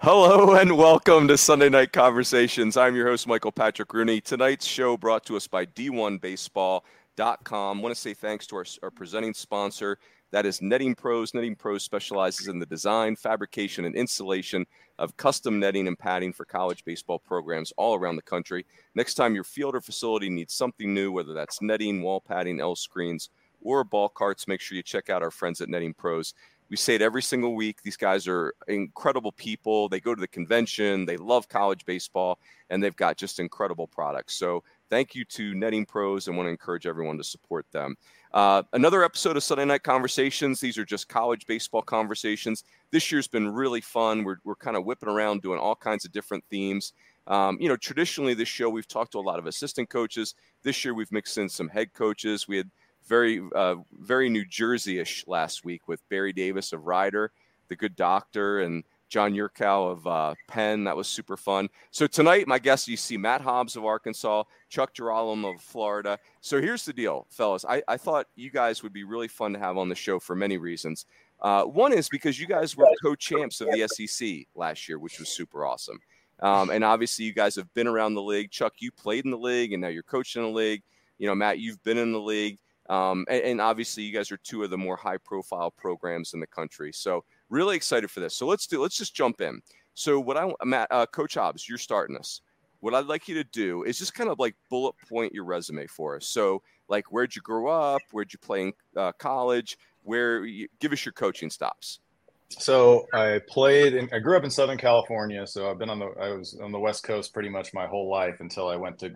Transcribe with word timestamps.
Hello 0.00 0.54
and 0.54 0.76
welcome 0.76 1.26
to 1.26 1.38
Sunday 1.38 1.70
Night 1.70 1.90
Conversations. 1.90 2.76
I'm 2.76 2.94
your 2.94 3.08
host, 3.08 3.26
Michael 3.26 3.50
Patrick 3.50 3.94
Rooney. 3.94 4.20
Tonight's 4.20 4.66
show 4.66 4.98
brought 4.98 5.24
to 5.24 5.36
us 5.36 5.48
by 5.48 5.64
D1Baseball.com. 5.64 7.78
I 7.78 7.80
want 7.80 7.94
to 7.94 8.00
say 8.00 8.12
thanks 8.12 8.46
to 8.48 8.56
our, 8.56 8.66
our 8.82 8.90
presenting 8.90 9.32
sponsor, 9.32 9.98
that 10.32 10.44
is 10.44 10.60
Netting 10.60 10.94
Pros. 10.94 11.32
Netting 11.32 11.56
Pros 11.56 11.82
specializes 11.82 12.48
in 12.48 12.58
the 12.58 12.66
design, 12.66 13.16
fabrication, 13.16 13.86
and 13.86 13.96
installation 13.96 14.66
of 14.98 15.16
custom 15.16 15.58
netting 15.58 15.88
and 15.88 15.98
padding 15.98 16.32
for 16.32 16.44
college 16.44 16.84
baseball 16.84 17.18
programs 17.18 17.72
all 17.78 17.94
around 17.94 18.16
the 18.16 18.22
country. 18.22 18.66
Next 18.94 19.14
time 19.14 19.34
your 19.34 19.44
field 19.44 19.74
or 19.74 19.80
facility 19.80 20.28
needs 20.28 20.52
something 20.52 20.92
new, 20.92 21.10
whether 21.10 21.32
that's 21.32 21.62
netting, 21.62 22.02
wall 22.02 22.20
padding, 22.20 22.60
L 22.60 22.76
screens, 22.76 23.30
or 23.62 23.82
ball 23.82 24.10
carts, 24.10 24.46
make 24.46 24.60
sure 24.60 24.76
you 24.76 24.82
check 24.82 25.08
out 25.08 25.22
our 25.22 25.30
friends 25.30 25.62
at 25.62 25.70
Netting 25.70 25.94
Pros. 25.94 26.34
We 26.68 26.76
say 26.76 26.94
it 26.96 27.02
every 27.02 27.22
single 27.22 27.54
week. 27.54 27.82
These 27.82 27.96
guys 27.96 28.26
are 28.26 28.54
incredible 28.68 29.32
people. 29.32 29.88
They 29.88 30.00
go 30.00 30.14
to 30.14 30.20
the 30.20 30.28
convention, 30.28 31.06
they 31.06 31.16
love 31.16 31.48
college 31.48 31.84
baseball, 31.84 32.38
and 32.70 32.82
they've 32.82 32.96
got 32.96 33.16
just 33.16 33.38
incredible 33.38 33.86
products. 33.86 34.34
So, 34.34 34.64
thank 34.88 35.14
you 35.14 35.24
to 35.24 35.54
Netting 35.54 35.84
Pros 35.84 36.28
and 36.28 36.36
want 36.36 36.46
to 36.46 36.50
encourage 36.50 36.86
everyone 36.86 37.18
to 37.18 37.24
support 37.24 37.66
them. 37.72 37.96
Uh, 38.32 38.62
another 38.72 39.02
episode 39.02 39.36
of 39.36 39.42
Sunday 39.42 39.64
Night 39.64 39.82
Conversations. 39.82 40.60
These 40.60 40.78
are 40.78 40.84
just 40.84 41.08
college 41.08 41.46
baseball 41.46 41.82
conversations. 41.82 42.64
This 42.90 43.10
year's 43.10 43.28
been 43.28 43.48
really 43.48 43.80
fun. 43.80 44.24
We're, 44.24 44.36
we're 44.44 44.56
kind 44.56 44.76
of 44.76 44.84
whipping 44.84 45.08
around 45.08 45.42
doing 45.42 45.58
all 45.58 45.74
kinds 45.74 46.04
of 46.04 46.12
different 46.12 46.44
themes. 46.50 46.92
Um, 47.26 47.58
you 47.60 47.68
know, 47.68 47.76
traditionally, 47.76 48.34
this 48.34 48.48
show, 48.48 48.68
we've 48.68 48.86
talked 48.86 49.12
to 49.12 49.18
a 49.18 49.20
lot 49.20 49.38
of 49.38 49.46
assistant 49.46 49.88
coaches. 49.88 50.34
This 50.62 50.84
year, 50.84 50.94
we've 50.94 51.10
mixed 51.10 51.38
in 51.38 51.48
some 51.48 51.68
head 51.68 51.92
coaches. 51.92 52.46
We 52.46 52.58
had 52.58 52.70
very 53.06 53.42
uh, 53.54 53.76
very 53.92 54.28
New 54.28 54.44
Jersey-ish 54.44 55.26
last 55.26 55.64
week 55.64 55.88
with 55.88 56.06
Barry 56.08 56.32
Davis 56.32 56.72
of 56.72 56.86
Rider, 56.86 57.32
the 57.68 57.76
good 57.76 57.96
doctor, 57.96 58.60
and 58.60 58.84
John 59.08 59.32
Yurkow 59.32 59.92
of 59.92 60.06
uh, 60.06 60.34
Penn. 60.48 60.84
That 60.84 60.96
was 60.96 61.06
super 61.06 61.36
fun. 61.36 61.68
So 61.90 62.06
tonight, 62.06 62.48
my 62.48 62.58
guest, 62.58 62.88
you 62.88 62.96
see 62.96 63.16
Matt 63.16 63.40
Hobbs 63.40 63.76
of 63.76 63.84
Arkansas, 63.84 64.44
Chuck 64.68 64.94
Jeroloman 64.94 65.54
of 65.54 65.60
Florida. 65.60 66.18
So 66.40 66.60
here's 66.60 66.84
the 66.84 66.92
deal, 66.92 67.26
fellas. 67.30 67.64
I, 67.68 67.82
I 67.86 67.96
thought 67.96 68.26
you 68.34 68.50
guys 68.50 68.82
would 68.82 68.92
be 68.92 69.04
really 69.04 69.28
fun 69.28 69.52
to 69.52 69.58
have 69.58 69.76
on 69.76 69.88
the 69.88 69.94
show 69.94 70.18
for 70.18 70.34
many 70.34 70.58
reasons. 70.58 71.06
Uh, 71.40 71.64
one 71.64 71.92
is 71.92 72.08
because 72.08 72.40
you 72.40 72.46
guys 72.46 72.76
were 72.76 72.86
co-champs 73.02 73.60
of 73.60 73.68
the 73.68 73.86
SEC 73.88 74.46
last 74.54 74.88
year, 74.88 74.98
which 74.98 75.18
was 75.18 75.28
super 75.28 75.66
awesome. 75.66 76.00
Um, 76.40 76.70
and 76.70 76.82
obviously, 76.82 77.24
you 77.24 77.32
guys 77.32 77.56
have 77.56 77.72
been 77.74 77.86
around 77.86 78.14
the 78.14 78.22
league. 78.22 78.50
Chuck, 78.50 78.74
you 78.78 78.90
played 78.90 79.24
in 79.24 79.30
the 79.30 79.38
league, 79.38 79.72
and 79.72 79.80
now 79.80 79.88
you're 79.88 80.02
coaching 80.02 80.42
the 80.42 80.48
league. 80.48 80.82
You 81.18 81.26
know, 81.26 81.34
Matt, 81.34 81.58
you've 81.58 81.82
been 81.82 81.98
in 81.98 82.12
the 82.12 82.20
league. 82.20 82.58
Um, 82.88 83.26
and, 83.28 83.42
and, 83.42 83.60
obviously, 83.60 84.02
you 84.04 84.12
guys 84.12 84.30
are 84.30 84.36
two 84.38 84.62
of 84.62 84.70
the 84.70 84.78
more 84.78 84.96
high-profile 84.96 85.72
programs 85.72 86.34
in 86.34 86.40
the 86.40 86.46
country. 86.46 86.92
So 86.92 87.24
really 87.50 87.76
excited 87.76 88.10
for 88.10 88.20
this. 88.20 88.34
So 88.34 88.46
let's 88.46 88.66
do. 88.66 88.80
Let's 88.80 88.96
just 88.96 89.14
jump 89.14 89.40
in. 89.40 89.60
So 89.94 90.20
what 90.20 90.36
I, 90.36 90.52
Matt, 90.64 90.88
uh, 90.90 91.06
Coach 91.06 91.34
Hobbs, 91.34 91.68
you're 91.68 91.78
starting 91.78 92.16
us. 92.16 92.42
What 92.80 92.94
I'd 92.94 93.06
like 93.06 93.28
you 93.28 93.34
to 93.36 93.44
do 93.44 93.82
is 93.84 93.98
just 93.98 94.14
kind 94.14 94.30
of 94.30 94.38
like 94.38 94.54
bullet 94.70 94.94
point 95.08 95.32
your 95.32 95.44
resume 95.44 95.86
for 95.86 96.16
us. 96.16 96.26
So 96.26 96.62
like, 96.88 97.06
where'd 97.06 97.34
you 97.34 97.42
grow 97.42 97.68
up? 97.68 98.02
Where'd 98.12 98.32
you 98.32 98.38
play 98.38 98.62
in 98.62 98.72
uh, 98.96 99.12
college? 99.12 99.78
Where? 100.02 100.44
You, 100.44 100.68
give 100.78 100.92
us 100.92 101.04
your 101.04 101.12
coaching 101.12 101.50
stops. 101.50 102.00
So 102.50 103.06
I 103.12 103.40
played. 103.48 104.08
I 104.12 104.18
grew 104.18 104.36
up 104.36 104.44
in 104.44 104.50
Southern 104.50 104.78
California. 104.78 105.46
So 105.46 105.70
I've 105.70 105.78
been 105.78 105.90
on 105.90 105.98
the. 105.98 106.06
I 106.20 106.28
was 106.28 106.58
on 106.62 106.70
the 106.70 106.78
West 106.78 107.02
Coast 107.02 107.32
pretty 107.32 107.48
much 107.48 107.74
my 107.74 107.86
whole 107.86 108.08
life 108.08 108.40
until 108.40 108.68
I 108.68 108.76
went 108.76 108.98
to 109.00 109.14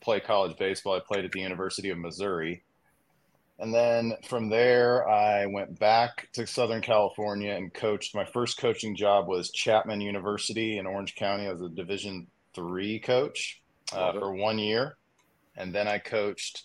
play 0.00 0.20
college 0.20 0.56
baseball. 0.56 0.94
I 0.94 1.00
played 1.06 1.24
at 1.24 1.32
the 1.32 1.40
University 1.40 1.90
of 1.90 1.98
Missouri 1.98 2.62
and 3.60 3.74
then 3.74 4.14
from 4.24 4.48
there, 4.48 5.08
I 5.08 5.46
went 5.46 5.78
back 5.78 6.28
to 6.32 6.46
Southern 6.46 6.80
California 6.80 7.52
and 7.52 7.72
coached. 7.72 8.14
My 8.14 8.24
first 8.24 8.58
coaching 8.58 8.96
job 8.96 9.28
was 9.28 9.50
Chapman 9.50 10.00
University 10.00 10.78
in 10.78 10.86
Orange 10.86 11.14
County. 11.14 11.46
I 11.46 11.52
was 11.52 11.60
a 11.60 11.68
Division 11.68 12.26
three 12.54 12.98
coach 12.98 13.60
uh, 13.92 14.12
for 14.12 14.34
one 14.34 14.58
year, 14.58 14.96
and 15.56 15.74
then 15.74 15.86
I 15.86 15.98
coached 15.98 16.64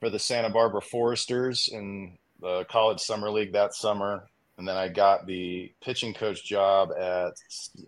for 0.00 0.10
the 0.10 0.18
Santa 0.18 0.50
Barbara 0.50 0.82
Foresters 0.82 1.68
in 1.68 2.18
the 2.40 2.64
college 2.64 3.00
summer 3.00 3.30
league 3.30 3.52
that 3.52 3.74
summer. 3.74 4.26
And 4.58 4.66
then 4.66 4.76
I 4.76 4.88
got 4.88 5.26
the 5.26 5.72
pitching 5.80 6.12
coach 6.12 6.44
job 6.44 6.90
at 6.98 7.32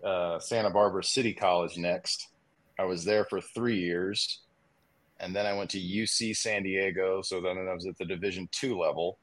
uh, 0.03 0.39
Santa 0.39 0.69
Barbara 0.69 1.03
City 1.03 1.33
College 1.33 1.77
next. 1.77 2.29
I 2.79 2.85
was 2.85 3.03
there 3.03 3.25
for 3.25 3.41
three 3.41 3.79
years 3.79 4.42
and 5.23 5.33
then 5.33 5.45
I 5.45 5.53
went 5.53 5.69
to 5.71 5.79
UC 5.79 6.35
San 6.35 6.63
Diego. 6.63 7.21
So 7.21 7.39
then 7.39 7.57
I 7.57 7.73
was 7.73 7.85
at 7.85 7.97
the 7.97 8.05
Division 8.05 8.49
two 8.51 8.77
level, 8.77 9.17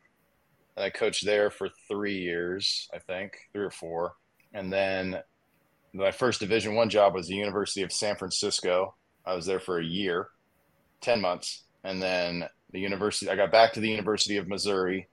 and 0.76 0.84
I 0.84 0.90
coached 0.90 1.26
there 1.26 1.50
for 1.50 1.68
three 1.88 2.18
years, 2.18 2.88
I 2.94 2.98
think, 2.98 3.36
three 3.52 3.64
or 3.64 3.70
four. 3.70 4.14
And 4.54 4.72
then 4.72 5.20
my 5.92 6.10
first 6.10 6.40
Division 6.40 6.74
one 6.74 6.88
job 6.88 7.14
was 7.14 7.28
the 7.28 7.34
University 7.34 7.82
of 7.82 7.92
San 7.92 8.16
Francisco. 8.16 8.94
I 9.26 9.34
was 9.34 9.44
there 9.44 9.60
for 9.60 9.78
a 9.78 9.84
year, 9.84 10.28
ten 11.02 11.20
months, 11.20 11.64
and 11.84 12.00
then 12.00 12.48
the 12.72 12.80
university. 12.80 13.30
I 13.30 13.36
got 13.36 13.52
back 13.52 13.74
to 13.74 13.80
the 13.80 13.90
University 13.90 14.38
of 14.38 14.48
Missouri. 14.48 15.06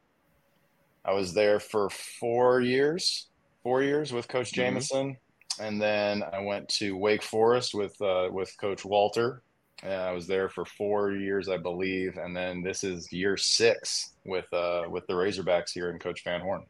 I 1.04 1.14
was 1.14 1.34
there 1.34 1.60
for 1.60 1.90
four 1.90 2.62
years, 2.62 3.28
four 3.62 3.84
years 3.84 4.14
with 4.14 4.30
Coach 4.30 4.52
mm-hmm. 4.52 4.62
Jamieson, 4.62 5.18
and 5.60 5.82
then 5.82 6.24
I 6.32 6.40
went 6.40 6.70
to 6.80 6.96
Wake 6.96 7.24
Forest 7.24 7.74
with 7.74 8.00
uh, 8.02 8.30
with 8.32 8.56
Coach 8.58 8.86
Walter, 8.86 9.42
and 9.84 9.94
I 9.94 10.12
was 10.12 10.28
there 10.28 10.50
for 10.50 10.66
four 10.66 11.12
years, 11.12 11.50
I 11.50 11.58
believe, 11.58 12.18
and 12.18 12.36
then 12.36 12.62
this 12.62 12.84
is 12.84 13.12
year 13.12 13.38
six 13.38 14.14
with 14.26 14.52
uh, 14.54 14.84
with 14.90 15.06
the 15.08 15.14
Razorbacks 15.14 15.72
here 15.74 15.90
and 15.90 16.00
Coach 16.00 16.24
Van 16.24 16.42
Horn. 16.42 16.66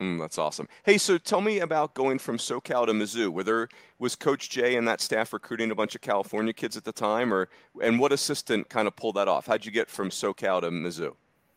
Mm, 0.00 0.20
that's 0.20 0.38
awesome. 0.38 0.68
Hey, 0.84 0.96
so 0.96 1.18
tell 1.18 1.40
me 1.40 1.58
about 1.58 1.94
going 1.94 2.20
from 2.20 2.38
SoCal 2.38 2.86
to 2.86 2.92
Mizzou. 2.92 3.30
Were 3.30 3.42
there 3.42 3.68
was 3.98 4.14
Coach 4.14 4.48
Jay 4.48 4.76
and 4.76 4.86
that 4.86 5.00
staff 5.00 5.32
recruiting 5.32 5.72
a 5.72 5.74
bunch 5.74 5.96
of 5.96 6.00
California 6.00 6.52
kids 6.52 6.76
at 6.76 6.84
the 6.84 6.92
time, 6.92 7.32
or 7.32 7.48
and 7.82 7.98
what 7.98 8.12
assistant 8.12 8.68
kind 8.68 8.86
of 8.86 8.94
pulled 8.96 9.16
that 9.16 9.28
off? 9.28 9.46
How'd 9.46 9.64
you 9.64 9.72
get 9.72 9.90
from 9.90 10.10
SoCal 10.10 10.60
to 10.60 10.70
Mizzou? 10.70 11.14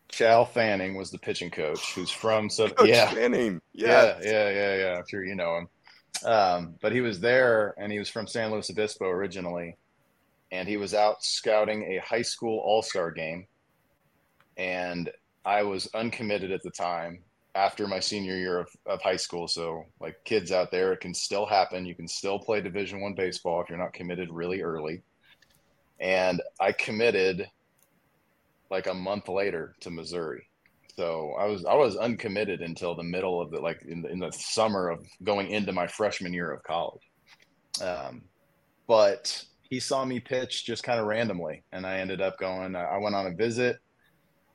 Chal 0.08 0.44
Fanning 0.44 0.96
was 0.96 1.10
the 1.10 1.18
pitching 1.18 1.50
coach, 1.50 1.94
who's 1.94 2.10
from 2.10 2.50
so 2.50 2.68
coach 2.68 2.88
yeah 2.88 3.10
Fanning. 3.10 3.60
Yes. 3.72 4.20
Yeah, 4.22 4.30
yeah, 4.30 4.50
yeah, 4.50 4.76
yeah. 4.76 4.98
I'm 4.98 5.04
sure 5.08 5.24
you 5.24 5.34
know 5.34 5.58
him. 5.58 5.68
Um, 6.24 6.74
but 6.82 6.92
he 6.92 7.00
was 7.00 7.20
there, 7.20 7.74
and 7.78 7.90
he 7.90 7.98
was 7.98 8.08
from 8.08 8.26
San 8.26 8.50
Luis 8.50 8.70
Obispo 8.70 9.06
originally 9.06 9.76
and 10.52 10.68
he 10.68 10.76
was 10.76 10.94
out 10.94 11.24
scouting 11.24 11.82
a 11.84 11.98
high 12.06 12.22
school 12.22 12.60
all 12.60 12.82
star 12.82 13.10
game. 13.10 13.46
And 14.58 15.10
I 15.44 15.62
was 15.62 15.88
uncommitted 15.94 16.52
at 16.52 16.62
the 16.62 16.70
time 16.70 17.20
after 17.54 17.88
my 17.88 17.98
senior 17.98 18.36
year 18.36 18.60
of, 18.60 18.68
of 18.86 19.00
high 19.00 19.16
school. 19.16 19.48
So, 19.48 19.86
like 19.98 20.22
kids 20.24 20.52
out 20.52 20.70
there, 20.70 20.92
it 20.92 21.00
can 21.00 21.14
still 21.14 21.46
happen. 21.46 21.86
You 21.86 21.94
can 21.94 22.06
still 22.06 22.38
play 22.38 22.60
Division 22.60 23.00
One 23.00 23.14
baseball 23.14 23.62
if 23.62 23.70
you're 23.70 23.78
not 23.78 23.94
committed 23.94 24.30
really 24.30 24.60
early. 24.60 25.02
And 25.98 26.40
I 26.60 26.72
committed 26.72 27.48
like 28.70 28.86
a 28.86 28.94
month 28.94 29.28
later 29.28 29.74
to 29.80 29.90
Missouri. 29.90 30.46
So 30.96 31.34
I 31.38 31.46
was 31.46 31.64
I 31.64 31.74
was 31.74 31.96
uncommitted 31.96 32.60
until 32.60 32.94
the 32.94 33.02
middle 33.02 33.40
of 33.40 33.50
the 33.50 33.58
like 33.58 33.82
in 33.88 34.02
the, 34.02 34.10
in 34.10 34.18
the 34.18 34.30
summer 34.32 34.90
of 34.90 35.06
going 35.22 35.50
into 35.50 35.72
my 35.72 35.86
freshman 35.86 36.34
year 36.34 36.52
of 36.52 36.62
college. 36.62 37.02
Um, 37.80 38.22
but 38.86 39.42
he 39.72 39.80
saw 39.80 40.04
me 40.04 40.20
pitch 40.20 40.66
just 40.66 40.84
kind 40.84 41.00
of 41.00 41.06
randomly, 41.06 41.64
and 41.72 41.86
I 41.86 41.96
ended 41.96 42.20
up 42.20 42.38
going. 42.38 42.76
I 42.76 42.98
went 42.98 43.14
on 43.14 43.26
a 43.26 43.30
visit 43.30 43.78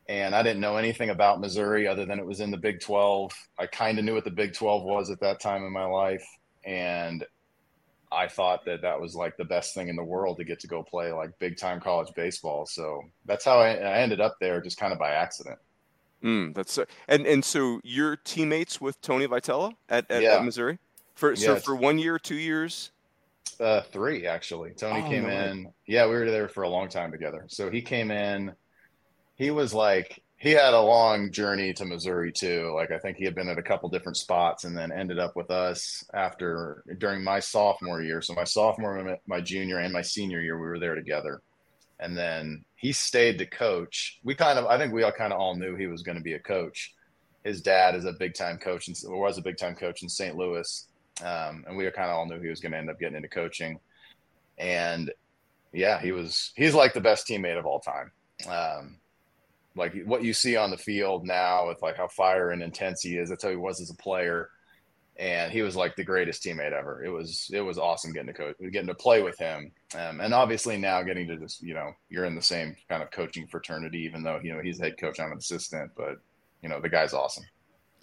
and 0.07 0.35
I 0.35 0.43
didn't 0.43 0.59
know 0.59 0.77
anything 0.77 1.09
about 1.09 1.41
Missouri 1.41 1.87
other 1.87 2.05
than 2.05 2.19
it 2.19 2.25
was 2.25 2.39
in 2.39 2.51
the 2.51 2.57
Big 2.57 2.79
12. 2.81 3.31
I 3.57 3.65
kind 3.65 3.97
of 3.97 4.05
knew 4.05 4.13
what 4.13 4.25
the 4.25 4.29
Big 4.29 4.53
12 4.53 4.83
was 4.83 5.09
at 5.09 5.19
that 5.21 5.39
time 5.39 5.63
in 5.63 5.73
my 5.73 5.85
life, 5.85 6.23
and 6.65 7.25
I 8.11 8.27
thought 8.27 8.63
that 8.65 8.83
that 8.83 9.01
was 9.01 9.15
like 9.15 9.35
the 9.37 9.45
best 9.45 9.73
thing 9.73 9.87
in 9.87 9.95
the 9.95 10.03
world 10.03 10.37
to 10.37 10.43
get 10.43 10.59
to 10.59 10.67
go 10.67 10.83
play 10.83 11.11
like 11.11 11.31
big 11.39 11.57
time 11.57 11.79
college 11.79 12.13
baseball. 12.15 12.67
So 12.67 13.01
that's 13.25 13.43
how 13.43 13.57
I, 13.57 13.69
I 13.69 13.97
ended 13.97 14.21
up 14.21 14.35
there, 14.39 14.61
just 14.61 14.77
kind 14.77 14.93
of 14.93 14.99
by 14.99 15.13
accident. 15.13 15.57
Mm, 16.23 16.53
that's 16.53 16.77
and 17.07 17.25
and 17.25 17.43
so 17.43 17.81
you're 17.83 18.17
teammates 18.17 18.79
with 18.79 19.01
Tony 19.01 19.27
Vitello 19.27 19.71
at, 19.89 20.11
at, 20.11 20.21
yeah. 20.21 20.35
at 20.35 20.45
Missouri 20.45 20.77
for 21.15 21.35
so 21.35 21.55
for 21.55 21.75
one 21.75 21.97
year, 21.97 22.19
two 22.19 22.35
years. 22.35 22.91
Uh, 23.59 23.81
three 23.91 24.27
actually. 24.27 24.71
Tony 24.71 25.01
oh, 25.05 25.09
came 25.09 25.23
no 25.23 25.29
in. 25.29 25.63
Way. 25.65 25.71
Yeah, 25.87 26.05
we 26.05 26.13
were 26.13 26.29
there 26.31 26.47
for 26.47 26.63
a 26.63 26.69
long 26.69 26.89
time 26.89 27.11
together. 27.11 27.45
So 27.47 27.69
he 27.69 27.81
came 27.81 28.11
in. 28.11 28.53
He 29.35 29.51
was 29.51 29.73
like 29.73 30.21
he 30.37 30.51
had 30.51 30.73
a 30.73 30.81
long 30.81 31.31
journey 31.31 31.73
to 31.73 31.85
Missouri 31.85 32.31
too. 32.31 32.71
Like 32.75 32.91
I 32.91 32.99
think 32.99 33.17
he 33.17 33.25
had 33.25 33.33
been 33.33 33.49
at 33.49 33.57
a 33.57 33.63
couple 33.63 33.89
different 33.89 34.17
spots 34.17 34.65
and 34.65 34.77
then 34.77 34.91
ended 34.91 35.17
up 35.17 35.35
with 35.35 35.49
us 35.49 36.03
after 36.13 36.83
during 36.99 37.23
my 37.23 37.39
sophomore 37.39 38.03
year. 38.03 38.21
So 38.21 38.35
my 38.35 38.43
sophomore, 38.43 39.17
my 39.25 39.41
junior, 39.41 39.79
and 39.79 39.91
my 39.91 40.03
senior 40.03 40.39
year, 40.39 40.59
we 40.59 40.67
were 40.67 40.79
there 40.79 40.93
together. 40.93 41.41
And 41.99 42.15
then 42.15 42.63
he 42.75 42.91
stayed 42.91 43.39
to 43.39 43.47
coach. 43.47 44.19
We 44.23 44.35
kind 44.35 44.59
of, 44.59 44.67
I 44.67 44.77
think 44.77 44.93
we 44.93 45.01
all 45.01 45.11
kind 45.11 45.33
of 45.33 45.39
all 45.39 45.55
knew 45.55 45.75
he 45.75 45.87
was 45.87 46.03
going 46.03 46.17
to 46.17 46.23
be 46.23 46.33
a 46.33 46.39
coach. 46.39 46.93
His 47.43 47.61
dad 47.61 47.95
is 47.95 48.05
a 48.05 48.13
big 48.13 48.35
time 48.35 48.59
coach 48.59 48.87
and 48.87 48.95
was 49.07 49.39
a 49.39 49.41
big 49.41 49.57
time 49.57 49.73
coach 49.73 50.03
in 50.03 50.09
St. 50.09 50.35
Louis, 50.35 50.87
um, 51.23 51.65
and 51.67 51.77
we 51.77 51.83
kind 51.91 52.09
of 52.09 52.15
all 52.17 52.25
knew 52.25 52.39
he 52.39 52.49
was 52.49 52.59
going 52.59 52.71
to 52.71 52.77
end 52.77 52.89
up 52.89 52.99
getting 52.99 53.15
into 53.15 53.29
coaching. 53.29 53.79
And 54.57 55.11
yeah, 55.73 55.99
he 55.99 56.11
was. 56.11 56.51
He's 56.55 56.73
like 56.73 56.93
the 56.93 57.01
best 57.01 57.27
teammate 57.27 57.59
of 57.59 57.65
all 57.65 57.79
time. 57.79 58.11
Um, 58.47 58.97
like 59.77 59.95
what 60.05 60.23
you 60.23 60.33
see 60.33 60.55
on 60.55 60.71
the 60.71 60.77
field 60.77 61.25
now 61.25 61.67
with 61.67 61.81
like 61.81 61.97
how 61.97 62.07
fire 62.07 62.51
and 62.51 62.63
intense 62.63 63.01
he 63.01 63.17
is. 63.17 63.29
That's 63.29 63.43
how 63.43 63.49
he 63.49 63.55
was 63.55 63.79
as 63.79 63.91
a 63.91 63.95
player, 63.95 64.49
and 65.17 65.51
he 65.51 65.61
was 65.61 65.75
like 65.75 65.95
the 65.95 66.03
greatest 66.03 66.43
teammate 66.43 66.73
ever. 66.73 67.03
It 67.03 67.09
was 67.09 67.49
it 67.53 67.61
was 67.61 67.77
awesome 67.77 68.11
getting 68.11 68.27
to 68.27 68.33
coach, 68.33 68.55
getting 68.71 68.87
to 68.87 68.95
play 68.95 69.21
with 69.21 69.37
him, 69.37 69.71
um, 69.95 70.19
and 70.19 70.33
obviously 70.33 70.77
now 70.77 71.03
getting 71.03 71.27
to 71.27 71.37
just 71.37 71.61
you 71.61 71.73
know 71.73 71.91
you're 72.09 72.25
in 72.25 72.35
the 72.35 72.41
same 72.41 72.75
kind 72.89 73.03
of 73.03 73.11
coaching 73.11 73.47
fraternity, 73.47 73.99
even 73.99 74.23
though 74.23 74.39
you 74.43 74.53
know 74.53 74.61
he's 74.61 74.79
head 74.79 74.97
coach, 74.99 75.19
I'm 75.19 75.31
an 75.31 75.37
assistant, 75.37 75.91
but 75.95 76.17
you 76.61 76.69
know 76.69 76.81
the 76.81 76.89
guy's 76.89 77.13
awesome. 77.13 77.45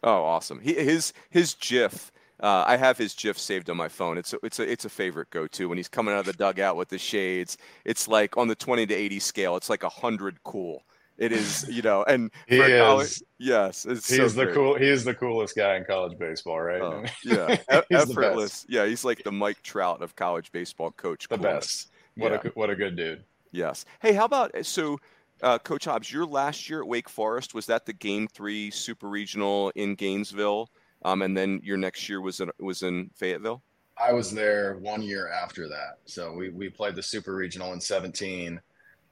Oh, 0.03 0.23
awesome! 0.23 0.61
He, 0.61 0.75
his 0.75 1.13
his 1.31 1.55
GIF. 1.55 2.13
Uh, 2.41 2.65
I 2.67 2.77
have 2.77 2.99
his 2.99 3.15
GIF 3.15 3.39
saved 3.39 3.71
on 3.71 3.77
my 3.77 3.89
phone. 3.89 4.19
It's 4.19 4.33
a, 4.33 4.39
it's 4.43 4.59
a 4.59 4.71
it's 4.71 4.85
a 4.85 4.89
favorite 4.89 5.31
go 5.31 5.47
to 5.47 5.69
when 5.69 5.79
he's 5.79 5.89
coming 5.89 6.15
out 6.15 6.21
of 6.21 6.27
the 6.27 6.33
dugout 6.33 6.77
with 6.77 6.89
the 6.89 6.99
shades. 6.99 7.57
It's 7.85 8.09
like 8.09 8.37
on 8.37 8.49
the 8.49 8.57
twenty 8.57 8.87
to 8.87 8.95
eighty 8.95 9.21
scale. 9.21 9.57
It's 9.57 9.71
like 9.71 9.83
a 9.83 9.89
hundred 9.89 10.43
cool 10.43 10.85
it 11.17 11.33
is, 11.33 11.67
you 11.69 11.83
know, 11.83 12.05
and 12.05 12.31
he 12.49 12.59
is. 12.59 12.81
College, 12.81 13.23
yes, 13.39 13.85
he's 13.85 14.05
so 14.05 14.29
the 14.29 14.45
great. 14.45 14.55
cool. 14.55 14.77
He's 14.77 15.05
the 15.05 15.15
coolest 15.15 15.57
guy 15.57 15.77
in 15.77 15.85
college 15.85 16.19
baseball, 16.19 16.61
right? 16.61 16.81
Oh, 16.81 17.05
yeah, 17.25 17.57
effortless. 17.91 18.67
Yeah, 18.69 18.87
he's 18.87 19.05
like 19.05 19.23
the 19.23 19.33
Mike 19.33 19.63
Trout 19.63 20.03
of 20.03 20.17
college 20.17 20.51
baseball 20.51 20.91
coach. 20.91 21.29
The 21.29 21.37
coolness. 21.37 21.55
best. 21.55 21.91
What 22.17 22.33
yeah. 22.33 22.41
a 22.45 22.49
what 22.51 22.71
a 22.71 22.77
good 22.77 22.97
dude. 22.97 23.25
Yes. 23.53 23.85
Hey, 24.01 24.13
how 24.13 24.25
about 24.25 24.53
so? 24.65 24.99
Uh, 25.43 25.59
Coach 25.59 25.85
Hobbs, 25.85 26.11
your 26.11 26.25
last 26.25 26.71
year 26.71 26.81
at 26.81 26.87
Wake 26.87 27.09
Forest 27.09 27.55
was 27.55 27.67
that 27.67 27.85
the 27.85 27.93
Game 27.93 28.29
Three 28.29 28.71
Super 28.71 29.09
Regional 29.09 29.71
in 29.75 29.97
Gainesville, 29.97 30.71
um, 31.05 31.23
and 31.23 31.37
then 31.37 31.61
your 31.63 31.77
next 31.77 32.09
year 32.09 32.21
was 32.21 32.41
in 32.41 32.51
was 32.59 32.83
in 32.83 33.11
Fayetteville. 33.15 33.63
I 33.97 34.13
was 34.13 34.33
there 34.33 34.79
one 34.79 35.03
year 35.03 35.29
after 35.29 35.69
that, 35.69 35.99
so 36.05 36.33
we 36.33 36.51
we 36.51 36.69
played 36.69 36.97
the 36.97 37.03
Super 37.03 37.35
Regional 37.35 37.73
in 37.73 37.81
seventeen 37.81 38.61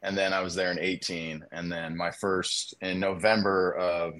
and 0.02 0.18
then 0.18 0.32
I 0.32 0.40
was 0.40 0.54
there 0.54 0.72
in 0.72 0.78
18, 0.80 1.44
and 1.52 1.70
then 1.70 1.96
my 1.96 2.10
first 2.10 2.74
in 2.80 2.98
November 2.98 3.74
of 3.74 4.14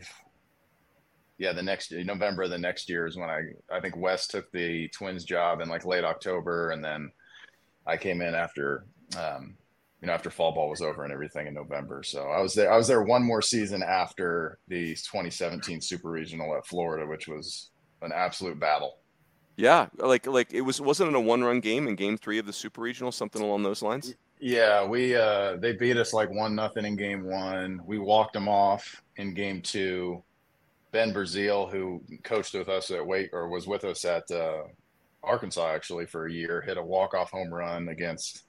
yeah 1.38 1.52
the 1.52 1.62
next 1.62 1.90
November 1.92 2.44
of 2.44 2.50
the 2.50 2.58
next 2.58 2.88
year 2.88 3.06
is 3.06 3.16
when 3.16 3.28
I 3.28 3.40
I 3.70 3.80
think 3.80 3.96
Wes 3.96 4.28
took 4.28 4.50
the 4.52 4.88
Twins 4.88 5.24
job 5.24 5.60
in 5.60 5.68
like 5.68 5.84
late 5.84 6.04
October, 6.04 6.70
and 6.70 6.84
then 6.84 7.10
I 7.86 7.96
came 7.96 8.22
in 8.22 8.34
after 8.34 8.86
um, 9.18 9.56
you 10.02 10.08
know 10.08 10.12
after 10.12 10.30
fall 10.30 10.52
ball 10.52 10.68
was 10.68 10.82
over 10.82 11.04
and 11.04 11.12
everything 11.12 11.46
in 11.46 11.54
November. 11.54 12.02
So 12.02 12.28
I 12.28 12.40
was 12.40 12.54
there 12.54 12.70
I 12.70 12.76
was 12.76 12.88
there 12.88 13.02
one 13.02 13.22
more 13.22 13.40
season 13.40 13.82
after 13.82 14.58
the 14.68 14.94
2017 14.94 15.80
Super 15.80 16.10
Regional 16.10 16.56
at 16.56 16.66
Florida, 16.66 17.06
which 17.06 17.28
was 17.28 17.70
an 18.02 18.12
absolute 18.12 18.58
battle. 18.58 18.98
Yeah, 19.56 19.86
like 19.96 20.26
like 20.26 20.52
it 20.52 20.62
was 20.62 20.80
wasn't 20.80 21.10
it 21.10 21.16
a 21.16 21.20
one 21.20 21.44
run 21.44 21.60
game 21.60 21.86
in 21.86 21.94
Game 21.94 22.18
Three 22.18 22.38
of 22.38 22.46
the 22.46 22.52
Super 22.52 22.80
Regional, 22.80 23.12
something 23.12 23.40
along 23.40 23.62
those 23.62 23.80
lines? 23.80 24.14
Yeah, 24.40 24.84
we 24.84 25.14
uh 25.14 25.56
they 25.58 25.72
beat 25.72 25.96
us 25.96 26.12
like 26.12 26.30
one 26.30 26.56
nothing 26.56 26.84
in 26.84 26.96
game 26.96 27.24
one. 27.24 27.80
We 27.86 27.98
walked 27.98 28.32
them 28.32 28.48
off 28.48 29.02
in 29.16 29.34
game 29.34 29.62
two. 29.62 30.22
Ben 30.90 31.12
Brazil, 31.12 31.68
who 31.68 32.02
coached 32.22 32.54
with 32.54 32.68
us 32.68 32.90
at 32.90 33.06
Wake 33.06 33.32
or 33.32 33.48
was 33.48 33.66
with 33.66 33.84
us 33.84 34.04
at 34.04 34.30
uh, 34.30 34.64
Arkansas 35.22 35.72
actually 35.72 36.04
for 36.04 36.26
a 36.26 36.32
year, 36.32 36.60
hit 36.60 36.76
a 36.76 36.82
walk 36.82 37.14
off 37.14 37.30
home 37.30 37.54
run 37.54 37.88
against 37.88 38.42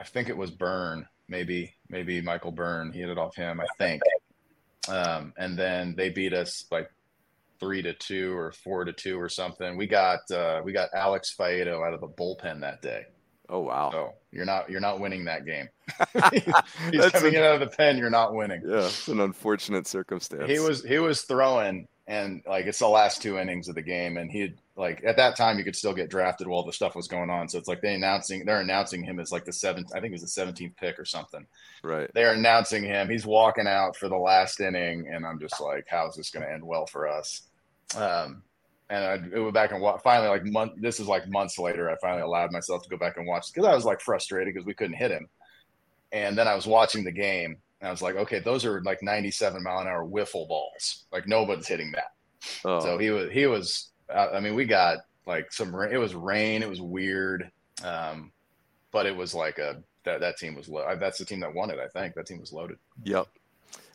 I 0.00 0.04
think 0.04 0.28
it 0.28 0.36
was 0.36 0.50
Byrne, 0.50 1.06
maybe 1.28 1.74
maybe 1.88 2.20
Michael 2.20 2.52
Byrne. 2.52 2.92
He 2.92 3.00
hit 3.00 3.10
it 3.10 3.18
off 3.18 3.34
him, 3.36 3.60
I 3.60 3.66
think. 3.78 4.02
Um, 4.88 5.32
and 5.36 5.58
then 5.58 5.94
they 5.96 6.08
beat 6.08 6.32
us 6.32 6.64
like 6.70 6.90
three 7.60 7.82
to 7.82 7.92
two 7.94 8.36
or 8.36 8.52
four 8.52 8.84
to 8.84 8.92
two 8.92 9.20
or 9.20 9.28
something. 9.28 9.76
We 9.76 9.86
got 9.86 10.20
uh, 10.30 10.60
we 10.64 10.72
got 10.72 10.90
Alex 10.94 11.34
Faedo 11.38 11.86
out 11.86 11.94
of 11.94 12.00
the 12.00 12.08
bullpen 12.08 12.60
that 12.60 12.82
day. 12.82 13.06
Oh 13.50 13.60
wow! 13.60 13.90
So 13.90 14.12
you're 14.30 14.44
not 14.44 14.70
you're 14.70 14.80
not 14.80 15.00
winning 15.00 15.24
that 15.24 15.46
game. 15.46 15.68
He's 16.92 17.10
coming 17.10 17.34
in 17.34 17.42
out 17.42 17.54
of 17.54 17.60
the 17.60 17.74
pen. 17.74 17.96
You're 17.96 18.10
not 18.10 18.34
winning. 18.34 18.62
Yeah, 18.66 18.86
it's 18.86 19.08
an 19.08 19.20
unfortunate 19.20 19.86
circumstance. 19.86 20.50
He 20.50 20.58
was 20.58 20.84
he 20.84 20.98
was 20.98 21.22
throwing, 21.22 21.88
and 22.06 22.42
like 22.46 22.66
it's 22.66 22.78
the 22.78 22.88
last 22.88 23.22
two 23.22 23.38
innings 23.38 23.68
of 23.68 23.74
the 23.74 23.82
game, 23.82 24.18
and 24.18 24.30
he 24.30 24.54
like 24.78 25.02
at 25.04 25.16
that 25.16 25.36
time 25.36 25.58
you 25.58 25.64
could 25.64 25.74
still 25.74 25.92
get 25.92 26.08
drafted 26.08 26.46
while 26.46 26.64
the 26.64 26.72
stuff 26.72 26.94
was 26.94 27.08
going 27.08 27.30
on. 27.30 27.48
So 27.48 27.58
it's 27.58 27.66
like 27.68 27.82
they 27.82 27.94
announcing 27.94 28.44
they're 28.44 28.60
announcing 28.60 29.02
him 29.02 29.18
as 29.18 29.32
like 29.32 29.44
the 29.44 29.52
seventh. 29.52 29.90
I 29.94 30.00
think 30.00 30.12
it 30.12 30.20
was 30.20 30.34
the 30.34 30.42
17th 30.42 30.76
pick 30.76 30.98
or 31.00 31.04
something. 31.04 31.44
Right. 31.82 32.08
They're 32.14 32.32
announcing 32.32 32.84
him. 32.84 33.10
He's 33.10 33.26
walking 33.26 33.66
out 33.66 33.96
for 33.96 34.08
the 34.08 34.16
last 34.16 34.60
inning, 34.60 35.08
and 35.12 35.26
I'm 35.26 35.40
just 35.40 35.60
like, 35.60 35.86
how 35.88 36.08
is 36.08 36.14
this 36.14 36.30
going 36.30 36.46
to 36.46 36.52
end 36.52 36.64
well 36.64 36.86
for 36.86 37.08
us? 37.08 37.42
Um, 37.96 38.42
and 38.88 39.04
I 39.04 39.38
went 39.38 39.52
back 39.52 39.72
and 39.72 39.82
watch, 39.82 40.00
finally 40.02 40.28
like 40.28 40.44
month. 40.44 40.74
This 40.80 41.00
is 41.00 41.08
like 41.08 41.28
months 41.28 41.58
later. 41.58 41.90
I 41.90 41.96
finally 42.00 42.22
allowed 42.22 42.52
myself 42.52 42.82
to 42.84 42.88
go 42.88 42.96
back 42.96 43.16
and 43.16 43.26
watch 43.26 43.52
because 43.52 43.68
I 43.68 43.74
was 43.74 43.84
like 43.84 44.00
frustrated 44.00 44.54
because 44.54 44.64
we 44.66 44.74
couldn't 44.74 44.96
hit 44.96 45.10
him. 45.10 45.28
And 46.12 46.38
then 46.38 46.48
I 46.48 46.54
was 46.54 46.66
watching 46.66 47.04
the 47.04 47.12
game 47.12 47.58
and 47.80 47.88
I 47.88 47.90
was 47.90 48.00
like, 48.00 48.14
okay, 48.14 48.38
those 48.38 48.64
are 48.64 48.80
like 48.82 49.02
97 49.02 49.62
mile 49.62 49.80
an 49.80 49.88
hour 49.88 50.06
wiffle 50.06 50.48
balls. 50.48 51.04
Like 51.12 51.26
nobody's 51.26 51.68
hitting 51.68 51.92
that. 51.92 52.12
Oh. 52.64 52.80
So 52.80 52.96
he 52.96 53.10
was 53.10 53.30
he 53.32 53.46
was. 53.46 53.90
Uh, 54.12 54.28
I 54.32 54.40
mean, 54.40 54.54
we 54.54 54.64
got 54.64 54.98
like 55.26 55.52
some. 55.52 55.74
It 55.74 55.98
was 55.98 56.14
rain. 56.14 56.62
It 56.62 56.68
was 56.68 56.80
weird. 56.80 57.50
Um, 57.84 58.32
but 58.90 59.06
it 59.06 59.14
was 59.14 59.34
like 59.34 59.58
a 59.58 59.82
that 60.04 60.20
that 60.20 60.38
team 60.38 60.54
was 60.54 60.68
low. 60.68 60.84
That's 60.96 61.18
the 61.18 61.24
team 61.24 61.40
that 61.40 61.54
won 61.54 61.70
it. 61.70 61.78
I 61.78 61.88
think 61.88 62.14
that 62.14 62.26
team 62.26 62.40
was 62.40 62.52
loaded. 62.52 62.78
Yep. 63.04 63.26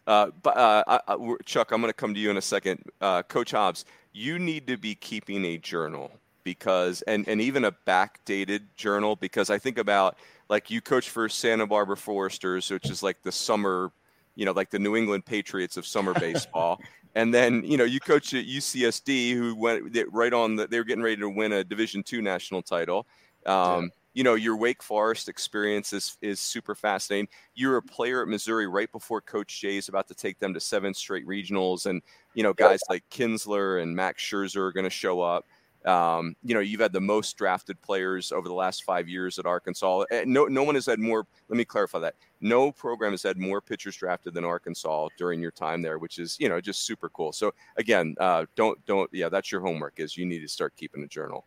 Uh, 0.06 0.28
but 0.42 0.58
uh, 0.58 0.84
I, 0.88 1.00
I, 1.08 1.36
Chuck, 1.46 1.72
I'm 1.72 1.82
going 1.82 1.90
to 1.90 1.94
come 1.94 2.14
to 2.14 2.20
you 2.20 2.30
in 2.30 2.38
a 2.38 2.42
second. 2.42 2.84
Uh, 3.00 3.24
Coach 3.24 3.52
Hobbs, 3.52 3.86
you 4.12 4.38
need 4.38 4.68
to 4.68 4.78
be 4.78 4.96
keeping 4.96 5.46
a 5.46 5.58
journal 5.58 6.12
because, 6.44 7.02
and, 7.04 7.28
and 7.28 7.40
even 7.40 7.66
a 7.66 7.72
backdated 7.72 8.64
journal 8.76 9.16
because 9.16 9.50
I 9.50 9.58
think 9.58 9.78
about 9.78 10.18
like 10.50 10.70
you 10.70 10.82
coach 10.82 11.10
for 11.10 11.30
Santa 11.30 11.66
Barbara 11.66 11.96
Foresters, 11.96 12.70
which 12.70 12.90
is 12.90 13.02
like 13.02 13.24
the 13.24 13.32
summer, 13.32 13.92
you 14.36 14.46
know, 14.46 14.52
like 14.52 14.70
the 14.70 14.80
New 14.80 14.98
England 14.98 15.26
Patriots 15.26 15.78
of 15.78 15.88
summer 15.88 16.14
baseball. 16.20 16.82
And 17.16 17.34
then 17.34 17.64
you 17.64 17.78
know 17.78 17.84
you 17.84 18.00
coach 18.00 18.34
at 18.34 18.46
UCSD, 18.46 19.34
who 19.34 19.56
went 19.56 19.84
right 20.12 20.34
on 20.34 20.56
the, 20.56 20.68
they 20.68 20.78
were 20.78 20.84
getting 20.84 21.04
ready 21.04 21.18
to 21.18 21.30
win 21.30 21.54
a 21.54 21.64
Division 21.64 22.04
two 22.04 22.22
national 22.22 22.62
title. 22.62 23.08
Um, 23.46 23.84
yeah 23.84 23.90
you 24.14 24.24
know 24.24 24.36
your 24.36 24.56
Wake 24.56 24.84
Forest 24.84 25.28
experience 25.28 25.92
is 25.92 26.18
is 26.22 26.40
super 26.40 26.76
fascinating. 26.76 27.28
You're 27.56 27.78
a 27.78 27.82
player 27.82 28.22
at 28.22 28.28
Missouri 28.28 28.68
right 28.68 28.92
before 28.92 29.22
Coach 29.22 29.60
Jay 29.60 29.78
is 29.78 29.90
about 29.90 30.08
to 30.08 30.16
take 30.16 30.40
them 30.40 30.54
to 30.54 30.60
seven 30.60 30.94
straight 30.94 31.28
regionals, 31.28 31.88
and 31.88 32.02
you 32.34 32.44
know 32.44 32.54
guys 32.54 32.80
like 32.90 33.04
Kinsler 33.10 33.82
and 33.82 33.96
Max 33.96 34.24
Scherzer 34.24 34.58
are 34.58 34.72
going 34.72 34.86
to 34.86 34.90
show 34.90 35.22
up. 35.22 35.46
Um, 35.86 36.36
you 36.44 36.54
know, 36.54 36.60
you've 36.60 36.80
had 36.80 36.94
the 36.94 37.02
most 37.02 37.38
drafted 37.38 37.82
players 37.82 38.32
over 38.32 38.48
the 38.48 38.54
last 38.54 38.84
five 38.84 39.08
years 39.10 39.38
at 39.40 39.46
Arkansas. 39.46 40.04
Eh, 40.12 40.24
no, 40.26 40.46
no 40.46 40.64
one 40.64 40.76
has 40.76 40.86
had 40.86 41.00
more. 41.00 41.26
Let 41.50 41.58
me 41.58 41.66
clarify 41.66 42.00
that. 42.00 42.16
No 42.42 42.72
program 42.72 43.12
has 43.12 43.24
had 43.24 43.38
more 43.38 43.62
pitchers 43.62 43.96
drafted 43.96 44.34
than 44.34 44.44
Arkansas 44.44 45.10
during 45.18 45.42
your 45.42 45.52
time 45.52 45.82
there, 45.82 45.98
which 45.98 46.20
is 46.20 46.38
you 46.40 46.50
know 46.50 46.60
just 46.60 46.86
super 46.86 47.10
cool. 47.10 47.32
So 47.32 47.54
again, 47.78 48.16
uh, 48.20 48.46
don't 48.56 48.84
don't 48.86 49.10
yeah, 49.14 49.30
that's 49.30 49.52
your 49.52 49.62
homework. 49.62 49.94
Is 49.98 50.18
you 50.18 50.26
need 50.26 50.40
to 50.40 50.48
start 50.48 50.76
keeping 50.76 51.04
a 51.04 51.08
journal. 51.08 51.46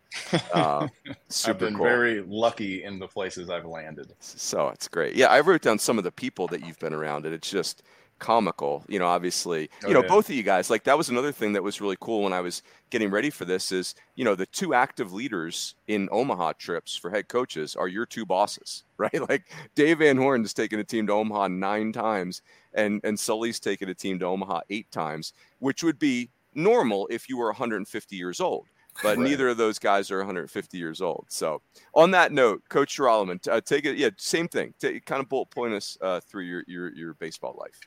Uh, 0.52 0.88
I've 1.46 1.58
been 1.58 1.76
cool. 1.76 1.84
very 1.84 2.22
lucky 2.22 2.84
in 2.84 2.98
the 2.98 3.08
places 3.08 3.50
I've 3.50 3.66
landed. 3.66 4.12
So 4.20 4.68
it's 4.68 4.88
great. 4.88 5.14
Yeah, 5.14 5.26
I 5.26 5.40
wrote 5.40 5.62
down 5.62 5.78
some 5.78 5.98
of 5.98 6.04
the 6.04 6.12
people 6.12 6.46
that 6.48 6.64
you've 6.64 6.78
been 6.78 6.94
around, 6.94 7.26
and 7.26 7.34
it's 7.34 7.50
just 7.50 7.82
comical. 8.18 8.84
You 8.88 8.98
know, 8.98 9.06
obviously, 9.06 9.68
Oh, 9.84 9.88
you 9.88 9.94
know, 9.94 10.02
yeah. 10.02 10.08
both 10.08 10.28
of 10.28 10.34
you 10.34 10.42
guys, 10.42 10.70
like 10.70 10.84
that 10.84 10.96
was 10.96 11.08
another 11.08 11.32
thing 11.32 11.52
that 11.54 11.62
was 11.62 11.80
really 11.80 11.96
cool 12.00 12.22
when 12.22 12.32
I 12.32 12.40
was 12.40 12.62
getting 12.90 13.10
ready 13.10 13.30
for 13.30 13.44
this 13.44 13.72
is, 13.72 13.94
you 14.14 14.24
know, 14.24 14.34
the 14.34 14.46
two 14.46 14.74
active 14.74 15.12
leaders 15.12 15.74
in 15.88 16.08
Omaha 16.12 16.54
trips 16.58 16.96
for 16.96 17.10
head 17.10 17.28
coaches 17.28 17.76
are 17.76 17.88
your 17.88 18.06
two 18.06 18.24
bosses, 18.26 18.84
right? 18.98 19.28
Like 19.28 19.50
Dave 19.74 19.98
Van 19.98 20.16
Horn 20.16 20.42
has 20.42 20.54
taken 20.54 20.78
a 20.80 20.84
team 20.84 21.06
to 21.08 21.12
Omaha 21.12 21.48
nine 21.48 21.92
times 21.92 22.42
and, 22.74 23.00
and 23.04 23.18
Sully's 23.18 23.60
taken 23.60 23.88
a 23.88 23.94
team 23.94 24.18
to 24.20 24.26
Omaha 24.26 24.60
eight 24.70 24.90
times, 24.90 25.32
which 25.58 25.82
would 25.82 25.98
be 25.98 26.30
normal 26.54 27.06
if 27.10 27.28
you 27.28 27.36
were 27.38 27.46
150 27.46 28.16
years 28.16 28.40
old. 28.40 28.66
But 29.02 29.18
Right. 29.18 29.28
neither 29.28 29.48
of 29.50 29.58
those 29.58 29.78
guys 29.78 30.10
are 30.10 30.16
150 30.20 30.78
years 30.78 31.02
old. 31.02 31.26
So, 31.28 31.60
on 31.92 32.12
that 32.12 32.32
note, 32.32 32.62
Coach 32.70 32.96
Jeroloman, 32.96 33.46
uh, 33.46 33.60
take 33.60 33.84
it. 33.84 33.98
Yeah, 33.98 34.08
same 34.16 34.48
thing. 34.48 34.72
Take, 34.78 35.04
kind 35.04 35.20
of 35.22 35.28
bullet 35.28 35.50
point 35.50 35.74
us 35.74 35.98
uh, 36.00 36.20
through 36.20 36.44
your, 36.44 36.64
your 36.66 36.94
your 36.94 37.12
baseball 37.12 37.54
life. 37.60 37.78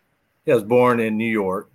Yeah, 0.46 0.54
I 0.54 0.56
was 0.56 0.64
born 0.64 1.00
in 1.00 1.18
New 1.18 1.30
York, 1.30 1.72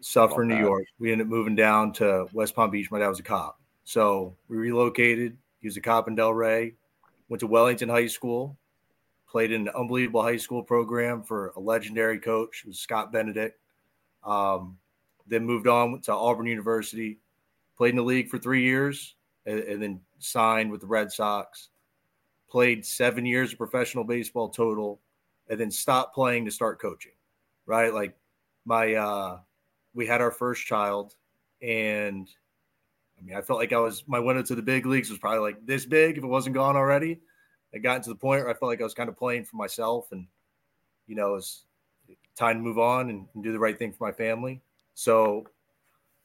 Suffolk, 0.00 0.38
Love 0.38 0.46
New. 0.46 0.58
York. 0.58 0.86
We 0.98 1.12
ended 1.12 1.26
up 1.26 1.30
moving 1.30 1.54
down 1.54 1.92
to 1.94 2.26
West 2.32 2.54
Palm 2.54 2.70
Beach. 2.70 2.90
My 2.90 2.98
dad 2.98 3.08
was 3.08 3.20
a 3.20 3.22
cop. 3.22 3.60
So 3.84 4.34
we 4.48 4.56
relocated. 4.56 5.36
He 5.60 5.68
was 5.68 5.76
a 5.76 5.80
cop 5.80 6.08
in 6.08 6.16
Delray. 6.16 6.74
Went 7.28 7.40
to 7.40 7.46
Wellington 7.46 7.88
High 7.88 8.06
School. 8.06 8.56
Played 9.28 9.52
in 9.52 9.62
an 9.62 9.74
unbelievable 9.76 10.22
high 10.22 10.38
school 10.38 10.62
program 10.62 11.22
for 11.22 11.48
a 11.56 11.60
legendary 11.60 12.18
coach, 12.18 12.64
was 12.64 12.78
Scott 12.78 13.12
Benedict. 13.12 13.58
Um, 14.24 14.78
then 15.26 15.44
moved 15.44 15.66
on 15.66 16.00
to 16.02 16.12
Auburn 16.12 16.46
University. 16.46 17.18
Played 17.76 17.90
in 17.90 17.96
the 17.96 18.02
league 18.02 18.28
for 18.28 18.38
three 18.38 18.62
years, 18.62 19.14
and, 19.44 19.58
and 19.60 19.82
then 19.82 20.00
signed 20.18 20.70
with 20.70 20.80
the 20.80 20.86
Red 20.86 21.12
Sox. 21.12 21.68
Played 22.48 22.86
seven 22.86 23.26
years 23.26 23.52
of 23.52 23.58
professional 23.58 24.04
baseball 24.04 24.48
total, 24.48 25.00
and 25.50 25.60
then 25.60 25.70
stopped 25.70 26.14
playing 26.14 26.46
to 26.46 26.50
start 26.50 26.80
coaching 26.80 27.12
right? 27.66 27.92
Like 27.92 28.16
my 28.64 28.94
uh 28.94 29.38
we 29.94 30.06
had 30.06 30.20
our 30.20 30.30
first 30.30 30.66
child 30.66 31.14
and 31.62 32.28
I 33.18 33.24
mean 33.24 33.36
I 33.36 33.42
felt 33.42 33.58
like 33.58 33.72
I 33.72 33.78
was 33.78 34.04
my 34.06 34.18
window 34.18 34.42
to 34.42 34.54
the 34.54 34.62
big 34.62 34.86
leagues 34.86 35.10
was 35.10 35.18
probably 35.18 35.40
like 35.40 35.66
this 35.66 35.84
big 35.84 36.18
if 36.18 36.24
it 36.24 36.28
wasn't 36.28 36.54
gone 36.54 36.76
already. 36.76 37.20
It 37.72 37.80
got 37.80 38.02
to 38.04 38.10
the 38.10 38.16
point 38.16 38.42
where 38.42 38.50
I 38.50 38.54
felt 38.54 38.70
like 38.70 38.80
I 38.80 38.84
was 38.84 38.94
kind 38.94 39.08
of 39.08 39.16
playing 39.16 39.44
for 39.44 39.56
myself 39.56 40.12
and 40.12 40.26
you 41.06 41.14
know, 41.14 41.30
it 41.30 41.34
was 41.34 41.64
time 42.36 42.56
to 42.56 42.62
move 42.62 42.78
on 42.78 43.10
and, 43.10 43.26
and 43.34 43.44
do 43.44 43.52
the 43.52 43.58
right 43.58 43.78
thing 43.78 43.92
for 43.92 44.04
my 44.04 44.12
family. 44.12 44.60
So 44.94 45.46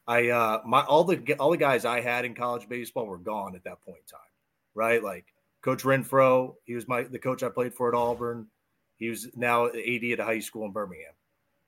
I 0.07 0.29
uh 0.29 0.61
my 0.65 0.83
all 0.83 1.03
the 1.03 1.35
all 1.39 1.51
the 1.51 1.57
guys 1.57 1.85
I 1.85 2.01
had 2.01 2.25
in 2.25 2.33
college 2.33 2.67
baseball 2.67 3.05
were 3.05 3.17
gone 3.17 3.55
at 3.55 3.63
that 3.63 3.81
point 3.81 3.99
in 3.99 4.05
time, 4.05 4.21
right? 4.73 5.03
Like 5.03 5.25
Coach 5.61 5.83
Renfroe, 5.83 6.55
he 6.65 6.73
was 6.73 6.87
my 6.87 7.03
the 7.03 7.19
coach 7.19 7.43
I 7.43 7.49
played 7.49 7.73
for 7.73 7.87
at 7.89 7.97
Auburn. 7.97 8.47
He 8.97 9.09
was 9.09 9.29
now 9.35 9.67
AD 9.67 10.03
at 10.03 10.19
a 10.19 10.25
high 10.25 10.39
school 10.39 10.65
in 10.65 10.71
Birmingham, 10.71 11.13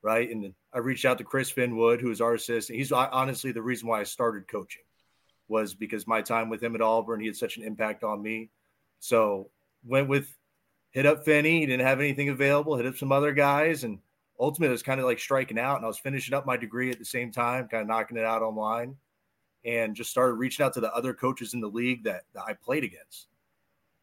right? 0.03 0.29
And 0.29 0.53
I 0.73 0.79
reached 0.79 1.05
out 1.05 1.17
to 1.17 1.23
Chris 1.23 1.51
Finwood, 1.51 2.01
who 2.01 2.11
is 2.11 2.21
our 2.21 2.35
assistant. 2.35 2.77
He's 2.77 2.91
honestly 2.91 3.51
the 3.51 3.61
reason 3.61 3.87
why 3.87 4.01
I 4.01 4.03
started 4.03 4.47
coaching 4.47 4.83
was 5.47 5.73
because 5.73 6.05
my 6.05 6.21
time 6.21 6.49
with 6.49 6.61
him 6.61 6.75
at 6.75 6.81
Auburn, 6.81 7.21
he 7.21 7.27
had 7.27 7.37
such 7.37 7.57
an 7.57 7.63
impact 7.63 8.03
on 8.03 8.21
me. 8.21 8.49
So 8.99 9.49
went 9.85 10.09
with 10.09 10.35
hit 10.91 11.05
up 11.05 11.25
Finney. 11.25 11.61
He 11.61 11.65
didn't 11.65 11.85
have 11.85 11.99
anything 11.99 12.29
available. 12.29 12.75
Hit 12.75 12.85
up 12.85 12.97
some 12.97 13.11
other 13.11 13.33
guys, 13.33 13.83
and 13.83 13.99
ultimately 14.39 14.69
it 14.69 14.73
was 14.73 14.83
kind 14.83 14.99
of 14.99 15.05
like 15.05 15.19
striking 15.19 15.59
out. 15.59 15.77
And 15.77 15.85
I 15.85 15.87
was 15.87 15.99
finishing 15.99 16.33
up 16.33 16.45
my 16.45 16.57
degree 16.57 16.91
at 16.91 16.99
the 16.99 17.05
same 17.05 17.31
time, 17.31 17.67
kind 17.67 17.81
of 17.81 17.87
knocking 17.87 18.17
it 18.17 18.25
out 18.25 18.41
online, 18.41 18.95
and 19.65 19.95
just 19.95 20.11
started 20.11 20.33
reaching 20.33 20.65
out 20.65 20.73
to 20.73 20.81
the 20.81 20.93
other 20.93 21.13
coaches 21.13 21.53
in 21.53 21.61
the 21.61 21.67
league 21.67 22.03
that, 22.03 22.23
that 22.33 22.43
I 22.45 22.53
played 22.53 22.83
against. 22.83 23.27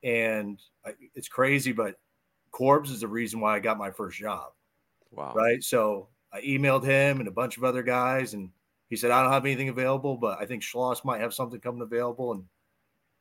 And 0.03 0.59
I, 0.85 0.93
it's 1.15 1.29
crazy, 1.29 1.73
but 1.73 1.97
Corbs 2.53 2.91
is 2.91 3.01
the 3.01 3.09
reason 3.09 3.41
why 3.41 3.55
I 3.55 3.61
got 3.61 3.77
my 3.77 3.91
first 3.91 4.19
job 4.19 4.53
Wow. 5.13 5.33
right? 5.35 5.63
So 5.63 6.09
I 6.33 6.41
emailed 6.43 6.85
him 6.85 7.19
and 7.19 7.29
a 7.29 7.33
bunch 7.33 7.57
of 7.57 7.65
other 7.65 7.83
guys, 7.83 8.35
and 8.35 8.51
he 8.89 8.97
said, 8.97 9.11
I 9.11 9.23
don't 9.23 9.33
have 9.33 9.45
anything 9.45 9.69
available, 9.69 10.17
but 10.17 10.41
I 10.41 10.47
think 10.47 10.63
Schloss 10.63 11.05
might 11.05 11.21
have 11.21 11.35
something 11.35 11.61
coming 11.61 11.83
available. 11.83 12.33
And 12.33 12.45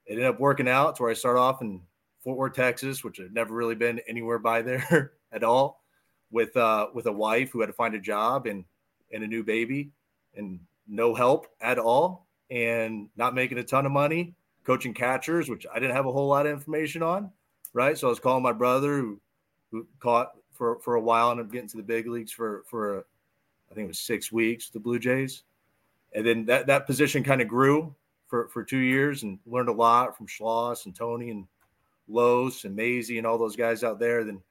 it 0.05 0.13
ended 0.13 0.25
up 0.25 0.39
working 0.39 0.67
out 0.67 0.95
to 0.95 1.03
where 1.03 1.11
I 1.11 1.15
start 1.15 1.37
off 1.37 1.61
in 1.61 1.81
Fort 2.23 2.37
Worth, 2.37 2.53
Texas, 2.53 3.03
which 3.03 3.17
had 3.17 3.33
never 3.33 3.53
really 3.53 3.75
been 3.75 3.99
anywhere 4.07 4.39
by 4.39 4.61
there 4.61 5.13
at 5.31 5.43
all, 5.43 5.83
with 6.31 6.55
uh 6.57 6.87
with 6.93 7.05
a 7.07 7.11
wife 7.11 7.51
who 7.51 7.59
had 7.61 7.67
to 7.67 7.73
find 7.73 7.95
a 7.95 7.99
job 7.99 8.45
and 8.45 8.65
and 9.11 9.23
a 9.23 9.27
new 9.27 9.43
baby 9.43 9.91
and 10.35 10.59
no 10.87 11.13
help 11.13 11.47
at 11.61 11.79
all 11.79 12.27
and 12.51 13.09
not 13.15 13.35
making 13.35 13.57
a 13.57 13.63
ton 13.63 13.85
of 13.85 13.91
money, 13.91 14.35
coaching 14.63 14.93
catchers, 14.93 15.49
which 15.49 15.65
I 15.71 15.79
didn't 15.79 15.95
have 15.95 16.05
a 16.05 16.11
whole 16.11 16.27
lot 16.27 16.45
of 16.45 16.51
information 16.51 17.03
on. 17.03 17.31
Right. 17.73 17.97
So 17.97 18.07
I 18.07 18.09
was 18.09 18.19
calling 18.19 18.43
my 18.43 18.53
brother 18.53 18.97
who 18.97 19.19
who 19.71 19.87
caught 19.99 20.31
for 20.59 20.77
for 20.79 20.95
a 20.95 21.01
while 21.01 21.31
and 21.31 21.39
I'm 21.39 21.47
getting 21.47 21.69
to 21.69 21.77
the 21.77 21.83
big 21.83 22.05
leagues 22.05 22.33
for 22.33 22.63
for 22.67 23.05
I 23.71 23.73
think 23.73 23.85
it 23.85 23.87
was 23.87 23.99
six 23.99 24.31
weeks 24.31 24.69
the 24.69 24.79
Blue 24.79 24.99
Jays, 24.99 25.43
and 26.13 26.27
then 26.27 26.45
that 26.45 26.67
that 26.67 26.85
position 26.85 27.23
kind 27.23 27.41
of 27.41 27.47
grew 27.47 27.95
for 28.27 28.49
for 28.49 28.63
two 28.63 28.77
years 28.77 29.23
and 29.23 29.39
learned 29.47 29.69
a 29.69 29.73
lot 29.73 30.15
from 30.15 30.27
Schloss 30.27 30.85
and 30.85 30.93
Tony 30.93 31.31
and 31.31 31.47
Los 32.09 32.65
and 32.65 32.75
Mazey 32.75 33.17
and 33.17 33.25
all 33.25 33.37
those 33.37 33.55
guys 33.55 33.83
out 33.83 33.99
there. 33.99 34.23
Then 34.23 34.41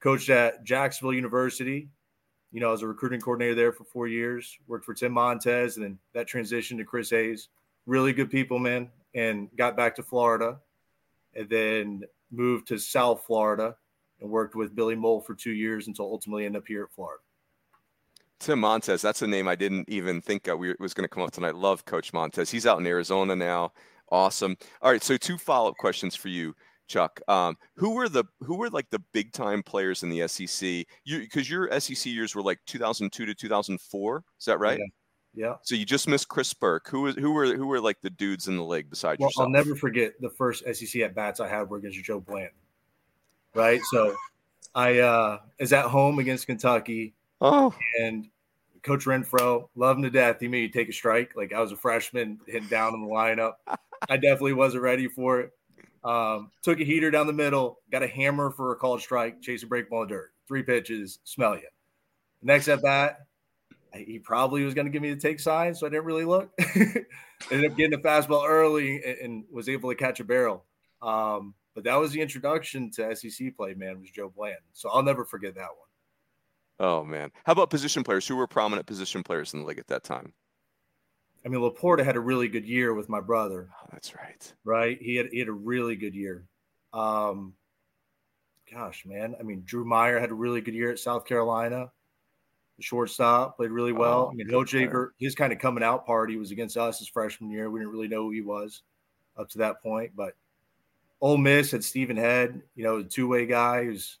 coached 0.00 0.30
at 0.30 0.64
Jacksonville 0.64 1.12
University, 1.12 1.88
you 2.50 2.60
know, 2.60 2.72
as 2.72 2.82
a 2.82 2.88
recruiting 2.88 3.20
coordinator 3.20 3.54
there 3.54 3.72
for 3.72 3.84
four 3.84 4.08
years. 4.08 4.58
Worked 4.68 4.86
for 4.86 4.94
Tim 4.94 5.12
Montez, 5.12 5.76
and 5.76 5.84
then 5.84 5.98
that 6.14 6.26
transition 6.26 6.78
to 6.78 6.84
Chris 6.84 7.10
Hayes. 7.10 7.50
Really 7.84 8.14
good 8.14 8.30
people, 8.30 8.58
man. 8.58 8.88
And 9.14 9.48
got 9.56 9.76
back 9.76 9.94
to 9.96 10.02
Florida, 10.02 10.60
and 11.34 11.48
then 11.50 12.04
moved 12.30 12.68
to 12.68 12.78
South 12.78 13.24
Florida 13.26 13.76
and 14.20 14.30
worked 14.30 14.54
with 14.54 14.74
Billy 14.74 14.94
Mohl 14.94 15.20
for 15.20 15.34
two 15.34 15.52
years 15.52 15.86
until 15.86 16.06
ultimately 16.06 16.44
ended 16.44 16.62
up 16.62 16.66
here 16.66 16.84
at 16.84 16.90
Florida. 16.90 17.22
Tim 18.40 18.60
Montez, 18.60 19.02
that's 19.02 19.22
a 19.22 19.26
name 19.26 19.48
I 19.48 19.56
didn't 19.56 19.88
even 19.88 20.20
think 20.20 20.46
of. 20.46 20.58
We, 20.58 20.74
was 20.78 20.94
going 20.94 21.04
to 21.04 21.08
come 21.08 21.22
up 21.22 21.32
tonight. 21.32 21.56
Love 21.56 21.84
Coach 21.84 22.12
Montez. 22.12 22.50
He's 22.50 22.66
out 22.66 22.78
in 22.78 22.86
Arizona 22.86 23.34
now. 23.34 23.72
Awesome. 24.10 24.56
All 24.80 24.92
right, 24.92 25.02
so 25.02 25.16
two 25.16 25.36
follow 25.36 25.70
up 25.70 25.76
questions 25.76 26.14
for 26.14 26.28
you, 26.28 26.54
Chuck. 26.86 27.20
Um, 27.28 27.56
who 27.74 27.90
were 27.90 28.08
the 28.08 28.24
who 28.40 28.56
were 28.56 28.70
like 28.70 28.88
the 28.90 29.02
big 29.12 29.32
time 29.32 29.62
players 29.62 30.02
in 30.02 30.08
the 30.08 30.26
SEC? 30.28 30.86
You 31.04 31.18
because 31.20 31.50
your 31.50 31.68
SEC 31.80 32.06
years 32.06 32.34
were 32.34 32.42
like 32.42 32.60
2002 32.66 33.26
to 33.26 33.34
2004. 33.34 34.24
Is 34.38 34.44
that 34.46 34.58
right? 34.58 34.78
Yeah. 34.78 34.86
Yeah. 35.34 35.54
So 35.62 35.74
you 35.74 35.84
just 35.84 36.08
missed 36.08 36.28
Chris 36.28 36.54
Burke. 36.54 36.88
Who 36.88 37.02
was 37.02 37.16
who 37.16 37.32
were 37.32 37.54
who 37.54 37.66
were 37.66 37.80
like 37.80 38.00
the 38.00 38.10
dudes 38.10 38.48
in 38.48 38.56
the 38.56 38.64
league 38.64 38.88
besides 38.88 39.20
Well, 39.20 39.28
yourself? 39.28 39.46
I'll 39.46 39.52
never 39.52 39.76
forget 39.76 40.14
the 40.20 40.30
first 40.30 40.64
SEC 40.72 41.02
at 41.02 41.14
bats 41.14 41.38
I 41.38 41.48
had 41.48 41.68
were 41.68 41.76
against 41.76 42.02
Joe 42.02 42.20
Blanton. 42.20 42.56
Right. 43.54 43.80
So 43.90 44.14
I 44.74 44.98
uh 44.98 45.38
is 45.58 45.72
at 45.72 45.86
home 45.86 46.18
against 46.18 46.46
Kentucky 46.46 47.14
oh, 47.40 47.74
and 48.00 48.28
Coach 48.82 49.04
Renfroe, 49.04 49.68
love 49.74 49.96
him 49.96 50.02
to 50.04 50.10
death. 50.10 50.40
He 50.40 50.48
made 50.48 50.62
me 50.62 50.68
take 50.68 50.88
a 50.88 50.92
strike. 50.92 51.34
Like 51.36 51.52
I 51.52 51.60
was 51.60 51.72
a 51.72 51.76
freshman 51.76 52.38
hitting 52.46 52.68
down 52.68 52.94
in 52.94 53.02
the 53.02 53.08
lineup. 53.08 53.54
I 54.08 54.16
definitely 54.16 54.54
wasn't 54.54 54.82
ready 54.82 55.08
for 55.08 55.40
it. 55.40 55.52
Um, 56.04 56.50
took 56.62 56.80
a 56.80 56.84
heater 56.84 57.10
down 57.10 57.26
the 57.26 57.32
middle, 57.32 57.80
got 57.90 58.02
a 58.02 58.06
hammer 58.06 58.50
for 58.50 58.72
a 58.72 58.76
called 58.76 59.00
strike, 59.00 59.42
chase 59.42 59.62
a 59.62 59.66
break 59.66 59.90
ball 59.90 60.06
dirt. 60.06 60.32
Three 60.46 60.62
pitches, 60.62 61.18
smell 61.24 61.56
you. 61.56 61.68
Next 62.40 62.68
at 62.68 62.82
bat, 62.82 63.26
he 63.92 64.18
probably 64.18 64.64
was 64.64 64.74
going 64.74 64.86
to 64.86 64.90
give 64.90 65.02
me 65.02 65.12
the 65.12 65.20
take 65.20 65.40
sign, 65.40 65.74
so 65.74 65.86
I 65.86 65.90
didn't 65.90 66.04
really 66.04 66.24
look. 66.24 66.50
Ended 67.50 67.70
up 67.70 67.76
getting 67.76 67.94
a 67.94 67.98
fastball 67.98 68.48
early 68.48 69.02
and, 69.04 69.18
and 69.18 69.44
was 69.50 69.68
able 69.68 69.90
to 69.90 69.96
catch 69.96 70.20
a 70.20 70.24
barrel. 70.24 70.64
Um, 71.02 71.54
but 71.78 71.84
that 71.84 71.94
was 71.96 72.10
the 72.10 72.20
introduction 72.20 72.90
to 72.90 73.14
SEC 73.14 73.56
play, 73.56 73.72
man, 73.74 74.00
was 74.00 74.10
Joe 74.10 74.32
Blanton. 74.34 74.64
So 74.72 74.90
I'll 74.90 75.02
never 75.04 75.24
forget 75.24 75.54
that 75.54 75.68
one. 75.68 76.88
oh 76.88 77.04
man. 77.04 77.30
How 77.44 77.52
about 77.52 77.70
position 77.70 78.02
players? 78.02 78.26
Who 78.26 78.34
were 78.34 78.48
prominent 78.48 78.86
position 78.86 79.22
players 79.22 79.54
in 79.54 79.60
the 79.60 79.66
league 79.66 79.78
at 79.78 79.86
that 79.86 80.02
time? 80.02 80.32
I 81.44 81.48
mean, 81.48 81.60
Laporta 81.60 82.04
had 82.04 82.16
a 82.16 82.20
really 82.20 82.48
good 82.48 82.64
year 82.66 82.94
with 82.94 83.08
my 83.08 83.20
brother, 83.20 83.68
Oh, 83.80 83.86
that's 83.92 84.14
right. 84.16 84.52
right? 84.64 84.98
He 85.00 85.14
had 85.14 85.26
he 85.30 85.38
had 85.38 85.46
a 85.48 85.52
really 85.52 85.94
good 85.94 86.14
year. 86.16 86.44
Um, 86.92 87.54
gosh, 88.72 89.06
man. 89.06 89.36
I 89.38 89.44
mean, 89.44 89.62
Drew 89.64 89.84
Meyer 89.84 90.18
had 90.18 90.30
a 90.30 90.34
really 90.34 90.60
good 90.60 90.74
year 90.74 90.90
at 90.90 90.98
South 90.98 91.24
Carolina. 91.26 91.92
The 92.76 92.82
shortstop 92.82 93.56
played 93.56 93.70
really 93.70 93.92
well. 93.92 94.26
Oh, 94.26 94.30
I 94.32 94.34
mean, 94.34 94.46
good 94.48 94.54
OJ, 94.66 94.70
player. 94.70 94.90
Ver- 94.90 95.14
his 95.18 95.34
kind 95.34 95.52
of 95.52 95.58
coming 95.58 95.82
out 95.84 96.06
party 96.06 96.36
was 96.36 96.50
against 96.50 96.76
us 96.76 96.98
his 96.98 97.08
freshman 97.08 97.50
year. 97.50 97.70
We 97.70 97.80
didn't 97.80 97.92
really 97.92 98.08
know 98.08 98.22
who 98.24 98.30
he 98.30 98.40
was 98.42 98.82
up 99.36 99.48
to 99.50 99.58
that 99.58 99.80
point, 99.82 100.12
but 100.16 100.34
Ole 101.20 101.36
Miss 101.36 101.70
had 101.70 101.82
Stephen 101.82 102.16
Head, 102.16 102.62
you 102.74 102.84
know, 102.84 102.98
a 102.98 103.04
two 103.04 103.28
way 103.28 103.46
guy 103.46 103.84
who's 103.84 104.18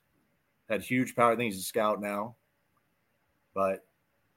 had 0.68 0.82
huge 0.82 1.14
power. 1.14 1.32
I 1.32 1.36
think 1.36 1.52
he's 1.52 1.62
a 1.62 1.66
scout 1.66 2.00
now, 2.00 2.36
but 3.54 3.84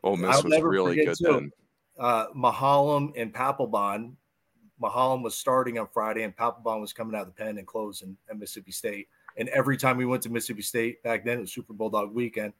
Ole 0.03 0.18
Miss 0.18 0.44
was 0.44 0.51
never 0.51 0.70
really 0.70 1.03
good 1.03 1.18
too. 1.18 1.25
then. 1.25 1.51
uh, 2.00 2.27
Maholm 2.36 3.13
and 3.18 3.34
Papelbon. 3.34 4.13
Maholm 4.82 5.24
was 5.24 5.36
starting 5.36 5.77
on 5.77 5.88
Friday, 5.94 6.24
and 6.24 6.36
Papelbon 6.36 6.82
was 6.82 6.94
coming 6.94 7.15
out 7.15 7.22
of 7.22 7.27
the 7.27 7.34
pen 7.34 7.58
and 7.58 7.68
closing 7.68 8.18
at 8.30 8.38
Mississippi 8.38 8.72
State. 8.72 9.08
And 9.38 9.48
every 9.50 9.77
time 9.77 9.98
we 9.98 10.06
went 10.06 10.24
to 10.24 10.30
Mississippi 10.30 10.63
State 10.63 11.03
back 11.03 11.24
then, 11.24 11.38
it 11.38 11.41
was 11.41 11.53
Super 11.53 11.74
Bulldog 11.74 12.13
weekend. 12.13 12.53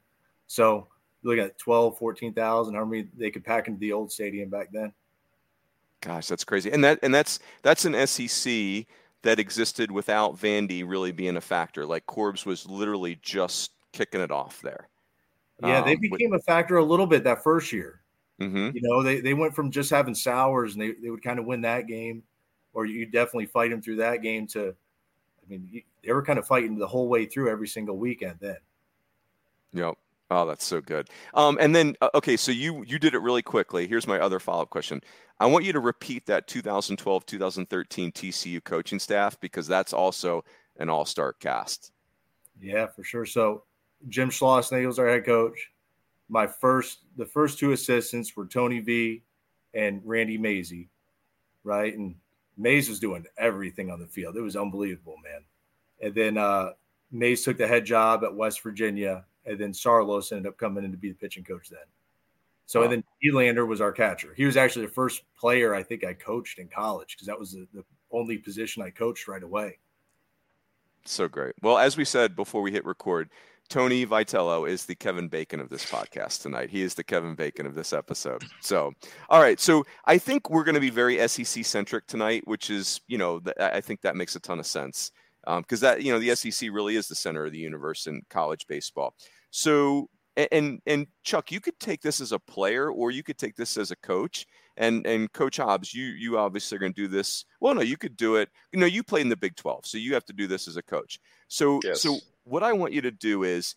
So 0.46 0.88
you 1.22 1.30
look 1.30 1.38
at 1.38 1.58
12, 1.58 1.98
14,000, 1.98 2.74
how 2.74 2.84
many 2.84 3.08
they 3.16 3.30
could 3.30 3.44
pack 3.44 3.68
into 3.68 3.80
the 3.80 3.92
old 3.92 4.12
stadium 4.12 4.48
back 4.48 4.68
then. 4.72 4.92
Gosh, 6.00 6.26
that's 6.26 6.44
crazy. 6.44 6.70
And 6.72 6.82
that 6.82 6.98
and 7.02 7.14
that's 7.14 7.38
that's 7.62 7.84
an 7.84 8.06
SEC 8.06 8.86
that 9.22 9.38
existed 9.38 9.90
without 9.90 10.36
Vandy 10.36 10.84
really 10.86 11.12
being 11.12 11.36
a 11.36 11.40
factor. 11.40 11.86
Like 11.86 12.06
Corbs 12.06 12.44
was 12.44 12.68
literally 12.68 13.18
just 13.22 13.72
kicking 13.92 14.20
it 14.20 14.30
off 14.30 14.60
there. 14.62 14.88
Yeah, 15.62 15.80
they 15.80 15.94
became 15.94 16.34
a 16.34 16.40
factor 16.40 16.78
a 16.78 16.84
little 16.84 17.06
bit 17.06 17.22
that 17.24 17.44
first 17.44 17.72
year. 17.72 18.00
Mm-hmm. 18.40 18.76
You 18.76 18.82
know, 18.82 19.02
they, 19.02 19.20
they 19.20 19.34
went 19.34 19.54
from 19.54 19.70
just 19.70 19.90
having 19.90 20.14
sours 20.14 20.72
and 20.72 20.82
they, 20.82 20.92
they 21.00 21.10
would 21.10 21.22
kind 21.22 21.38
of 21.38 21.44
win 21.44 21.60
that 21.60 21.86
game, 21.86 22.24
or 22.72 22.84
you 22.84 23.06
definitely 23.06 23.46
fight 23.46 23.70
them 23.70 23.80
through 23.80 23.96
that 23.96 24.22
game 24.22 24.48
to, 24.48 24.70
I 24.70 25.48
mean, 25.48 25.82
they 26.02 26.12
were 26.12 26.22
kind 26.22 26.40
of 26.40 26.46
fighting 26.48 26.76
the 26.76 26.86
whole 26.86 27.06
way 27.06 27.26
through 27.26 27.48
every 27.48 27.68
single 27.68 27.96
weekend 27.96 28.38
then. 28.40 28.56
Yep. 29.72 29.94
Oh, 30.34 30.46
that's 30.46 30.64
so 30.64 30.80
good. 30.80 31.10
Um, 31.34 31.58
and 31.60 31.76
then 31.76 31.94
uh, 32.00 32.08
okay, 32.14 32.38
so 32.38 32.52
you 32.52 32.82
you 32.86 32.98
did 32.98 33.14
it 33.14 33.20
really 33.20 33.42
quickly. 33.42 33.86
Here's 33.86 34.06
my 34.06 34.18
other 34.18 34.40
follow 34.40 34.62
up 34.62 34.70
question. 34.70 35.02
I 35.38 35.46
want 35.46 35.66
you 35.66 35.74
to 35.74 35.80
repeat 35.80 36.24
that 36.26 36.46
2012 36.46 37.26
2013 37.26 38.12
TCU 38.12 38.64
coaching 38.64 38.98
staff 38.98 39.38
because 39.40 39.66
that's 39.66 39.92
also 39.92 40.42
an 40.78 40.88
all 40.88 41.04
star 41.04 41.34
cast. 41.34 41.92
Yeah, 42.58 42.86
for 42.86 43.04
sure. 43.04 43.26
So 43.26 43.64
Jim 44.08 44.30
Schlossnagle 44.30 44.86
was 44.86 44.98
our 44.98 45.08
head 45.08 45.26
coach. 45.26 45.70
My 46.30 46.46
first, 46.46 47.00
the 47.18 47.26
first 47.26 47.58
two 47.58 47.72
assistants 47.72 48.34
were 48.34 48.46
Tony 48.46 48.80
V 48.80 49.22
and 49.74 50.00
Randy 50.02 50.38
Mazey, 50.38 50.88
right? 51.62 51.94
And 51.94 52.14
Mays 52.56 52.88
was 52.88 53.00
doing 53.00 53.26
everything 53.36 53.90
on 53.90 54.00
the 54.00 54.06
field. 54.06 54.36
It 54.36 54.40
was 54.40 54.56
unbelievable, 54.56 55.16
man. 55.22 55.42
And 56.00 56.14
then 56.14 56.38
uh, 56.38 56.70
Mays 57.10 57.44
took 57.44 57.58
the 57.58 57.66
head 57.66 57.84
job 57.84 58.24
at 58.24 58.34
West 58.34 58.62
Virginia, 58.62 59.26
and 59.46 59.58
then 59.58 59.72
Saarloos 59.72 60.32
ended 60.32 60.46
up 60.46 60.58
coming 60.58 60.84
in 60.84 60.90
to 60.92 60.96
be 60.96 61.08
the 61.08 61.14
pitching 61.14 61.44
coach 61.44 61.68
then. 61.68 61.80
So 62.66 62.80
wow. 62.80 62.84
and 62.84 62.92
then 62.92 63.04
Elander 63.24 63.66
was 63.66 63.80
our 63.80 63.92
catcher. 63.92 64.34
He 64.36 64.44
was 64.44 64.56
actually 64.56 64.86
the 64.86 64.92
first 64.92 65.22
player 65.38 65.74
I 65.74 65.82
think 65.82 66.04
I 66.04 66.14
coached 66.14 66.58
in 66.58 66.68
college 66.68 67.16
because 67.16 67.26
that 67.26 67.38
was 67.38 67.52
the, 67.52 67.66
the 67.74 67.84
only 68.10 68.38
position 68.38 68.82
I 68.82 68.90
coached 68.90 69.28
right 69.28 69.42
away. 69.42 69.78
So 71.04 71.28
great. 71.28 71.54
Well, 71.62 71.78
as 71.78 71.96
we 71.96 72.04
said 72.04 72.36
before 72.36 72.62
we 72.62 72.70
hit 72.70 72.84
record, 72.84 73.28
Tony 73.68 74.04
Vitello 74.06 74.68
is 74.68 74.84
the 74.84 74.94
Kevin 74.94 75.28
Bacon 75.28 75.58
of 75.58 75.68
this 75.68 75.84
podcast 75.84 76.42
tonight. 76.42 76.70
He 76.70 76.82
is 76.82 76.94
the 76.94 77.04
Kevin 77.04 77.34
Bacon 77.34 77.66
of 77.66 77.74
this 77.74 77.92
episode. 77.92 78.44
So, 78.60 78.92
all 79.28 79.40
right. 79.40 79.58
So 79.58 79.84
I 80.04 80.18
think 80.18 80.50
we're 80.50 80.64
going 80.64 80.74
to 80.74 80.80
be 80.80 80.90
very 80.90 81.26
SEC 81.26 81.64
centric 81.64 82.06
tonight, 82.06 82.46
which 82.46 82.70
is, 82.70 83.00
you 83.08 83.18
know, 83.18 83.40
I 83.58 83.80
think 83.80 84.02
that 84.02 84.14
makes 84.14 84.36
a 84.36 84.40
ton 84.40 84.58
of 84.58 84.66
sense 84.66 85.10
because 85.44 85.82
um, 85.82 85.88
that, 85.88 86.02
you 86.02 86.12
know, 86.12 86.18
the 86.18 86.34
SEC 86.34 86.70
really 86.72 86.96
is 86.96 87.08
the 87.08 87.14
center 87.14 87.44
of 87.44 87.52
the 87.52 87.58
universe 87.58 88.06
in 88.06 88.22
college 88.30 88.66
baseball. 88.66 89.14
So, 89.50 90.08
and 90.36 90.80
and 90.86 91.06
Chuck, 91.24 91.52
you 91.52 91.60
could 91.60 91.78
take 91.78 92.00
this 92.00 92.20
as 92.20 92.32
a 92.32 92.38
player, 92.38 92.90
or 92.90 93.10
you 93.10 93.22
could 93.22 93.38
take 93.38 93.54
this 93.54 93.76
as 93.76 93.90
a 93.90 93.96
coach. 93.96 94.46
And 94.78 95.06
and 95.06 95.30
Coach 95.32 95.58
Hobbs, 95.58 95.92
you 95.92 96.04
you 96.04 96.38
obviously 96.38 96.76
are 96.76 96.78
going 96.78 96.94
to 96.94 97.02
do 97.02 97.08
this. 97.08 97.44
Well, 97.60 97.74
no, 97.74 97.82
you 97.82 97.98
could 97.98 98.16
do 98.16 98.36
it. 98.36 98.48
You 98.72 98.80
know, 98.80 98.86
you 98.86 99.02
play 99.02 99.20
in 99.20 99.28
the 99.28 99.36
Big 99.36 99.56
Twelve, 99.56 99.84
so 99.84 99.98
you 99.98 100.14
have 100.14 100.24
to 100.26 100.32
do 100.32 100.46
this 100.46 100.66
as 100.66 100.78
a 100.78 100.82
coach. 100.82 101.20
So 101.48 101.80
yes. 101.84 102.00
so 102.00 102.16
what 102.44 102.62
I 102.62 102.72
want 102.72 102.94
you 102.94 103.02
to 103.02 103.10
do 103.10 103.42
is 103.42 103.74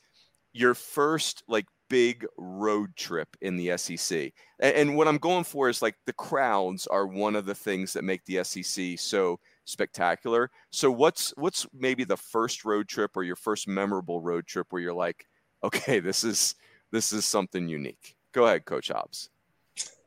your 0.54 0.74
first 0.74 1.44
like 1.50 1.66
big 1.90 2.26
road 2.38 2.96
trip 2.96 3.36
in 3.42 3.58
the 3.58 3.78
SEC. 3.78 4.32
And, 4.60 4.76
and, 4.76 4.98
what 4.98 5.08
I'm 5.08 5.18
going 5.18 5.44
for 5.44 5.70
is 5.70 5.82
like 5.82 5.96
the 6.06 6.14
crowds 6.14 6.88
are 6.88 7.06
one 7.06 7.36
of 7.36 7.46
the 7.46 7.56
things 7.56 7.94
that 7.94 8.04
make 8.04 8.26
the 8.26 8.44
SEC 8.44 8.98
so 8.98 9.40
spectacular. 9.66 10.50
So 10.72 10.90
what's 10.92 11.34
what's 11.38 11.68
maybe 11.74 12.04
the 12.04 12.18
first 12.18 12.66
road 12.66 12.88
trip 12.88 13.12
or 13.16 13.24
your 13.24 13.36
first 13.36 13.68
memorable 13.68 14.22
road 14.22 14.48
trip 14.48 14.68
where 14.70 14.82
you're 14.82 14.94
like, 14.94 15.28
okay, 15.64 16.00
this 16.00 16.24
is 16.24 16.56
this 16.92 17.12
is 17.12 17.26
something 17.26 17.68
unique. 17.68 18.16
Go 18.32 18.46
ahead, 18.46 18.66
Coach 18.66 18.90
Hobbs. 18.90 19.30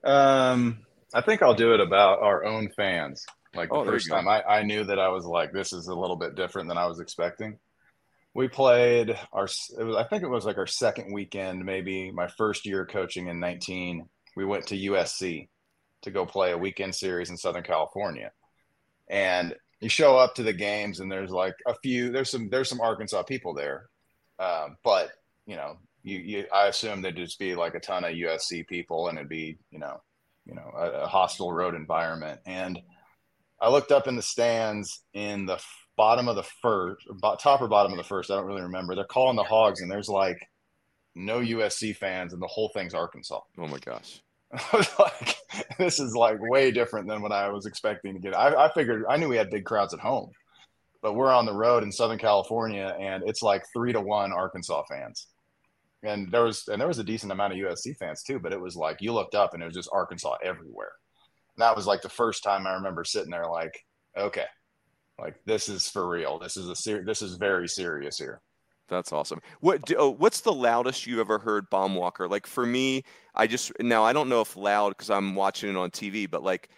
Um, 0.04 0.86
I 1.12 1.20
think 1.20 1.42
I'll 1.42 1.54
do 1.54 1.74
it 1.74 1.80
about 1.80 2.20
our 2.20 2.44
own 2.44 2.70
fans. 2.76 3.26
Like 3.54 3.70
the 3.70 3.76
oh, 3.76 3.84
first 3.84 4.08
time 4.08 4.28
I, 4.28 4.42
I 4.42 4.62
knew 4.62 4.84
that 4.84 4.98
I 4.98 5.08
was 5.08 5.24
like, 5.24 5.52
this 5.52 5.72
is 5.72 5.88
a 5.88 5.94
little 5.94 6.16
bit 6.16 6.34
different 6.34 6.68
than 6.68 6.78
I 6.78 6.86
was 6.86 7.00
expecting 7.00 7.58
we 8.38 8.46
played 8.46 9.18
our 9.32 9.46
it 9.46 9.84
was 9.84 9.96
i 9.96 10.04
think 10.04 10.22
it 10.22 10.28
was 10.28 10.44
like 10.44 10.58
our 10.58 10.66
second 10.66 11.12
weekend 11.12 11.64
maybe 11.64 12.12
my 12.12 12.28
first 12.28 12.64
year 12.64 12.86
coaching 12.86 13.26
in 13.26 13.40
19 13.40 14.08
we 14.36 14.44
went 14.44 14.64
to 14.66 14.78
usc 14.90 15.48
to 16.02 16.10
go 16.12 16.24
play 16.24 16.52
a 16.52 16.58
weekend 16.58 16.94
series 16.94 17.30
in 17.30 17.36
southern 17.36 17.64
california 17.64 18.30
and 19.08 19.54
you 19.80 19.88
show 19.88 20.16
up 20.16 20.34
to 20.34 20.42
the 20.42 20.52
games 20.52 21.00
and 21.00 21.10
there's 21.10 21.30
like 21.30 21.54
a 21.66 21.74
few 21.82 22.10
there's 22.10 22.30
some 22.30 22.48
there's 22.48 22.68
some 22.68 22.80
arkansas 22.80 23.22
people 23.22 23.54
there 23.54 23.88
um, 24.38 24.76
but 24.84 25.10
you 25.46 25.56
know 25.56 25.76
you, 26.02 26.18
you 26.18 26.44
i 26.52 26.66
assume 26.66 27.02
there'd 27.02 27.16
just 27.16 27.38
be 27.38 27.54
like 27.54 27.74
a 27.74 27.80
ton 27.80 28.04
of 28.04 28.12
usc 28.12 28.66
people 28.66 29.08
and 29.08 29.18
it'd 29.18 29.28
be 29.28 29.58
you 29.70 29.78
know 29.78 30.00
you 30.46 30.54
know 30.54 30.70
a, 30.76 30.90
a 31.02 31.06
hostile 31.06 31.52
road 31.52 31.74
environment 31.74 32.40
and 32.46 32.80
i 33.60 33.68
looked 33.68 33.92
up 33.92 34.06
in 34.06 34.16
the 34.16 34.22
stands 34.22 35.02
in 35.14 35.46
the 35.46 35.60
bottom 35.98 36.28
of 36.28 36.36
the 36.36 36.44
first, 36.62 37.06
top 37.40 37.60
or 37.60 37.68
bottom 37.68 37.92
of 37.92 37.98
the 37.98 38.04
first. 38.04 38.30
I 38.30 38.36
don't 38.36 38.46
really 38.46 38.62
remember. 38.62 38.94
They're 38.94 39.04
calling 39.04 39.36
the 39.36 39.42
Hogs, 39.42 39.82
and 39.82 39.90
there's 39.90 40.08
like 40.08 40.48
no 41.14 41.40
USC 41.40 41.94
fans, 41.94 42.32
and 42.32 42.40
the 42.40 42.46
whole 42.46 42.70
thing's 42.70 42.94
Arkansas. 42.94 43.40
Oh 43.58 43.66
my 43.66 43.78
gosh! 43.78 44.22
I 44.52 44.76
was 44.76 44.88
like, 44.98 45.36
this 45.78 46.00
is 46.00 46.14
like 46.14 46.38
way 46.40 46.70
different 46.70 47.08
than 47.08 47.22
what 47.22 47.32
I 47.32 47.48
was 47.50 47.66
expecting 47.66 48.14
to 48.14 48.20
get. 48.20 48.36
I, 48.36 48.66
I 48.66 48.72
figured 48.72 49.04
I 49.08 49.16
knew 49.16 49.28
we 49.28 49.36
had 49.36 49.50
big 49.50 49.64
crowds 49.64 49.94
at 49.94 50.00
home, 50.00 50.30
but 51.02 51.14
we're 51.14 51.32
on 51.32 51.46
the 51.46 51.52
road 51.52 51.82
in 51.82 51.92
Southern 51.92 52.18
California, 52.18 52.96
and 52.98 53.22
it's 53.26 53.42
like 53.42 53.64
three 53.72 53.92
to 53.92 54.00
one 54.00 54.32
Arkansas 54.32 54.84
fans. 54.88 55.28
And 56.02 56.30
there 56.30 56.44
was 56.44 56.68
and 56.68 56.80
there 56.80 56.88
was 56.88 57.00
a 57.00 57.04
decent 57.04 57.32
amount 57.32 57.52
of 57.52 57.58
USC 57.58 57.96
fans 57.96 58.22
too, 58.22 58.38
but 58.38 58.52
it 58.52 58.60
was 58.60 58.76
like 58.76 59.00
you 59.00 59.12
looked 59.12 59.34
up 59.34 59.52
and 59.52 59.62
it 59.62 59.66
was 59.66 59.74
just 59.74 59.90
Arkansas 59.92 60.36
everywhere. 60.44 60.92
And 61.56 61.62
that 61.62 61.74
was 61.74 61.86
like 61.86 62.02
the 62.02 62.08
first 62.08 62.44
time 62.44 62.66
I 62.66 62.74
remember 62.74 63.04
sitting 63.04 63.32
there 63.32 63.48
like, 63.48 63.84
okay, 64.16 64.44
like 65.18 65.34
this 65.44 65.68
is 65.68 65.88
for 65.88 66.08
real. 66.08 66.38
This 66.38 66.56
is 66.56 66.68
a 66.68 66.76
ser- 66.76 67.04
this 67.04 67.20
is 67.20 67.34
very 67.34 67.68
serious 67.68 68.16
here. 68.16 68.40
That's 68.88 69.12
awesome. 69.12 69.40
What 69.60 69.84
do, 69.84 69.96
oh, 69.98 70.10
what's 70.10 70.40
the 70.40 70.52
loudest 70.52 71.06
you've 71.06 71.18
ever 71.18 71.38
heard 71.38 71.68
Baum-Walker? 71.70 72.28
Like 72.28 72.46
for 72.46 72.64
me, 72.64 73.04
I 73.34 73.46
just 73.46 73.70
now 73.80 74.04
I 74.04 74.12
don't 74.12 74.28
know 74.28 74.40
if 74.40 74.56
loud 74.56 74.90
because 74.90 75.10
I'm 75.10 75.34
watching 75.34 75.70
it 75.70 75.76
on 75.76 75.90
TV, 75.90 76.30
but 76.30 76.42
like 76.42 76.70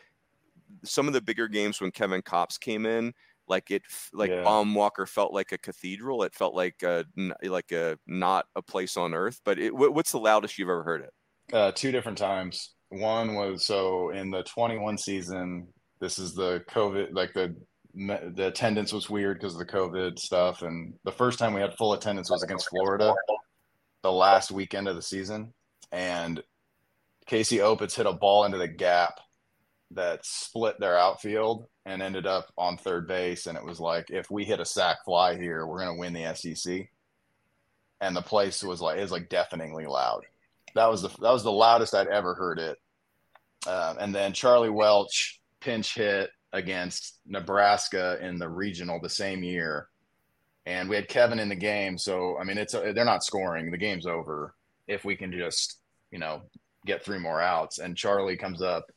some 0.85 1.07
of 1.07 1.15
the 1.15 1.21
bigger 1.21 1.49
games 1.49 1.81
when 1.81 1.91
Kevin 1.91 2.23
Kopps 2.23 2.59
came 2.59 2.85
in, 2.85 3.13
like 3.47 3.71
it 3.71 3.83
like 4.13 4.31
yeah. 4.31 4.43
Baum-Walker 4.43 5.07
felt 5.07 5.33
like 5.33 5.53
a 5.53 5.59
cathedral. 5.59 6.23
It 6.23 6.35
felt 6.35 6.55
like 6.55 6.83
a 6.83 7.05
like 7.43 7.73
a 7.73 7.99
not 8.07 8.47
a 8.57 8.63
place 8.63 8.97
on 8.97 9.15
earth. 9.15 9.41
But 9.45 9.59
it, 9.59 9.75
what's 9.75 10.13
the 10.13 10.19
loudest 10.19 10.59
you've 10.59 10.69
ever 10.69 10.83
heard 10.83 11.03
it? 11.03 11.55
Uh, 11.55 11.73
two 11.73 11.93
different 11.93 12.19
times. 12.19 12.75
One 12.91 13.35
was 13.35 13.67
so 13.67 14.11
in 14.11 14.31
the 14.31 14.43
21 14.43 14.99
season. 14.99 15.69
This 16.01 16.19
is 16.19 16.35
the 16.35 16.65
COVID, 16.71 17.09
like 17.13 17.33
the 17.35 17.55
the 17.95 18.47
attendance 18.47 18.93
was 18.93 19.11
weird 19.11 19.39
because 19.39 19.55
of 19.55 19.59
the 19.59 19.67
COVID 19.67 20.19
stuff. 20.19 20.63
And 20.63 20.95
the 21.05 21.13
first 21.13 21.39
time 21.39 21.55
we 21.55 21.61
had 21.61 21.75
full 21.75 21.93
attendance 21.93 22.31
was 22.31 22.43
against 22.43 22.69
Florida, 22.69 23.15
the 24.03 24.13
last 24.13 24.51
weekend 24.51 24.89
of 24.89 24.97
the 24.97 25.03
season. 25.03 25.53
And 25.93 26.43
Casey 27.27 27.59
Opitz 27.59 27.95
hit 27.95 28.07
a 28.07 28.13
ball 28.13 28.45
into 28.45 28.59
the 28.59 28.69
gap 28.69 29.21
that 29.93 30.25
split 30.25 30.79
their 30.79 30.97
outfield 30.97 31.67
and 31.85 32.03
ended 32.03 32.27
up 32.27 32.53
on 32.57 32.77
third 32.77 33.09
base. 33.09 33.47
And 33.47 33.59
it 33.59 33.65
was 33.65 33.81
like, 33.81 34.11
if 34.11 34.31
we 34.31 34.45
hit 34.45 34.61
a 34.61 34.65
sac 34.65 35.05
fly 35.05 35.37
here, 35.37 35.67
we're 35.67 35.81
going 35.81 35.97
to 35.97 36.01
win 36.01 36.13
the 36.13 36.35
SEC. 36.35 36.89
And 38.01 38.17
the 38.17 38.23
place 38.23 38.63
was 38.63 38.81
like, 38.81 38.99
is 38.99 39.11
like 39.11 39.29
deafeningly 39.29 39.87
loud. 39.87 40.25
That 40.75 40.89
was 40.89 41.03
the, 41.03 41.09
that 41.09 41.33
was 41.33 41.43
the 41.43 41.53
loudest 41.53 41.95
I'd 41.95 42.07
ever 42.07 42.35
heard 42.35 42.59
it. 42.59 42.79
Um, 43.67 43.97
and 43.99 44.15
then 44.15 44.33
Charlie 44.33 44.71
Welch 44.71 45.41
pinch 45.61 45.95
hit 45.95 46.31
against 46.53 47.21
Nebraska 47.27 48.19
in 48.21 48.39
the 48.39 48.49
regional 48.49 49.01
the 49.01 49.09
same 49.09 49.43
year, 49.43 49.89
and 50.67 50.89
we 50.89 50.97
had 50.97 51.09
Kevin 51.09 51.39
in 51.39 51.49
the 51.49 51.55
game. 51.55 51.99
So 51.99 52.39
I 52.39 52.45
mean, 52.45 52.59
it's 52.59 52.75
a, 52.75 52.93
they're 52.93 53.05
not 53.05 53.25
scoring. 53.25 53.71
The 53.71 53.79
game's 53.79 54.07
over 54.07 54.55
if 54.87 55.05
we 55.05 55.17
can 55.17 55.33
just 55.33 55.79
you 56.11 56.19
know 56.19 56.43
get 56.87 57.05
three 57.05 57.19
more 57.19 57.41
outs. 57.41 57.79
And 57.79 57.97
Charlie 57.97 58.37
comes 58.37 58.63
up 58.63 58.91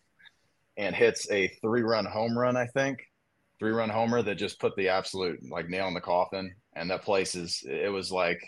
and 0.77 0.95
hits 0.95 1.29
a 1.29 1.47
three-run 1.61 2.05
home 2.05 2.37
run, 2.37 2.57
I 2.57 2.65
think, 2.67 2.99
three-run 3.59 3.89
homer 3.89 4.21
that 4.23 4.35
just 4.35 4.59
put 4.59 4.75
the 4.75 4.89
absolute 4.89 5.39
like 5.49 5.69
nail 5.69 5.87
in 5.87 5.93
the 5.93 6.01
coffin. 6.01 6.53
And 6.75 6.89
that 6.89 7.03
place 7.03 7.35
is 7.35 7.63
it 7.67 7.91
was 7.91 8.11
like 8.11 8.41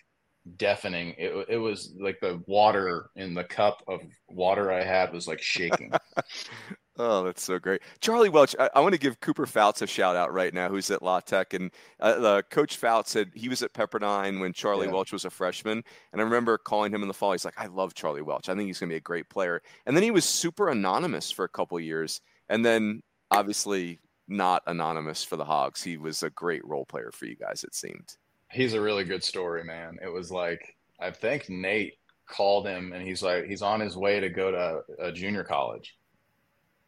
deafening. 0.58 1.16
It, 1.18 1.48
it 1.50 1.58
was 1.58 1.94
like 2.00 2.20
the 2.20 2.42
water 2.48 3.10
in 3.16 3.34
the 3.34 3.44
cup 3.44 3.84
of 3.88 4.02
water 4.28 4.72
I 4.72 4.84
had 4.84 5.14
was 5.14 5.28
like 5.28 5.42
shaking. 5.42 5.92
Oh, 6.98 7.24
that's 7.24 7.44
so 7.44 7.60
great. 7.60 7.82
Charlie 8.00 8.30
Welch, 8.30 8.56
I, 8.58 8.70
I, 8.76 8.80
want 8.80 8.94
to 8.94 9.00
give 9.00 9.20
Cooper 9.20 9.46
Fouts 9.46 9.82
a 9.82 9.88
shout 9.88 10.16
out 10.16 10.34
right 10.34 10.54
now, 10.54 10.70
who's 10.70 10.90
at 10.92 11.02
La 11.02 11.20
Tech. 11.20 11.54
And 11.54 11.70
uh, 12.00 12.42
Coach 12.50 12.78
Fouts 12.78 13.12
said 13.12 13.32
he 13.36 13.50
was 13.50 13.62
at 13.64 13.74
Pepperdine 13.74 14.40
when 14.40 14.54
Charlie 14.54 14.88
yeah. 14.88 14.94
Welch 14.94 15.12
was 15.12 15.26
a 15.26 15.30
freshman. 15.30 15.84
And 16.14 16.22
I 16.22 16.24
remember 16.24 16.58
calling 16.58 16.94
him 16.94 17.02
in 17.02 17.10
the 17.10 17.14
fall. 17.14 17.34
He's 17.34 17.44
like, 17.44 17.60
I 17.60 17.66
love 17.66 17.96
Charlie 17.96 18.22
Welch. 18.22 18.48
I 18.48 18.56
think 18.56 18.68
he's 18.68 18.80
going 18.80 18.90
to 18.90 18.94
be 18.94 18.98
a 18.98 19.02
great 19.02 19.30
player. 19.30 19.62
And 19.86 19.96
then 19.96 20.04
he 20.04 20.12
was 20.12 20.24
super 20.24 20.70
anonymous 20.70 21.32
for 21.32 21.44
a 21.44 21.50
couple 21.50 21.78
years. 21.82 22.22
And 22.48 22.64
then 22.64 23.02
obviously 23.30 24.00
not 24.30 24.64
anonymous 24.68 25.22
for 25.22 25.36
the 25.36 25.46
Hogs. 25.46 25.84
He 25.84 25.98
was 25.98 26.24
a 26.24 26.30
great 26.30 26.66
role 26.66 26.86
player 26.86 27.12
for 27.12 27.26
you 27.26 27.36
guys, 27.36 27.66
it 27.66 27.76
seemed. 27.76 28.16
He's 28.52 28.74
a 28.74 28.82
really 28.82 29.04
good 29.04 29.24
story, 29.24 29.66
man. 29.66 29.98
It 30.02 30.12
was 30.12 30.32
like, 30.32 30.78
I 31.02 31.12
think 31.12 31.50
Nate 31.50 31.96
called 32.30 32.66
him 32.66 32.94
and 32.94 33.06
he's 33.06 33.22
like, 33.22 33.46
he's 33.46 33.62
on 33.62 33.82
his 33.82 33.98
way 33.98 34.22
to 34.22 34.30
go 34.30 34.50
to 34.52 34.82
a 35.00 35.12
junior 35.12 35.44
college 35.44 35.94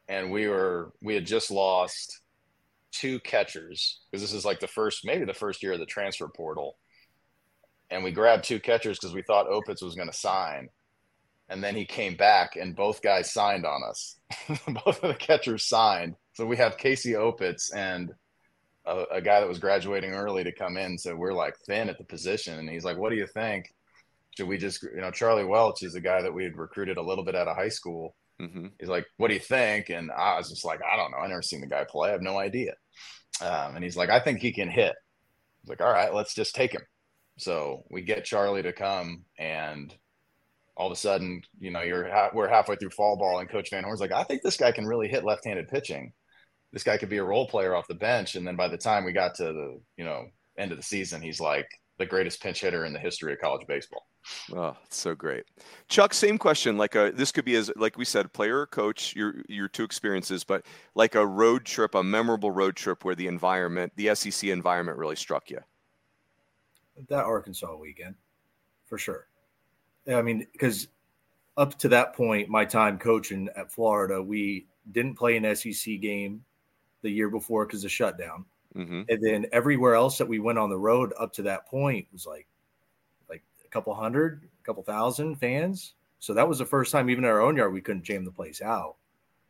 and 0.07 0.31
we 0.31 0.47
were 0.47 0.93
we 1.01 1.15
had 1.15 1.25
just 1.25 1.51
lost 1.51 2.21
two 2.91 3.19
catchers 3.19 3.99
because 4.09 4.21
this 4.21 4.33
is 4.33 4.45
like 4.45 4.59
the 4.59 4.67
first 4.67 5.05
maybe 5.05 5.25
the 5.25 5.33
first 5.33 5.61
year 5.61 5.73
of 5.73 5.79
the 5.79 5.85
transfer 5.85 6.27
portal 6.27 6.77
and 7.89 8.03
we 8.03 8.11
grabbed 8.11 8.43
two 8.43 8.59
catchers 8.59 8.99
because 8.99 9.13
we 9.13 9.21
thought 9.21 9.47
Opitz 9.47 9.81
was 9.81 9.95
going 9.95 10.09
to 10.09 10.17
sign. 10.17 10.69
And 11.49 11.63
then 11.63 11.75
he 11.75 11.85
came 11.85 12.15
back, 12.15 12.57
and 12.57 12.75
both 12.75 13.01
guys 13.01 13.31
signed 13.31 13.65
on 13.65 13.81
us. 13.87 14.17
both 14.67 15.01
of 15.01 15.09
the 15.09 15.15
catchers 15.17 15.63
signed. 15.63 16.15
So 16.33 16.45
we 16.45 16.57
have 16.57 16.77
Casey 16.77 17.13
Opitz 17.13 17.73
and 17.73 18.13
a, 18.85 19.03
a, 19.11 19.21
guy 19.21 19.39
that 19.39 19.47
was 19.47 19.59
graduating 19.59 20.11
early 20.11 20.43
to 20.43 20.51
come 20.51 20.75
in. 20.75 20.97
So 20.97 21.15
we're 21.15 21.33
like 21.33 21.57
thin 21.65 21.87
at 21.87 21.97
the 21.97 22.03
position. 22.03 22.59
And 22.59 22.69
he's 22.69 22.83
like, 22.83 22.97
What 22.97 23.11
do 23.11 23.15
you 23.15 23.27
think? 23.27 23.73
Should 24.35 24.49
we 24.49 24.57
just, 24.57 24.83
you 24.83 24.99
know, 24.99 25.09
Charlie 25.09 25.45
Welch 25.45 25.83
is 25.83 25.95
a 25.95 26.01
guy 26.01 26.21
that 26.21 26.33
we 26.33 26.43
had 26.43 26.57
recruited 26.57 26.97
a 26.97 27.01
little 27.01 27.23
bit 27.23 27.35
out 27.35 27.47
of 27.47 27.55
high 27.55 27.69
school. 27.69 28.15
Mm-hmm. 28.41 28.67
He's 28.79 28.89
like, 28.89 29.05
What 29.17 29.29
do 29.29 29.33
you 29.33 29.39
think? 29.39 29.89
And 29.89 30.11
I 30.11 30.37
was 30.37 30.49
just 30.49 30.65
like, 30.65 30.79
I 30.81 30.95
don't 30.95 31.11
know. 31.11 31.17
I 31.17 31.27
never 31.27 31.41
seen 31.41 31.61
the 31.61 31.67
guy 31.67 31.85
play. 31.89 32.09
I 32.09 32.13
have 32.13 32.21
no 32.21 32.37
idea. 32.37 32.73
Um, 33.41 33.75
and 33.75 33.83
he's 33.83 33.97
like, 33.97 34.09
I 34.09 34.19
think 34.19 34.39
he 34.39 34.51
can 34.51 34.69
hit. 34.69 34.95
Was 35.63 35.69
like, 35.69 35.81
All 35.81 35.91
right, 35.91 36.13
let's 36.13 36.33
just 36.33 36.55
take 36.55 36.73
him. 36.73 36.83
So 37.37 37.83
we 37.89 38.01
get 38.01 38.25
Charlie 38.25 38.63
to 38.63 38.73
come, 38.73 39.23
and 39.37 39.93
all 40.75 40.87
of 40.87 40.91
a 40.91 40.95
sudden, 40.95 41.41
you 41.59 41.71
know, 41.71 41.81
you're 41.81 42.09
ha- 42.09 42.31
we're 42.33 42.47
halfway 42.47 42.75
through 42.75 42.89
fall 42.91 43.17
ball, 43.17 43.39
and 43.39 43.49
Coach 43.49 43.69
Van 43.69 43.83
Horn's 43.83 43.99
like, 44.01 44.11
I 44.11 44.23
think 44.23 44.41
this 44.41 44.57
guy 44.57 44.71
can 44.71 44.85
really 44.85 45.07
hit 45.07 45.23
left-handed 45.23 45.69
pitching. 45.69 46.13
This 46.73 46.83
guy 46.83 46.97
could 46.97 47.09
be 47.09 47.17
a 47.17 47.23
role 47.23 47.47
player 47.47 47.75
off 47.75 47.87
the 47.87 47.95
bench. 47.95 48.35
And 48.35 48.45
then 48.45 48.55
by 48.55 48.67
the 48.67 48.77
time 48.77 49.05
we 49.05 49.13
got 49.13 49.35
to 49.35 49.45
the 49.45 49.79
you 49.97 50.03
know 50.03 50.27
end 50.57 50.71
of 50.71 50.77
the 50.77 50.83
season, 50.83 51.21
he's 51.21 51.39
like 51.39 51.67
the 51.97 52.05
greatest 52.05 52.41
pinch 52.41 52.61
hitter 52.61 52.85
in 52.85 52.93
the 52.93 52.99
history 52.99 53.33
of 53.33 53.39
college 53.39 53.65
baseball. 53.67 54.05
Oh, 54.55 54.75
so 54.89 55.15
great, 55.15 55.45
Chuck. 55.87 56.13
Same 56.13 56.37
question. 56.37 56.77
Like 56.77 56.95
a 56.95 57.11
this 57.13 57.31
could 57.31 57.45
be 57.45 57.55
as 57.55 57.71
like 57.75 57.97
we 57.97 58.05
said, 58.05 58.31
player 58.33 58.59
or 58.59 58.67
coach. 58.67 59.15
Your 59.15 59.43
your 59.47 59.67
two 59.67 59.83
experiences, 59.83 60.43
but 60.43 60.65
like 60.95 61.15
a 61.15 61.25
road 61.25 61.65
trip, 61.65 61.95
a 61.95 62.03
memorable 62.03 62.51
road 62.51 62.75
trip 62.75 63.05
where 63.05 63.15
the 63.15 63.27
environment, 63.27 63.93
the 63.95 64.13
SEC 64.15 64.49
environment, 64.49 64.97
really 64.97 65.15
struck 65.15 65.49
you 65.49 65.59
that 67.09 67.25
Arkansas 67.25 67.75
weekend 67.75 68.15
for 68.85 68.97
sure. 68.97 69.27
I 70.11 70.21
mean, 70.21 70.47
because 70.53 70.87
up 71.57 71.77
to 71.79 71.89
that 71.89 72.13
point, 72.13 72.49
my 72.49 72.65
time 72.65 72.97
coaching 72.97 73.49
at 73.55 73.71
Florida, 73.71 74.21
we 74.21 74.67
didn't 74.91 75.15
play 75.15 75.37
an 75.37 75.55
SEC 75.55 75.99
game 75.99 76.43
the 77.01 77.09
year 77.09 77.29
before 77.29 77.65
because 77.65 77.83
of 77.83 77.91
shutdown. 77.91 78.45
Mm-hmm. 78.75 79.01
And 79.09 79.21
then 79.21 79.45
everywhere 79.51 79.95
else 79.95 80.17
that 80.17 80.27
we 80.27 80.39
went 80.39 80.59
on 80.59 80.69
the 80.69 80.77
road 80.77 81.13
up 81.19 81.33
to 81.33 81.41
that 81.43 81.65
point 81.67 82.07
was 82.11 82.25
like 82.25 82.47
a 83.67 83.71
couple 83.71 83.93
hundred, 83.93 84.47
a 84.61 84.65
couple 84.65 84.83
thousand 84.83 85.35
fans. 85.35 85.93
So 86.19 86.33
that 86.33 86.47
was 86.47 86.59
the 86.59 86.65
first 86.65 86.91
time, 86.91 87.09
even 87.09 87.23
in 87.23 87.29
our 87.29 87.41
own 87.41 87.57
yard, 87.57 87.73
we 87.73 87.81
couldn't 87.81 88.03
jam 88.03 88.25
the 88.25 88.31
place 88.31 88.61
out. 88.61 88.95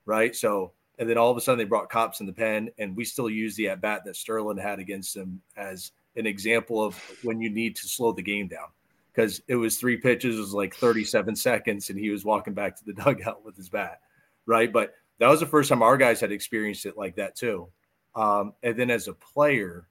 Right. 0.06 0.36
So 0.36 0.74
and 1.00 1.08
then 1.08 1.18
all 1.18 1.30
of 1.30 1.38
a 1.38 1.42
sudden 1.42 1.60
they 1.60 1.66
brought 1.66 1.92
Kopps 1.92 2.22
in 2.22 2.26
the 2.26 2.34
pen, 2.34 2.70
and 2.78 2.96
we 2.96 3.06
still 3.06 3.30
use 3.30 3.56
the 3.56 3.70
at 3.70 3.82
bat 3.82 4.04
that 4.06 4.16
Sterling 4.16 4.58
had 4.58 4.80
against 4.80 5.14
them 5.14 5.42
as 5.56 5.92
an 6.16 6.26
example 6.26 6.84
of 6.84 6.96
when 7.24 7.40
you 7.40 7.50
need 7.50 7.76
to 7.76 7.88
slow 7.88 8.12
the 8.12 8.22
game 8.24 8.48
down 8.48 8.68
because 9.14 9.42
it 9.48 9.56
was 9.56 9.78
three 9.78 9.98
pitches, 9.98 10.38
it 10.38 10.40
was 10.40 10.54
like 10.54 10.76
37 10.76 11.36
seconds, 11.36 11.90
and 11.90 12.00
he 12.00 12.10
was 12.10 12.26
walking 12.26 12.54
back 12.54 12.76
to 12.78 12.86
the 12.86 12.94
dugout 13.04 13.46
with 13.46 13.56
his 13.56 13.70
bat, 13.70 14.02
right? 14.46 14.74
But 14.74 14.94
that 15.20 15.28
was 15.30 15.40
the 15.40 15.46
first 15.46 15.70
time 15.70 15.84
our 15.84 15.98
guys 15.98 16.20
had 16.20 16.32
experienced 16.32 16.86
it 16.86 16.98
like 16.98 17.16
that 17.16 17.36
too. 17.36 17.68
Um, 18.16 18.54
and 18.64 18.78
then 18.78 18.90
as 18.90 19.08
a 19.08 19.14
player, 19.14 19.88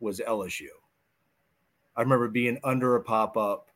was 0.00 0.20
LSU. 0.20 0.68
I 1.96 2.02
remember 2.02 2.28
being 2.28 2.58
under 2.64 2.96
a 2.96 3.02
pop 3.02 3.36
up 3.36 3.70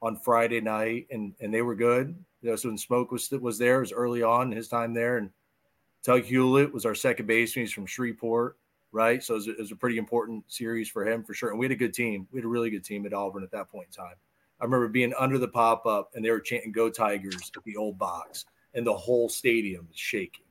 on 0.00 0.16
Friday 0.16 0.60
night, 0.60 1.06
and 1.10 1.34
and 1.40 1.52
they 1.52 1.62
were 1.62 1.74
good. 1.74 2.16
You 2.40 2.50
know, 2.50 2.56
so 2.56 2.68
when 2.68 2.78
Smoke 2.78 3.12
was 3.12 3.30
was 3.30 3.58
there, 3.58 3.78
it 3.78 3.80
was 3.80 3.92
early 3.92 4.22
on 4.22 4.50
his 4.50 4.68
time 4.68 4.94
there, 4.94 5.18
and 5.18 5.30
Tug 6.04 6.24
Hulett 6.24 6.72
was 6.72 6.86
our 6.86 6.94
second 6.94 7.26
baseman. 7.26 7.64
He's 7.64 7.72
from 7.72 7.86
Shreveport 7.86 8.56
right? 8.92 9.22
So 9.22 9.34
it 9.34 9.36
was, 9.38 9.48
it 9.48 9.58
was, 9.58 9.72
a 9.72 9.76
pretty 9.76 9.98
important 9.98 10.44
series 10.48 10.88
for 10.88 11.06
him 11.06 11.24
for 11.24 11.34
sure. 11.34 11.50
And 11.50 11.58
we 11.58 11.64
had 11.64 11.72
a 11.72 11.76
good 11.76 11.94
team. 11.94 12.28
We 12.30 12.38
had 12.38 12.44
a 12.44 12.48
really 12.48 12.70
good 12.70 12.84
team 12.84 13.04
at 13.06 13.14
Auburn 13.14 13.42
at 13.42 13.50
that 13.50 13.70
point 13.70 13.88
in 13.88 14.04
time. 14.04 14.14
I 14.60 14.64
remember 14.64 14.86
being 14.86 15.12
under 15.18 15.38
the 15.38 15.48
pop 15.48 15.86
up 15.86 16.10
and 16.14 16.24
they 16.24 16.30
were 16.30 16.40
chanting 16.40 16.70
"Go 16.70 16.88
Tigers" 16.88 17.50
at 17.56 17.64
the 17.64 17.76
old 17.76 17.98
box, 17.98 18.44
and 18.74 18.86
the 18.86 18.96
whole 18.96 19.28
stadium 19.28 19.88
was 19.88 19.98
shaking. 19.98 20.44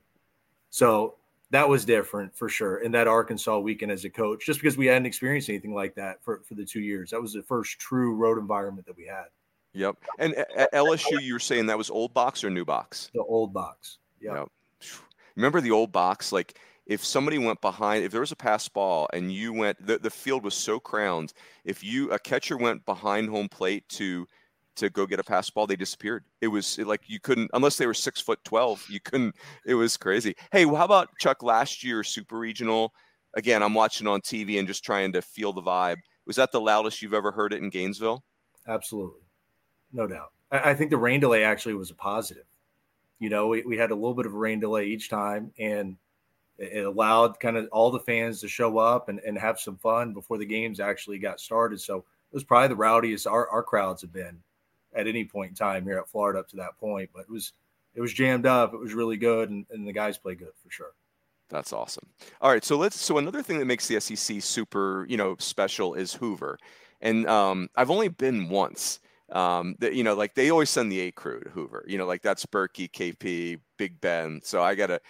So 0.68 1.16
that 1.52 1.68
was 1.68 1.84
different 1.84 2.34
for 2.34 2.48
sure. 2.48 2.78
In 2.78 2.90
that 2.92 3.06
Arkansas 3.06 3.58
weekend 3.58 3.92
as 3.92 4.06
a 4.06 4.10
coach, 4.10 4.44
just 4.44 4.58
because 4.58 4.78
we 4.78 4.86
hadn't 4.86 5.04
experienced 5.04 5.50
anything 5.50 5.74
like 5.74 5.94
that 5.94 6.24
for, 6.24 6.40
for 6.48 6.54
the 6.54 6.64
two 6.64 6.80
years, 6.80 7.10
that 7.10 7.20
was 7.20 7.34
the 7.34 7.42
first 7.42 7.78
true 7.78 8.14
road 8.14 8.38
environment 8.38 8.86
that 8.86 8.96
we 8.96 9.04
had. 9.04 9.26
Yep. 9.74 9.96
And 10.18 10.34
uh, 10.34 10.44
at 10.56 10.72
LSU, 10.72 11.20
you 11.20 11.34
were 11.34 11.38
saying 11.38 11.66
that 11.66 11.76
was 11.76 11.90
old 11.90 12.14
box 12.14 12.42
or 12.42 12.48
new 12.48 12.64
box? 12.64 13.10
The 13.14 13.22
old 13.22 13.52
box. 13.52 13.98
Yep. 14.20 14.34
yep. 14.34 14.48
Remember 15.36 15.60
the 15.60 15.70
old 15.70 15.92
box? 15.92 16.32
Like 16.32 16.58
if 16.86 17.04
somebody 17.04 17.36
went 17.36 17.60
behind, 17.60 18.04
if 18.04 18.12
there 18.12 18.22
was 18.22 18.32
a 18.32 18.36
pass 18.36 18.66
ball 18.68 19.08
and 19.12 19.30
you 19.30 19.52
went, 19.52 19.86
the, 19.86 19.98
the 19.98 20.10
field 20.10 20.44
was 20.44 20.54
so 20.54 20.80
crowned. 20.80 21.34
If 21.66 21.84
you 21.84 22.10
a 22.12 22.18
catcher 22.18 22.56
went 22.56 22.86
behind 22.86 23.28
home 23.28 23.50
plate 23.50 23.86
to 23.90 24.26
to 24.76 24.90
go 24.90 25.06
get 25.06 25.20
a 25.20 25.24
pass 25.24 25.50
ball, 25.50 25.66
they 25.66 25.76
disappeared. 25.76 26.24
It 26.40 26.48
was 26.48 26.78
like 26.78 27.02
you 27.06 27.20
couldn't 27.20 27.50
unless 27.54 27.76
they 27.76 27.86
were 27.86 27.94
six 27.94 28.20
foot 28.20 28.38
twelve. 28.44 28.84
You 28.88 29.00
couldn't. 29.00 29.34
It 29.66 29.74
was 29.74 29.96
crazy. 29.96 30.34
Hey, 30.50 30.64
well, 30.64 30.76
how 30.76 30.84
about 30.84 31.08
Chuck 31.18 31.42
last 31.42 31.84
year 31.84 32.02
Super 32.02 32.38
Regional? 32.38 32.92
Again, 33.34 33.62
I'm 33.62 33.74
watching 33.74 34.06
on 34.06 34.20
TV 34.20 34.58
and 34.58 34.68
just 34.68 34.84
trying 34.84 35.12
to 35.12 35.22
feel 35.22 35.52
the 35.52 35.62
vibe. 35.62 35.96
Was 36.26 36.36
that 36.36 36.52
the 36.52 36.60
loudest 36.60 37.02
you've 37.02 37.14
ever 37.14 37.32
heard 37.32 37.52
it 37.52 37.62
in 37.62 37.70
Gainesville? 37.70 38.22
Absolutely, 38.68 39.22
no 39.92 40.06
doubt. 40.06 40.32
I, 40.50 40.70
I 40.70 40.74
think 40.74 40.90
the 40.90 40.98
rain 40.98 41.20
delay 41.20 41.44
actually 41.44 41.74
was 41.74 41.90
a 41.90 41.94
positive. 41.94 42.44
You 43.18 43.30
know, 43.30 43.48
we, 43.48 43.62
we 43.62 43.76
had 43.76 43.90
a 43.90 43.94
little 43.94 44.14
bit 44.14 44.26
of 44.26 44.34
a 44.34 44.38
rain 44.38 44.60
delay 44.60 44.86
each 44.86 45.08
time, 45.08 45.52
and 45.58 45.96
it 46.58 46.84
allowed 46.84 47.40
kind 47.40 47.56
of 47.56 47.68
all 47.72 47.90
the 47.90 48.00
fans 48.00 48.40
to 48.40 48.48
show 48.48 48.78
up 48.78 49.08
and, 49.08 49.18
and 49.20 49.38
have 49.38 49.58
some 49.58 49.76
fun 49.76 50.12
before 50.12 50.38
the 50.38 50.46
games 50.46 50.80
actually 50.80 51.18
got 51.18 51.40
started. 51.40 51.80
So 51.80 51.98
it 51.98 52.34
was 52.34 52.44
probably 52.44 52.68
the 52.68 52.76
rowdiest 52.76 53.26
our, 53.26 53.48
our 53.48 53.62
crowds 53.62 54.02
have 54.02 54.12
been 54.12 54.38
at 54.94 55.06
any 55.06 55.24
point 55.24 55.50
in 55.50 55.54
time 55.54 55.84
here 55.84 55.98
at 55.98 56.08
Florida 56.08 56.40
up 56.40 56.48
to 56.48 56.56
that 56.56 56.78
point. 56.78 57.10
But 57.14 57.22
it 57.22 57.30
was 57.30 57.52
it 57.94 58.00
was 58.00 58.12
jammed 58.12 58.46
up. 58.46 58.74
It 58.74 58.80
was 58.80 58.94
really 58.94 59.16
good, 59.16 59.50
and, 59.50 59.66
and 59.70 59.86
the 59.86 59.92
guys 59.92 60.18
play 60.18 60.34
good 60.34 60.52
for 60.62 60.70
sure. 60.70 60.92
That's 61.48 61.72
awesome. 61.72 62.06
All 62.40 62.50
right, 62.50 62.64
so 62.64 62.76
let's. 62.76 62.98
So 62.98 63.18
another 63.18 63.42
thing 63.42 63.58
that 63.58 63.66
makes 63.66 63.86
the 63.86 64.00
SEC 64.00 64.42
super, 64.42 65.06
you 65.08 65.16
know, 65.16 65.36
special 65.38 65.94
is 65.94 66.14
Hoover, 66.14 66.58
and 67.00 67.26
um, 67.26 67.68
I've 67.76 67.90
only 67.90 68.08
been 68.08 68.48
once, 68.48 69.00
um, 69.32 69.76
that 69.78 69.94
you 69.94 70.04
know, 70.04 70.14
like 70.14 70.34
they 70.34 70.50
always 70.50 70.68
send 70.70 70.92
the 70.92 71.00
A 71.00 71.10
crew 71.10 71.40
to 71.40 71.50
Hoover. 71.50 71.84
You 71.88 71.96
know, 71.96 72.06
like 72.06 72.22
that's 72.22 72.44
Berkey, 72.44 72.90
KP, 72.90 73.58
Big 73.78 74.00
Ben. 74.00 74.40
So 74.44 74.62
I 74.62 74.74
gotta, 74.74 75.00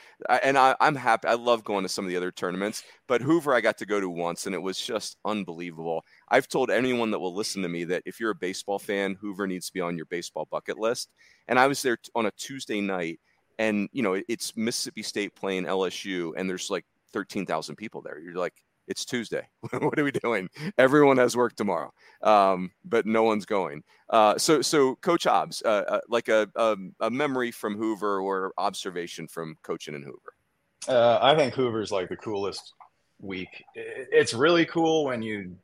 and 0.42 0.56
I, 0.56 0.76
I'm 0.80 0.94
happy. 0.94 1.28
I 1.28 1.34
love 1.34 1.64
going 1.64 1.82
to 1.82 1.88
some 1.88 2.04
of 2.04 2.08
the 2.08 2.16
other 2.16 2.30
tournaments, 2.30 2.84
but 3.08 3.20
Hoover 3.20 3.52
I 3.52 3.60
got 3.60 3.78
to 3.78 3.86
go 3.86 4.00
to 4.00 4.08
once, 4.08 4.46
and 4.46 4.54
it 4.54 4.62
was 4.62 4.78
just 4.78 5.16
unbelievable. 5.24 6.04
I've 6.28 6.48
told 6.48 6.70
anyone 6.70 7.10
that 7.10 7.18
will 7.18 7.34
listen 7.34 7.62
to 7.62 7.68
me 7.68 7.84
that 7.84 8.04
if 8.06 8.20
you're 8.20 8.30
a 8.30 8.36
baseball 8.36 8.78
fan, 8.78 9.16
Hoover 9.20 9.46
needs 9.46 9.66
to 9.66 9.72
be 9.72 9.80
on 9.80 9.96
your 9.96 10.06
baseball 10.06 10.46
bucket 10.50 10.78
list. 10.78 11.10
And 11.48 11.58
I 11.58 11.66
was 11.66 11.82
there 11.82 11.98
on 12.14 12.26
a 12.26 12.32
Tuesday 12.32 12.80
night, 12.80 13.18
and 13.58 13.88
you 13.92 14.02
know, 14.02 14.22
it's 14.28 14.56
Mississippi 14.56 15.02
State 15.02 15.34
playing 15.34 15.64
LSU, 15.64 16.32
and 16.36 16.48
there's 16.48 16.70
like 16.70 16.84
13,000 17.12 17.74
people 17.74 18.02
there. 18.02 18.20
You're 18.20 18.34
like, 18.34 18.54
it's 18.88 19.04
Tuesday. 19.04 19.46
what 19.78 19.98
are 19.98 20.04
we 20.04 20.12
doing? 20.12 20.48
Everyone 20.78 21.16
has 21.16 21.36
work 21.36 21.54
tomorrow, 21.54 21.92
um, 22.22 22.70
but 22.84 23.06
no 23.06 23.22
one's 23.22 23.46
going. 23.46 23.82
Uh, 24.10 24.36
so, 24.38 24.62
so 24.62 24.96
Coach 24.96 25.24
Hobbs, 25.24 25.62
uh, 25.64 25.84
uh, 25.88 26.00
like 26.08 26.28
a, 26.28 26.48
a, 26.56 26.76
a, 27.00 27.10
memory 27.10 27.50
from 27.50 27.76
Hoover 27.76 28.20
or 28.20 28.52
observation 28.58 29.26
from 29.26 29.56
coaching 29.62 29.94
in 29.94 30.02
Hoover. 30.02 30.34
Uh, 30.88 31.18
I 31.22 31.34
think 31.36 31.54
Hoover's 31.54 31.92
like 31.92 32.08
the 32.08 32.16
coolest 32.16 32.74
week. 33.20 33.64
It's 33.74 34.34
really 34.34 34.66
cool 34.66 35.04
when 35.04 35.22
you 35.22 35.56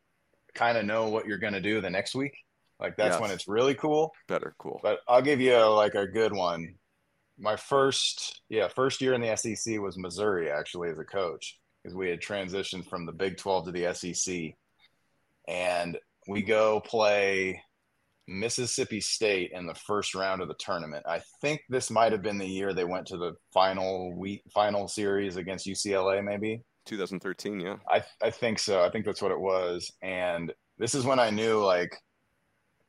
kind 0.55 0.79
of 0.79 0.85
know 0.85 1.09
what 1.09 1.27
you're 1.27 1.39
going 1.39 1.53
to 1.53 1.61
do 1.61 1.81
the 1.81 1.91
next 1.91 2.15
week. 2.15 2.37
Like 2.81 2.97
that's 2.97 3.15
yes. 3.15 3.21
when 3.21 3.31
it's 3.33 3.49
really 3.49 3.75
cool. 3.75 4.13
Better, 4.29 4.55
cool. 4.59 4.81
But 4.83 5.01
I'll 5.09 5.23
give 5.23 5.41
you 5.41 5.57
a, 5.57 5.67
like 5.67 5.95
a 5.95 6.07
good 6.07 6.33
one. 6.33 6.77
My 7.37 7.57
first, 7.57 8.43
yeah, 8.49 8.69
first 8.69 9.01
year 9.01 9.15
in 9.15 9.21
the 9.21 9.37
SEC 9.37 9.79
was 9.81 9.99
Missouri 9.99 10.51
actually 10.51 10.91
as 10.91 10.99
a 10.99 11.05
coach 11.05 11.59
because 11.83 11.97
we 11.97 12.09
had 12.09 12.21
transitioned 12.21 12.89
from 12.89 13.07
the 13.07 13.13
Big 13.13 13.37
12 13.37 13.67
to 13.67 13.73
the 13.73 13.95
SEC. 13.95 14.55
And 15.47 15.99
we 16.27 16.43
go 16.43 16.81
play 16.81 17.63
Mississippi 18.29 19.01
State 19.01 19.53
in 19.53 19.67
the 19.67 19.75
first 19.75 20.15
round 20.15 20.43
of 20.43 20.49
the 20.49 20.55
tournament. 20.55 21.05
I 21.09 21.23
think 21.41 21.63
this 21.69 21.91
might 21.91 22.13
have 22.13 22.23
been 22.23 22.39
the 22.39 22.47
year 22.47 22.75
they 22.75 22.85
went 22.85 23.07
to 23.09 23.17
the 23.17 23.33
final 23.53 24.15
week 24.15 24.43
final 24.53 24.87
series 24.87 25.37
against 25.37 25.67
UCLA, 25.67 26.23
maybe 26.23 26.63
2013. 26.85 27.61
Yeah, 27.61 27.77
I 27.89 28.05
I 28.23 28.31
think 28.31 28.59
so. 28.59 28.83
I 28.83 28.91
think 28.91 29.07
that's 29.07 29.23
what 29.23 29.33
it 29.33 29.41
was. 29.41 29.91
And 30.03 30.53
this 30.77 30.95
is 30.95 31.05
when 31.05 31.19
I 31.19 31.31
knew 31.31 31.65
like 31.65 31.97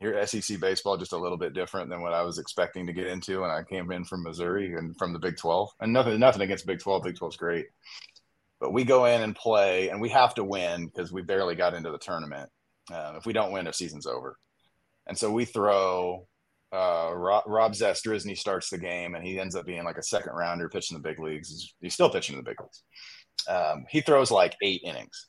your 0.01 0.25
SEC 0.25 0.59
baseball 0.59 0.97
just 0.97 1.13
a 1.13 1.17
little 1.17 1.37
bit 1.37 1.53
different 1.53 1.89
than 1.89 2.01
what 2.01 2.13
I 2.13 2.21
was 2.21 2.37
expecting 2.37 2.85
to 2.85 2.93
get 2.93 3.07
into 3.07 3.41
when 3.41 3.49
I 3.49 3.63
came 3.63 3.91
in 3.91 4.05
from 4.05 4.23
Missouri 4.23 4.75
and 4.75 4.97
from 4.97 5.13
the 5.13 5.19
Big 5.19 5.37
12. 5.37 5.69
And 5.79 5.93
nothing 5.93 6.19
nothing 6.19 6.41
against 6.41 6.67
Big 6.67 6.79
12. 6.79 7.03
Big 7.03 7.15
12's 7.15 7.37
great. 7.37 7.67
But 8.59 8.73
we 8.73 8.83
go 8.83 9.05
in 9.05 9.21
and 9.21 9.35
play, 9.35 9.89
and 9.89 10.01
we 10.01 10.09
have 10.09 10.35
to 10.35 10.43
win 10.43 10.85
because 10.87 11.11
we 11.11 11.21
barely 11.21 11.55
got 11.55 11.73
into 11.73 11.91
the 11.91 11.97
tournament. 11.97 12.49
Um, 12.91 13.15
if 13.15 13.25
we 13.25 13.33
don't 13.33 13.51
win, 13.51 13.67
our 13.67 13.73
season's 13.73 14.05
over. 14.05 14.37
And 15.07 15.17
so 15.17 15.31
we 15.31 15.45
throw 15.45 16.27
uh, 16.71 17.11
Rob, 17.13 17.43
Rob 17.47 17.75
starts 17.75 18.69
the 18.69 18.77
game, 18.77 19.15
and 19.15 19.25
he 19.25 19.39
ends 19.39 19.55
up 19.55 19.65
being 19.65 19.83
like 19.83 19.97
a 19.97 20.03
second 20.03 20.33
rounder 20.33 20.69
pitching 20.69 20.97
the 20.97 21.01
big 21.01 21.19
leagues. 21.19 21.49
He's, 21.49 21.73
he's 21.81 21.93
still 21.93 22.09
pitching 22.09 22.35
in 22.35 22.43
the 22.43 22.49
big 22.49 22.59
leagues. 22.59 22.83
Um, 23.47 23.85
he 23.89 24.01
throws 24.01 24.31
like 24.31 24.55
eight 24.61 24.81
innings, 24.83 25.27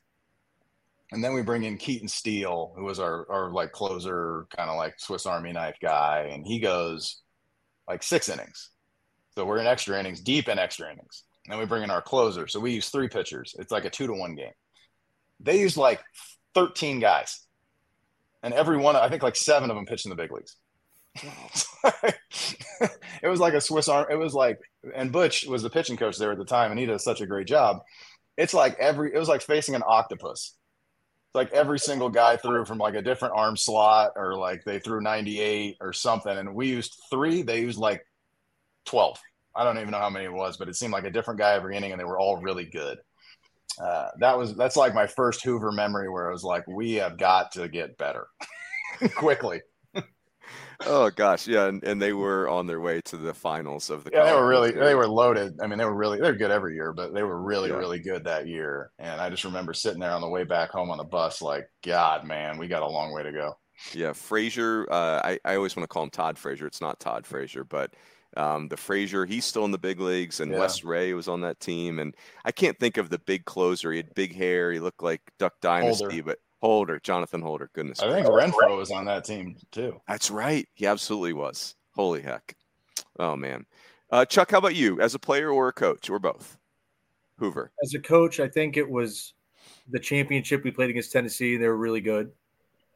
And 1.12 1.25
then 1.25 1.33
we 1.33 1.43
bring 1.43 1.64
in 1.64 1.79
Keaton 1.79 2.09
Steele, 2.09 2.75
who 2.77 2.85
was 2.85 2.99
our, 2.99 3.31
our 3.31 3.51
like 3.53 3.73
closer, 3.73 4.47
kind 4.57 4.69
of 4.69 4.77
like 4.77 4.95
Swiss 4.99 5.27
Army 5.27 5.53
knife 5.53 5.77
guy. 5.81 6.31
And 6.33 6.45
he 6.47 6.61
goes 6.61 7.23
like 7.88 8.03
six 8.03 8.29
innings. 8.29 8.71
So 9.35 9.45
we're 9.47 9.59
in 9.59 9.66
extra 9.66 9.99
innings, 9.99 10.21
deep 10.21 10.49
in 10.49 10.59
extra 10.59 10.93
innings. 10.93 11.25
And 11.51 11.59
we 11.59 11.67
bring 11.67 11.83
in 11.83 11.91
our 11.91 12.03
closer. 12.03 12.47
So 12.47 12.61
we 12.61 12.73
use 12.73 12.89
three 12.89 13.09
pitchers. 13.09 13.55
It's 13.59 13.73
like 13.73 13.85
a 13.85 13.91
two 13.91 14.07
to 14.07 14.13
one 14.13 14.35
game. 14.35 14.53
They 15.41 15.61
used 15.61 15.77
like 15.77 16.01
13 16.55 17.01
guys. 17.01 17.47
And 18.43 18.55
every 18.55 18.77
one, 18.79 18.97
I 18.97 19.09
think 19.09 19.23
like 19.23 19.37
seven 19.37 19.71
of 19.71 19.77
them 19.77 19.87
pitched 19.87 20.07
in 20.07 20.11
the 20.11 20.17
big 20.17 20.33
leagues. 20.33 20.57
it 23.23 23.29
was 23.29 23.41
like 23.41 23.55
a 23.55 23.61
Swiss 23.61 23.89
arm. 23.89 24.07
It 24.11 24.17
was 24.17 24.33
like, 24.33 24.59
and 24.95 25.13
Butch 25.13 25.45
was 25.47 25.63
the 25.63 25.71
pitching 25.71 25.97
coach 25.97 26.17
there 26.17 26.33
at 26.33 26.39
the 26.39 26.45
time, 26.45 26.71
and 26.71 26.81
he 26.81 26.87
does 26.87 27.05
such 27.05 27.21
a 27.21 27.27
great 27.27 27.47
job. 27.47 27.81
It's 28.37 28.55
like 28.55 28.79
every, 28.79 29.13
it 29.15 29.19
was 29.19 29.29
like 29.29 29.43
facing 29.43 29.75
an 29.75 29.83
octopus. 29.87 30.55
It's 31.29 31.35
like 31.35 31.53
every 31.53 31.79
single 31.79 32.09
guy 32.09 32.37
threw 32.37 32.65
from 32.65 32.79
like 32.79 32.95
a 32.95 33.03
different 33.03 33.35
arm 33.37 33.57
slot, 33.57 34.13
or 34.17 34.35
like 34.37 34.65
they 34.65 34.79
threw 34.79 35.01
98 35.01 35.77
or 35.81 35.93
something. 35.93 36.37
And 36.37 36.55
we 36.55 36.69
used 36.69 36.97
three, 37.11 37.43
they 37.43 37.61
used 37.61 37.79
like 37.79 38.07
12. 38.87 39.19
I 39.55 39.65
don't 39.65 39.79
even 39.79 39.91
know 39.91 39.99
how 39.99 40.11
many 40.11 40.27
it 40.27 40.33
was, 40.33 40.57
but 40.57 40.69
it 40.69 40.77
seemed 40.77 40.93
like 40.93 41.05
a 41.05 41.11
different 41.11 41.41
guy 41.41 41.55
every 41.55 41.77
inning, 41.77 41.93
and 41.93 42.01
they 42.01 42.05
were 42.05 42.19
all 42.19 42.41
really 42.41 42.65
good. 42.65 42.99
Uh, 43.83 44.09
that 44.19 44.37
was 44.37 44.55
that's 44.57 44.77
like 44.77 44.95
my 44.95 45.07
first 45.07 45.43
Hoover 45.45 45.73
memory 45.73 46.09
where 46.09 46.29
I 46.29 46.33
was 46.33 46.45
like, 46.45 46.67
we 46.67 46.95
have 46.95 47.17
got 47.17 47.53
to 47.53 47.69
get 47.69 47.97
better 47.99 48.27
quickly 49.17 49.61
oh 50.87 51.11
gosh, 51.11 51.47
yeah, 51.47 51.67
and, 51.67 51.83
and 51.85 52.01
they 52.01 52.13
were 52.13 52.49
on 52.49 52.67
their 52.67 52.81
way 52.81 53.01
to 53.03 53.17
the 53.17 53.35
finals 53.35 53.91
of 53.91 54.05
the. 54.05 54.11
Yeah, 54.13 54.25
they 54.25 54.33
were 54.33 54.47
really 54.47 54.73
they 54.73 54.95
were 54.95 55.09
loaded. 55.09 55.59
I 55.61 55.67
mean, 55.67 55.79
they 55.79 55.85
were 55.85 55.95
really 55.95 56.21
they're 56.21 56.35
good 56.35 56.51
every 56.51 56.75
year, 56.75 56.93
but 56.93 57.15
they 57.15 57.23
were 57.23 57.41
really 57.41 57.71
yeah. 57.71 57.77
really 57.77 57.99
good 57.99 58.25
that 58.25 58.47
year. 58.47 58.91
And 58.99 59.21
I 59.21 59.31
just 59.31 59.45
remember 59.45 59.75
sitting 59.75 60.01
there 60.01 60.13
on 60.13 60.21
the 60.21 60.29
way 60.29 60.45
back 60.45 60.71
home 60.71 60.91
on 60.91 60.99
the 60.99 61.05
bus, 61.05 61.43
like, 61.43 61.69
God, 61.83 62.27
man, 62.27 62.59
we 62.59 62.69
got 62.69 62.83
a 62.83 62.89
long 62.89 63.13
way 63.13 63.23
to 63.23 63.33
go. 63.33 63.57
Yeah, 63.93 64.13
Frazier. 64.13 64.87
Uh, 64.91 65.21
I 65.25 65.39
I 65.45 65.57
always 65.57 65.77
want 65.77 65.85
to 65.85 65.93
call 65.93 66.05
him 66.05 66.11
Todd 66.11 66.39
Frazier. 66.39 66.67
It's 66.67 66.81
not 66.81 67.01
Todd 67.01 67.27
Frazier, 67.27 67.65
but 67.65 67.95
um, 68.37 68.69
the 68.69 68.77
Frazier, 68.77 69.27
he's 69.27 69.45
still 69.45 69.64
in 69.64 69.71
the 69.71 69.79
big 69.79 70.01
leagues, 70.01 70.40
and 70.40 70.53
yeah. 70.53 70.59
Wes 70.59 70.85
Rea 70.85 71.14
was 71.14 71.29
on 71.29 71.40
that 71.40 71.61
team. 71.61 71.99
And 71.99 72.14
I 72.45 72.53
can't 72.53 72.79
think 72.79 72.97
of 72.97 73.11
the 73.11 73.19
big 73.19 73.45
closer. 73.45 73.90
He 73.90 73.99
had 73.99 74.14
big 74.14 74.35
hair. 74.35 74.73
He 74.73 74.79
looked 74.79 75.03
like 75.03 75.21
Duck 75.38 75.55
Dynasty, 75.61 76.05
Older. 76.05 76.23
but 76.23 76.38
Holder, 76.61 77.01
Jonathan 77.01 77.40
Holder. 77.40 77.71
Goodness. 77.73 78.01
I 78.01 78.12
think 78.12 78.27
Renfroe 78.27 78.77
was 78.77 78.90
on 78.90 79.05
that 79.07 79.25
team 79.25 79.57
too. 79.73 80.01
That's 80.07 80.31
right. 80.31 80.69
He 80.75 80.87
absolutely 80.87 81.33
was. 81.33 81.75
Holy 81.95 82.23
heck. 82.23 82.55
Oh 83.19 83.37
man. 83.37 83.66
Uh, 84.11 84.25
Chuck, 84.25 84.51
how 84.51 84.59
about 84.59 84.75
you, 84.75 85.01
as 85.01 85.14
a 85.14 85.19
player 85.19 85.51
or 85.51 85.69
a 85.69 85.73
coach, 85.73 86.11
or 86.11 86.19
both? 86.19 86.59
Hoover. 87.38 87.71
As 87.83 87.95
a 87.95 88.01
coach, 88.01 88.40
I 88.40 88.49
think 88.49 88.77
it 88.77 88.88
was 88.88 89.35
the 89.88 89.99
championship 89.99 90.64
we 90.64 90.71
played 90.71 90.90
against 90.90 91.12
Tennessee. 91.12 91.57
They 91.57 91.69
were 91.69 91.77
really 91.77 92.01
good, 92.01 92.33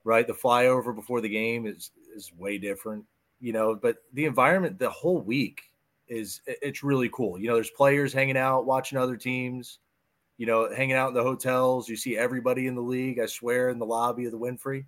right? 0.04 0.26
The 0.26 0.34
flyover 0.34 0.94
before 0.94 1.20
the 1.20 1.28
game 1.28 1.66
is 1.66 1.90
is 2.14 2.32
way 2.36 2.58
different, 2.58 3.04
you 3.44 3.52
know. 3.52 3.74
But 3.74 3.98
the 4.12 4.24
environment, 4.24 4.78
the 4.78 4.90
whole 4.90 5.20
week 5.20 5.62
is 6.08 6.40
it's 6.46 6.82
really 6.82 7.10
cool. 7.10 7.38
You 7.38 7.48
know, 7.48 7.54
there's 7.54 7.70
players 7.70 8.12
hanging 8.12 8.36
out, 8.36 8.66
watching 8.66 8.98
other 8.98 9.16
teams 9.16 9.78
you 10.36 10.46
know, 10.46 10.72
hanging 10.74 10.96
out 10.96 11.08
in 11.08 11.14
the 11.14 11.22
hotels. 11.22 11.88
You 11.88 11.96
see 11.96 12.16
everybody 12.16 12.66
in 12.66 12.74
the 12.74 12.82
league, 12.82 13.18
I 13.18 13.26
swear, 13.26 13.68
in 13.68 13.78
the 13.78 13.86
lobby 13.86 14.24
of 14.26 14.32
the 14.32 14.38
Wynfrey, 14.38 14.86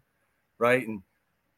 right? 0.59 0.87
And 0.87 1.03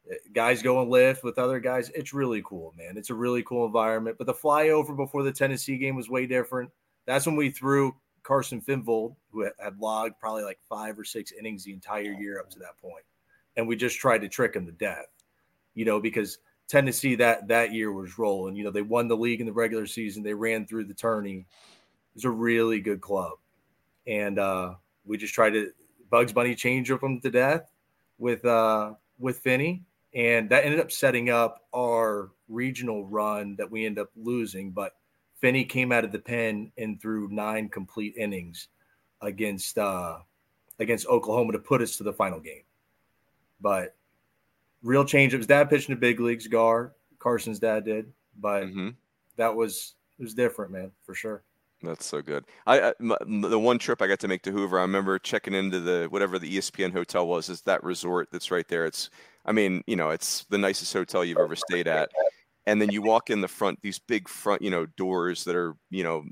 eh, 0.09 0.15
guys 0.33 0.61
go 0.61 0.81
and 0.81 0.91
lift 0.91 1.23
with 1.23 1.39
other 1.39 1.59
guys. 1.59 1.89
It's 1.95 2.13
really 2.13 2.41
cool, 2.45 2.73
man. 2.77 2.97
It's 2.97 3.09
a 3.09 3.15
really 3.15 3.43
cool 3.43 3.65
environment. 3.65 4.17
But 4.17 4.27
the 4.27 4.33
flyover 4.33 4.95
before 4.95 5.23
the 5.23 5.31
Tennessee 5.31 5.77
game 5.77 5.95
was 5.95 6.09
way 6.09 6.27
different. 6.27 6.69
That's 7.05 7.25
when 7.25 7.35
we 7.35 7.49
threw 7.49 7.95
Carsten 8.21 8.61
Finnvold, 8.61 9.15
who 9.31 9.49
had 9.59 9.79
logged 9.79 10.19
probably 10.19 10.43
like 10.43 10.59
five 10.67 10.99
or 10.99 11.03
six 11.03 11.31
innings 11.31 11.63
the 11.63 11.73
entire 11.73 12.11
year 12.11 12.39
up 12.39 12.49
to 12.51 12.59
that 12.59 12.77
point. 12.79 13.05
And 13.57 13.67
we 13.67 13.75
just 13.75 13.97
tried 13.97 14.19
to 14.19 14.29
trick 14.29 14.55
him 14.55 14.67
to 14.67 14.71
death, 14.71 15.07
you 15.73 15.83
know, 15.83 15.99
because 15.99 16.37
Tennessee 16.69 17.15
that 17.15 17.49
that 17.49 17.73
year 17.73 17.91
was 17.91 18.17
rolling. 18.17 18.55
You 18.55 18.63
know, 18.63 18.71
they 18.71 18.81
won 18.81 19.09
the 19.09 19.17
league 19.17 19.41
in 19.41 19.47
the 19.47 19.53
regular 19.53 19.85
season. 19.85 20.23
They 20.23 20.33
ran 20.33 20.65
through 20.65 20.85
the 20.85 20.93
tourney. 20.93 21.39
It 21.39 22.15
was 22.15 22.25
a 22.25 22.29
really 22.29 22.79
good 22.79 23.01
club 23.01 23.33
and 24.09 24.39
uh, 24.39 24.73
we 25.05 25.17
just 25.17 25.33
tried 25.33 25.51
to 25.51 25.71
Bugs 26.09 26.33
Bunny 26.33 26.55
change 26.55 26.89
them 26.89 27.21
to 27.21 27.29
death 27.29 27.71
with 28.17 28.43
uh, 28.43 28.93
with 29.19 29.39
Finney, 29.39 29.83
and 30.13 30.49
that 30.49 30.65
ended 30.65 30.79
up 30.79 30.91
setting 30.91 31.29
up 31.29 31.67
our 31.73 32.31
regional 32.47 33.05
run 33.05 33.55
that 33.57 33.69
we 33.69 33.85
end 33.85 33.99
up 33.99 34.09
losing. 34.15 34.71
But 34.71 34.93
Finney 35.39 35.63
came 35.63 35.91
out 35.91 36.03
of 36.03 36.11
the 36.11 36.19
pen 36.19 36.71
and 36.77 36.99
threw 36.99 37.29
nine 37.29 37.69
complete 37.69 38.15
innings 38.17 38.67
against 39.21 39.77
uh, 39.77 40.17
against 40.79 41.07
Oklahoma 41.07 41.53
to 41.53 41.59
put 41.59 41.81
us 41.81 41.95
to 41.97 42.03
the 42.03 42.13
final 42.13 42.39
game. 42.39 42.63
But 43.61 43.95
real 44.83 45.05
change. 45.05 45.33
It 45.33 45.37
was 45.37 45.47
dad 45.47 45.69
pitching 45.69 45.95
the 45.95 45.99
big 45.99 46.19
leagues. 46.19 46.47
Gar 46.47 46.93
Carsten's 47.19 47.59
dad 47.59 47.85
did, 47.85 48.11
but 48.37 48.63
mm-hmm. 48.63 48.89
that 49.37 49.55
was 49.55 49.95
it 50.17 50.23
was 50.23 50.33
different, 50.33 50.71
man, 50.71 50.91
for 51.03 51.13
sure. 51.13 51.43
That's 51.81 52.05
so 52.05 52.21
good. 52.21 52.43
I, 52.67 52.89
I 52.89 52.93
the 52.99 53.59
one 53.59 53.79
trip 53.79 54.01
I 54.01 54.07
got 54.07 54.19
to 54.19 54.27
make 54.27 54.41
to 54.43 54.51
Hoover, 54.51 54.79
I 54.79 54.81
remember 54.81 55.17
checking 55.17 55.53
into 55.53 55.79
the 55.79 56.07
whatever 56.09 56.37
the 56.37 56.57
ESPN 56.57 56.91
hotel 56.91 57.27
was. 57.27 57.49
Is 57.49 57.61
that 57.61 57.83
resort 57.83 58.29
that's 58.31 58.51
right 58.51 58.67
there? 58.67 58.85
It's, 58.85 59.09
I 59.45 59.53
mean, 59.53 59.83
you 59.87 59.95
know, 59.95 60.09
it's 60.09 60.45
the 60.49 60.57
nicest 60.57 60.91
hotel 60.91 61.23
you've 61.23 61.37
ever 61.37 61.55
stayed 61.55 61.87
at. 61.87 62.09
And 62.65 62.81
then 62.81 62.91
you 62.91 63.01
walk 63.01 63.29
in 63.29 63.39
the 63.39 63.47
front, 63.47 63.79
these 63.81 63.97
big 63.97 64.27
front, 64.27 64.61
you 64.61 64.69
know, 64.69 64.85
doors 64.97 65.45
that 65.45 65.55
are, 65.55 65.75
you 65.89 66.03
know, 66.03 66.25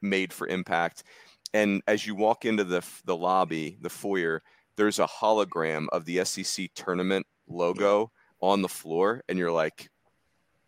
made 0.00 0.32
for 0.32 0.46
impact. 0.46 1.04
And 1.52 1.82
as 1.86 2.06
you 2.06 2.14
walk 2.14 2.46
into 2.46 2.64
the 2.64 2.82
the 3.04 3.16
lobby, 3.16 3.76
the 3.82 3.90
foyer, 3.90 4.42
there's 4.76 4.98
a 4.98 5.06
hologram 5.06 5.86
of 5.92 6.06
the 6.06 6.24
SEC 6.24 6.70
tournament 6.74 7.26
logo 7.48 8.10
on 8.40 8.62
the 8.62 8.68
floor, 8.68 9.22
and 9.28 9.38
you're 9.38 9.52
like, 9.52 9.88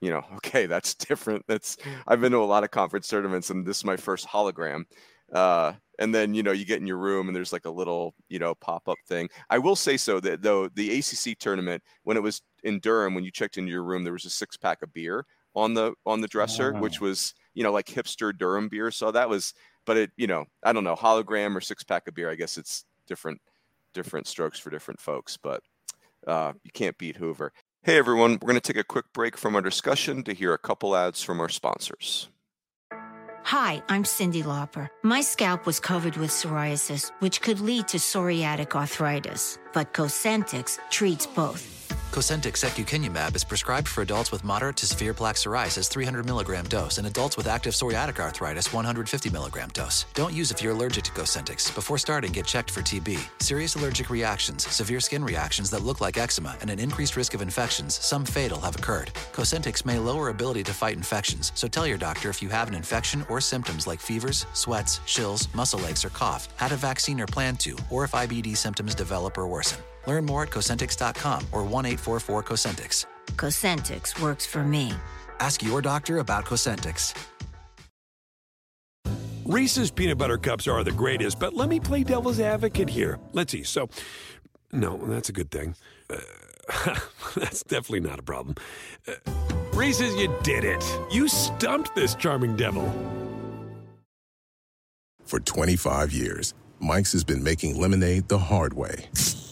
you 0.01 0.11
know, 0.11 0.25
okay, 0.37 0.67
that's 0.67 0.95
different. 0.95 1.45
That's 1.47 1.77
I've 2.07 2.21
been 2.21 2.33
to 2.33 2.39
a 2.39 2.45
lot 2.45 2.65
of 2.65 2.71
conference 2.71 3.09
tournaments, 3.09 3.51
and 3.51 3.67
this 3.67 3.79
is 3.79 3.85
my 3.85 3.97
first 3.97 4.27
hologram. 4.27 4.85
Uh, 5.33 5.73
and 5.99 6.15
then 6.15 6.35
you 6.35 6.43
know 6.43 6.53
you 6.53 6.65
get 6.65 6.81
in 6.81 6.87
your 6.87 6.99
room 6.99 7.27
and 7.27 7.35
there's 7.35 7.53
like 7.53 7.65
a 7.65 7.71
little 7.71 8.15
you 8.29 8.39
know 8.39 8.55
pop 8.55 8.89
up 8.89 8.99
thing. 9.07 9.29
I 9.51 9.59
will 9.59 9.77
say 9.77 9.97
so 9.97 10.21
that 10.21 10.43
though 10.43 10.69
the 10.69 10.99
ACC 10.99 11.39
tournament 11.39 11.83
when 12.05 12.17
it 12.17 12.23
was 12.23 12.43
in 12.63 12.81
Durham, 12.81 13.15
when 13.15 13.25
you 13.25 13.31
checked 13.31 13.59
into 13.59 13.73
your 13.73 13.83
room, 13.83 14.05
there 14.05 14.13
was 14.13 14.25
a 14.25 14.31
six 14.31 14.57
pack 14.57 14.83
of 14.83 14.93
beer 14.93 15.27
on 15.55 15.75
the 15.75 15.95
on 16.05 16.21
the 16.21 16.29
dresser, 16.29 16.73
which 16.75 17.01
was 17.01 17.35
you 17.55 17.63
know 17.63 17.73
like 17.73 17.87
hipster 17.87 18.37
Durham 18.37 18.69
beer. 18.69 18.91
So 18.91 19.11
that 19.11 19.29
was, 19.29 19.55
but 19.85 19.97
it 19.97 20.11
you 20.17 20.27
know 20.27 20.45
I 20.63 20.73
don't 20.73 20.85
know 20.85 20.95
hologram 20.95 21.57
or 21.57 21.61
six 21.61 21.83
pack 21.83 22.07
of 22.07 22.15
beer. 22.15 22.31
I 22.31 22.35
guess 22.37 22.59
it's 22.59 22.85
different 23.07 23.41
different 23.95 24.27
strokes 24.27 24.59
for 24.59 24.71
different 24.71 25.01
folks, 25.01 25.37
but 25.37 25.63
uh, 26.27 26.53
you 26.65 26.71
can't 26.73 26.99
beat 26.99 27.17
Hoover. 27.17 27.53
Hey 27.83 27.99
everyone, 27.99 28.33
we're 28.33 28.49
going 28.49 28.61
to 28.61 28.61
take 28.61 28.81
a 28.81 28.85
quick 28.85 29.07
break 29.13 29.37
from 29.37 29.55
our 29.55 29.63
discussion 29.63 30.25
to 30.25 30.35
hear 30.35 30.53
a 30.53 30.59
couple 30.59 30.97
ads 30.97 31.23
from 31.23 31.41
our 31.41 31.49
sponsors. 31.49 32.29
Hi, 33.45 33.81
I'm 33.89 34.03
Cyndi 34.03 34.43
Lauper. 34.43 34.89
My 35.05 35.21
scalp 35.21 35.67
was 35.67 35.79
covered 35.79 36.17
with 36.17 36.31
psoriasis, 36.31 37.13
which 37.21 37.41
could 37.41 37.61
lead 37.61 37.87
to 37.87 37.99
psoriatic 37.99 38.75
arthritis, 38.75 39.57
but 39.77 39.93
Cosentyx 39.93 40.79
treats 40.89 41.27
both. 41.27 41.77
Cosentyx 42.17 42.65
secukinumab 42.65 43.37
is 43.37 43.45
prescribed 43.45 43.87
for 43.87 44.01
adults 44.01 44.33
with 44.33 44.43
moderate 44.43 44.77
to 44.77 44.87
severe 44.87 45.13
plaque 45.13 45.37
psoriasis 45.37 45.87
300 45.91 46.25
milligram 46.25 46.65
dose 46.65 46.97
and 46.97 47.07
adults 47.07 47.37
with 47.37 47.47
active 47.47 47.75
psoriatic 47.75 48.19
arthritis 48.19 48.73
150 48.73 49.29
milligram 49.29 49.69
dose. 49.75 50.07
Don't 50.15 50.33
use 50.33 50.51
if 50.51 50.63
you're 50.63 50.73
allergic 50.73 51.05
to 51.05 51.11
Cosentyx. 51.11 51.75
Before 51.75 51.99
starting, 51.99 52.33
get 52.33 52.47
checked 52.47 52.71
for 52.71 52.81
TB. 52.81 53.21
Serious 53.43 53.75
allergic 53.75 54.09
reactions, 54.09 54.67
severe 54.67 54.99
skin 54.99 55.23
reactions 55.23 55.69
that 55.69 55.83
look 55.83 56.01
like 56.01 56.17
eczema, 56.17 56.57
and 56.63 56.71
an 56.71 56.79
increased 56.79 57.17
risk 57.17 57.35
of 57.35 57.43
infections, 57.43 57.95
some 57.95 58.25
fatal, 58.25 58.61
have 58.61 58.77
occurred. 58.77 59.11
Cosentyx 59.33 59.85
may 59.85 59.99
lower 59.99 60.31
ability 60.31 60.63
to 60.63 60.73
fight 60.73 60.97
infections, 60.97 61.53
so 61.55 61.69
tell 61.69 61.87
your 61.87 61.99
doctor 61.99 62.31
if 62.31 62.41
you 62.41 62.49
have 62.49 62.69
an 62.69 62.75
infection 62.75 63.27
or 63.29 63.43
symptoms 63.43 63.87
like 63.87 64.01
fevers, 64.01 64.47
sweats, 64.55 65.01
chills, 65.05 65.53
muscle 65.55 65.85
aches, 65.87 66.03
or 66.03 66.11
cough, 66.11 66.49
had 66.57 66.73
a 66.73 66.77
vaccine 66.77 67.21
or 67.21 67.27
plan 67.27 67.57
to, 67.57 67.77
or 67.91 68.05
if 68.05 68.13
IBD 68.13 68.57
symptoms 68.57 68.95
develop 68.95 69.37
or 69.37 69.47
worsen. 69.47 69.66
Learn 70.07 70.25
more 70.25 70.43
at 70.45 70.51
Cosentyx.com 70.51 71.47
or 71.53 71.65
1 71.65 71.87
844 71.87 72.43
Cosentyx. 72.43 73.07
Cosentyx 73.37 74.21
works 74.21 74.47
for 74.47 74.63
me. 74.63 74.93
Ask 75.41 75.63
your 75.63 75.83
doctor 75.83 76.19
about 76.19 76.45
Cosentyx. 76.45 77.15
Reese's 79.45 79.93
peanut 79.93 80.19
butter 80.19 80.39
cups 80.39 80.67
are 80.67 80.83
the 80.83 80.91
greatest, 80.91 81.39
but 81.39 81.55
let 81.55 81.69
me 81.69 81.79
play 81.79 82.03
devil's 82.03 82.41
advocate 82.41 82.89
here. 82.89 83.21
Let's 83.33 83.53
see. 83.53 83.63
So, 83.63 83.89
no, 84.73 84.97
that's 85.07 85.29
a 85.29 85.33
good 85.33 85.53
thing. 85.53 85.77
Uh, 86.11 86.17
that's 87.37 87.63
definitely 87.63 88.01
not 88.01 88.19
a 88.19 88.23
problem. 88.23 88.57
Uh, 89.07 89.13
Reese's, 89.73 90.17
you 90.17 90.35
did 90.43 90.65
it. 90.65 90.85
You 91.13 91.29
stumped 91.29 91.95
this 91.95 92.17
charming 92.17 92.57
devil. 92.57 92.93
For 95.25 95.39
25 95.39 96.13
years, 96.13 96.55
Mike's 96.81 97.13
has 97.13 97.23
been 97.23 97.43
making 97.43 97.81
lemonade 97.81 98.29
the 98.29 98.39
hard 98.39 98.75
way. 98.75 99.07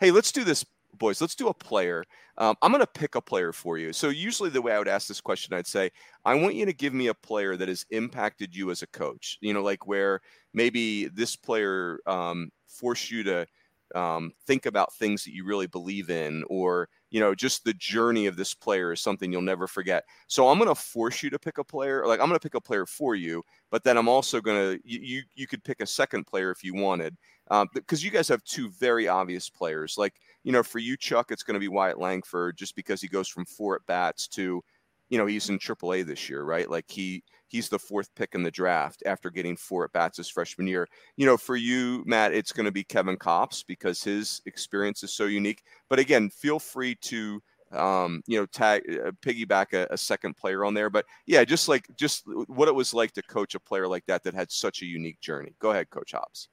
Hey, 0.00 0.10
let's 0.10 0.32
do 0.32 0.44
this, 0.44 0.64
boys. 0.98 1.20
Let's 1.20 1.34
do 1.34 1.48
a 1.48 1.54
player. 1.54 2.04
Um, 2.38 2.56
I'm 2.62 2.70
going 2.70 2.80
to 2.80 2.86
pick 2.86 3.14
a 3.14 3.20
player 3.20 3.52
for 3.52 3.78
you. 3.78 3.92
So, 3.92 4.08
usually, 4.08 4.50
the 4.50 4.62
way 4.62 4.72
I 4.72 4.78
would 4.78 4.88
ask 4.88 5.08
this 5.08 5.20
question, 5.20 5.54
I'd 5.54 5.66
say, 5.66 5.90
I 6.24 6.34
want 6.34 6.54
you 6.54 6.66
to 6.66 6.72
give 6.72 6.94
me 6.94 7.08
a 7.08 7.14
player 7.14 7.56
that 7.56 7.68
has 7.68 7.84
impacted 7.90 8.54
you 8.54 8.70
as 8.70 8.82
a 8.82 8.86
coach. 8.88 9.38
You 9.40 9.52
know, 9.54 9.62
like 9.62 9.86
where 9.86 10.20
maybe 10.52 11.08
this 11.08 11.36
player 11.36 11.98
um, 12.06 12.50
forced 12.66 13.10
you 13.10 13.22
to 13.24 13.46
um, 13.94 14.32
think 14.46 14.66
about 14.66 14.92
things 14.94 15.22
that 15.24 15.34
you 15.34 15.44
really 15.44 15.66
believe 15.68 16.10
in, 16.10 16.44
or 16.48 16.88
you 17.10 17.20
know, 17.20 17.32
just 17.34 17.62
the 17.64 17.74
journey 17.74 18.26
of 18.26 18.36
this 18.36 18.52
player 18.54 18.92
is 18.92 19.00
something 19.00 19.30
you'll 19.30 19.40
never 19.42 19.68
forget. 19.68 20.02
So 20.26 20.48
I'm 20.48 20.58
going 20.58 20.68
to 20.68 20.74
force 20.74 21.22
you 21.22 21.30
to 21.30 21.38
pick 21.38 21.58
a 21.58 21.64
player. 21.64 22.04
Like 22.04 22.18
I'm 22.18 22.26
going 22.26 22.38
to 22.38 22.42
pick 22.42 22.54
a 22.56 22.60
player 22.60 22.86
for 22.86 23.14
you, 23.14 23.42
but 23.70 23.84
then 23.84 23.96
I'm 23.96 24.08
also 24.08 24.40
going 24.40 24.78
to 24.78 24.82
you, 24.84 24.98
you 25.00 25.22
you 25.36 25.46
could 25.46 25.62
pick 25.62 25.80
a 25.80 25.86
second 25.86 26.24
player 26.26 26.50
if 26.50 26.64
you 26.64 26.74
wanted, 26.74 27.16
because 27.48 28.00
um, 28.02 28.04
you 28.04 28.10
guys 28.10 28.28
have 28.28 28.42
two 28.44 28.70
very 28.70 29.08
obvious 29.08 29.50
players. 29.50 29.96
Like 29.98 30.14
you 30.42 30.52
know, 30.52 30.62
for 30.62 30.78
you, 30.78 30.96
Chuck, 30.96 31.30
it's 31.30 31.42
going 31.42 31.54
to 31.54 31.60
be 31.60 31.68
Wyatt 31.68 31.98
Langford, 31.98 32.56
just 32.56 32.76
because 32.76 33.00
he 33.00 33.08
goes 33.08 33.28
from 33.28 33.46
four 33.46 33.76
at 33.76 33.86
bats 33.86 34.28
to 34.28 34.62
you 35.10 35.18
know 35.18 35.26
he's 35.26 35.48
in 35.48 35.58
AAA 35.58 36.06
this 36.06 36.28
year, 36.28 36.44
right? 36.44 36.68
Like 36.68 36.86
he 36.88 37.22
he's 37.48 37.68
the 37.68 37.78
fourth 37.78 38.14
pick 38.14 38.34
in 38.34 38.42
the 38.42 38.50
draft 38.50 39.02
after 39.06 39.30
getting 39.30 39.56
four 39.56 39.84
at 39.84 39.92
bats 39.92 40.18
his 40.18 40.28
freshman 40.28 40.66
year. 40.66 40.88
You 41.16 41.26
know, 41.26 41.36
for 41.36 41.56
you, 41.56 42.02
Matt, 42.06 42.34
it's 42.34 42.52
going 42.52 42.66
to 42.66 42.72
be 42.72 42.84
Kevin 42.84 43.16
Kopps 43.16 43.64
because 43.66 44.02
his 44.02 44.40
experience 44.46 45.02
is 45.02 45.14
so 45.14 45.26
unique. 45.26 45.62
But 45.88 45.98
again, 45.98 46.30
feel 46.30 46.58
free 46.58 46.96
to 47.02 47.40
um, 47.72 48.22
you 48.26 48.38
know 48.38 48.46
tag 48.46 48.82
uh, 48.88 49.10
piggyback 49.22 49.72
a, 49.72 49.86
a, 49.92 49.98
second 49.98 50.36
player 50.36 50.64
on 50.64 50.74
there. 50.74 50.90
But 50.90 51.06
yeah, 51.26 51.44
just 51.44 51.68
like 51.68 51.86
just 51.96 52.24
what 52.46 52.68
it 52.68 52.74
was 52.74 52.94
like 52.94 53.12
to 53.12 53.22
coach 53.22 53.54
a 53.54 53.60
player 53.60 53.88
like 53.88 54.04
that 54.06 54.22
that 54.24 54.34
had 54.34 54.50
such 54.50 54.82
a 54.82 54.86
unique 54.86 55.20
journey. 55.20 55.54
Go 55.58 55.70
ahead, 55.70 55.90
Coach 55.90 56.12
Hobbs. 56.12 56.48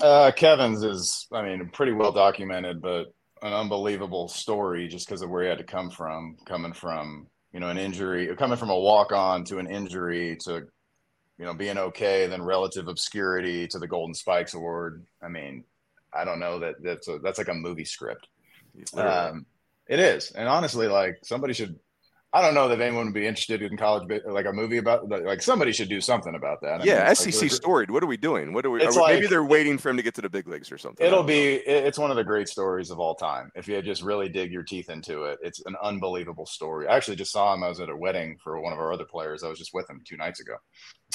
Uh, 0.00 0.32
Kevin's 0.34 0.82
is, 0.82 1.26
I 1.32 1.42
mean, 1.42 1.70
pretty 1.72 1.92
well 1.92 2.12
documented, 2.12 2.80
but 2.80 3.12
an 3.42 3.52
unbelievable 3.52 4.28
story 4.28 4.88
just 4.88 5.06
because 5.06 5.22
of 5.22 5.30
where 5.30 5.42
he 5.42 5.48
had 5.48 5.58
to 5.58 5.64
come 5.64 5.90
from, 5.90 6.36
coming 6.46 6.72
from 6.72 7.26
you 7.52 7.60
know, 7.60 7.68
an 7.68 7.78
injury, 7.78 8.34
coming 8.36 8.56
from 8.56 8.70
a 8.70 8.78
walk 8.78 9.12
on 9.12 9.44
to 9.44 9.58
an 9.58 9.68
injury 9.68 10.36
to, 10.44 10.62
you 11.38 11.44
know, 11.44 11.54
being 11.54 11.78
okay, 11.78 12.26
then 12.26 12.42
relative 12.42 12.88
obscurity 12.88 13.66
to 13.68 13.78
the 13.78 13.86
Golden 13.86 14.14
Spikes 14.14 14.54
Award. 14.54 15.04
I 15.22 15.28
mean, 15.28 15.64
I 16.12 16.24
don't 16.24 16.40
know 16.40 16.60
that 16.60 16.76
that's 16.82 17.08
a, 17.08 17.18
that's 17.18 17.38
like 17.38 17.48
a 17.48 17.54
movie 17.54 17.84
script. 17.84 18.26
Um, 18.96 19.46
it 19.86 19.98
is, 19.98 20.30
and 20.30 20.48
honestly, 20.48 20.88
like 20.88 21.18
somebody 21.22 21.52
should 21.52 21.78
I 22.34 22.40
don't 22.40 22.54
know 22.54 22.66
that 22.68 22.80
anyone 22.80 23.06
would 23.06 23.14
be 23.14 23.26
interested 23.26 23.60
in 23.60 23.76
college, 23.76 24.08
like 24.24 24.46
a 24.46 24.52
movie 24.52 24.78
about, 24.78 25.06
like 25.06 25.42
somebody 25.42 25.70
should 25.70 25.90
do 25.90 26.00
something 26.00 26.34
about 26.34 26.62
that. 26.62 26.80
I 26.80 26.84
yeah, 26.84 27.04
mean, 27.04 27.14
SEC 27.14 27.42
like, 27.42 27.50
storied. 27.50 27.90
What 27.90 28.02
are 28.02 28.06
we 28.06 28.16
doing? 28.16 28.54
What 28.54 28.64
are 28.64 28.70
we? 28.70 28.82
Are 28.82 28.90
we 28.90 28.96
like, 28.96 29.14
maybe 29.16 29.26
they're 29.26 29.44
waiting 29.44 29.76
for 29.76 29.90
him 29.90 29.98
to 29.98 30.02
get 30.02 30.14
to 30.14 30.22
the 30.22 30.30
big 30.30 30.48
leagues 30.48 30.72
or 30.72 30.78
something. 30.78 31.06
It'll 31.06 31.22
be. 31.22 31.56
It's 31.56 31.98
one 31.98 32.10
of 32.10 32.16
the 32.16 32.24
great 32.24 32.48
stories 32.48 32.90
of 32.90 32.98
all 32.98 33.14
time. 33.14 33.50
If 33.54 33.68
you 33.68 33.82
just 33.82 34.02
really 34.02 34.30
dig 34.30 34.50
your 34.50 34.62
teeth 34.62 34.88
into 34.88 35.24
it, 35.24 35.40
it's 35.42 35.60
an 35.66 35.76
unbelievable 35.82 36.46
story. 36.46 36.88
I 36.88 36.96
actually 36.96 37.16
just 37.16 37.32
saw 37.32 37.52
him. 37.52 37.62
I 37.62 37.68
was 37.68 37.80
at 37.80 37.90
a 37.90 37.96
wedding 37.96 38.38
for 38.42 38.58
one 38.62 38.72
of 38.72 38.78
our 38.78 38.94
other 38.94 39.04
players. 39.04 39.42
I 39.42 39.48
was 39.48 39.58
just 39.58 39.74
with 39.74 39.88
him 39.90 40.00
two 40.02 40.16
nights 40.16 40.40
ago. 40.40 40.56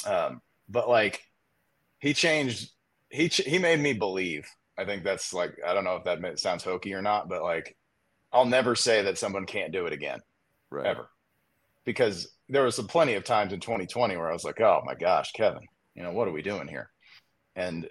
Um, 0.06 0.40
but 0.68 0.88
like, 0.88 1.20
he 1.98 2.14
changed. 2.14 2.70
He 3.10 3.26
he 3.26 3.58
made 3.58 3.80
me 3.80 3.92
believe. 3.92 4.46
I 4.78 4.84
think 4.84 5.02
that's 5.02 5.34
like 5.34 5.56
I 5.66 5.74
don't 5.74 5.82
know 5.82 5.96
if 5.96 6.04
that 6.04 6.38
sounds 6.38 6.62
hokey 6.62 6.94
or 6.94 7.02
not, 7.02 7.28
but 7.28 7.42
like, 7.42 7.76
I'll 8.32 8.46
never 8.46 8.76
say 8.76 9.02
that 9.02 9.18
someone 9.18 9.46
can't 9.46 9.72
do 9.72 9.86
it 9.86 9.92
again, 9.92 10.20
right. 10.70 10.86
ever 10.86 11.08
because 11.84 12.28
there 12.50 12.64
was 12.64 12.78
plenty 12.80 13.14
of 13.14 13.24
times 13.24 13.52
in 13.52 13.60
2020 13.60 14.16
where 14.16 14.28
I 14.28 14.32
was 14.34 14.44
like, 14.44 14.60
oh 14.60 14.82
my 14.84 14.94
gosh, 14.94 15.32
Kevin, 15.32 15.62
you 15.94 16.02
know, 16.02 16.12
what 16.12 16.28
are 16.28 16.32
we 16.32 16.42
doing 16.42 16.68
here? 16.68 16.90
And, 17.56 17.88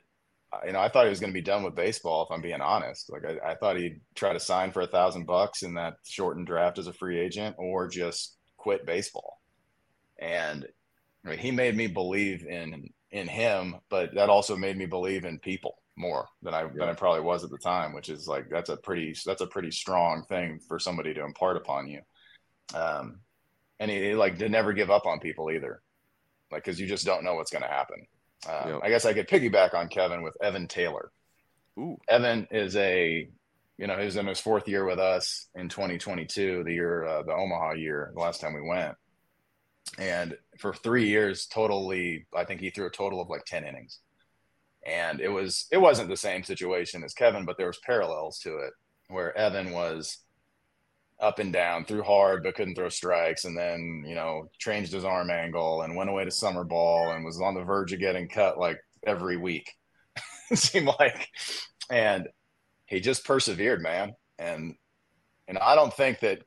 uh, 0.53 0.59
you 0.67 0.73
know, 0.73 0.79
I 0.79 0.87
thought 0.87 1.05
he 1.05 1.09
was 1.09 1.19
going 1.19 1.31
to 1.31 1.39
be 1.39 1.41
done 1.41 1.63
with 1.63 1.75
baseball, 1.75 2.23
if 2.23 2.31
I'm 2.31 2.43
being 2.43 2.61
honest. 2.61 3.11
Like, 3.11 3.23
I, 3.25 3.51
I 3.51 3.55
thought 3.55 3.77
he'd 3.77 3.99
try 4.13 4.33
to 4.33 4.39
sign 4.39 4.71
for 4.71 4.81
a 4.81 4.87
thousand 4.87 5.25
bucks 5.25 5.63
in 5.63 5.73
that 5.73 5.95
shortened 6.05 6.45
draft 6.45 6.77
as 6.77 6.85
a 6.85 6.93
free 6.93 7.19
agent 7.19 7.55
or 7.57 7.87
just 7.87 8.37
quit 8.57 8.85
baseball. 8.85 9.41
And 10.19 10.67
I 11.25 11.29
mean, 11.29 11.39
he 11.39 11.49
made 11.49 11.75
me 11.75 11.87
believe 11.87 12.45
in 12.45 12.89
in 13.11 13.27
him, 13.27 13.77
but 13.89 14.13
that 14.13 14.29
also 14.29 14.55
made 14.55 14.77
me 14.77 14.85
believe 14.85 15.25
in 15.25 15.39
people 15.39 15.75
more 15.95 16.27
than 16.43 16.53
I 16.53 16.61
yeah. 16.61 16.69
than 16.75 16.89
I 16.89 16.93
probably 16.93 17.21
was 17.21 17.43
at 17.43 17.49
the 17.49 17.57
time, 17.57 17.93
which 17.93 18.09
is 18.09 18.27
like 18.27 18.47
that's 18.49 18.69
a 18.69 18.77
pretty 18.77 19.15
that's 19.25 19.41
a 19.41 19.47
pretty 19.47 19.71
strong 19.71 20.23
thing 20.29 20.59
for 20.67 20.77
somebody 20.79 21.13
to 21.15 21.23
impart 21.23 21.57
upon 21.57 21.87
you. 21.87 22.01
Um, 22.73 23.19
and 23.79 23.91
he, 23.91 24.09
he 24.09 24.15
like 24.15 24.37
to 24.39 24.49
never 24.49 24.73
give 24.73 24.89
up 24.89 25.05
on 25.05 25.19
people 25.19 25.51
either, 25.51 25.81
like 26.51 26.63
because 26.63 26.79
you 26.79 26.87
just 26.87 27.05
don't 27.05 27.23
know 27.23 27.35
what's 27.35 27.51
going 27.51 27.63
to 27.63 27.69
happen. 27.69 28.05
Um, 28.47 28.69
yep. 28.69 28.79
I 28.83 28.89
guess 28.89 29.05
I 29.05 29.13
could 29.13 29.27
piggyback 29.27 29.73
on 29.73 29.87
Kevin 29.87 30.21
with 30.21 30.37
Evan 30.41 30.67
Taylor. 30.67 31.11
Ooh. 31.79 31.97
Evan 32.07 32.47
is 32.51 32.75
a, 32.75 33.29
you 33.77 33.87
know, 33.87 33.97
he's 33.97 34.15
in 34.15 34.27
his 34.27 34.39
fourth 34.39 34.67
year 34.67 34.85
with 34.85 34.99
us 34.99 35.47
in 35.55 35.69
2022, 35.69 36.63
the 36.63 36.73
year, 36.73 37.05
uh, 37.05 37.23
the 37.23 37.33
Omaha 37.33 37.73
year, 37.73 38.11
the 38.13 38.19
last 38.19 38.41
time 38.41 38.53
we 38.53 38.67
went. 38.67 38.95
And 39.97 40.37
for 40.59 40.73
three 40.73 41.07
years, 41.07 41.45
totally, 41.47 42.25
I 42.35 42.43
think 42.43 42.61
he 42.61 42.69
threw 42.69 42.87
a 42.87 42.91
total 42.91 43.21
of 43.21 43.29
like 43.29 43.45
10 43.45 43.65
innings. 43.65 43.99
And 44.85 45.19
it 45.19 45.29
was, 45.29 45.67
it 45.71 45.77
wasn't 45.77 46.09
the 46.09 46.17
same 46.17 46.43
situation 46.43 47.03
as 47.03 47.13
Kevin, 47.13 47.45
but 47.45 47.57
there 47.57 47.67
was 47.67 47.79
parallels 47.85 48.39
to 48.39 48.57
it 48.57 48.73
where 49.09 49.37
Evan 49.37 49.71
was 49.71 50.19
up 51.19 51.39
and 51.39 51.51
down, 51.51 51.83
threw 51.83 52.03
hard 52.03 52.43
but 52.43 52.55
couldn't 52.55 52.75
throw 52.75 52.89
strikes, 52.89 53.45
and 53.45 53.57
then 53.57 54.03
you 54.07 54.15
know 54.15 54.49
changed 54.59 54.93
his 54.93 55.05
arm 55.05 55.29
angle 55.29 55.81
and 55.81 55.95
went 55.95 56.09
away 56.09 56.25
to 56.25 56.31
summer 56.31 56.63
ball 56.63 57.11
and 57.11 57.25
was 57.25 57.41
on 57.41 57.55
the 57.55 57.63
verge 57.63 57.93
of 57.93 57.99
getting 57.99 58.27
cut 58.27 58.57
like 58.57 58.77
every 59.05 59.37
week. 59.37 59.71
it 60.51 60.57
seemed 60.57 60.89
like, 60.99 61.27
and 61.91 62.27
he 62.85 62.99
just 62.99 63.25
persevered, 63.25 63.81
man. 63.81 64.13
And 64.37 64.75
and 65.47 65.57
I 65.57 65.75
don't 65.75 65.93
think 65.93 66.19
that 66.19 66.43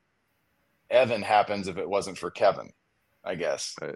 Evan 0.89 1.21
happens 1.21 1.67
if 1.67 1.77
it 1.77 1.89
wasn't 1.89 2.17
for 2.17 2.31
Kevin. 2.31 2.69
I 3.23 3.35
guess 3.35 3.75
right. 3.81 3.95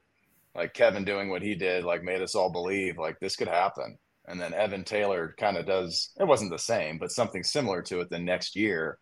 like 0.54 0.74
Kevin 0.74 1.06
doing 1.06 1.30
what 1.30 1.42
he 1.42 1.56
did, 1.56 1.84
like 1.84 2.04
made 2.04 2.22
us 2.22 2.36
all 2.36 2.52
believe 2.52 2.98
like 2.98 3.20
this 3.20 3.36
could 3.36 3.48
happen. 3.48 3.98
And 4.28 4.42
then 4.42 4.54
Evan 4.54 4.84
Taylor 4.84 5.36
kind 5.40 5.56
of 5.56 5.66
does. 5.66 6.12
It 6.20 6.26
wasn't 6.26 6.52
the 6.52 6.60
same, 6.60 6.98
but 6.98 7.12
something 7.12 7.44
similar 7.44 7.82
to 7.84 8.02
it 8.02 8.10
the 8.10 8.20
next 8.20 8.56
year 8.56 8.98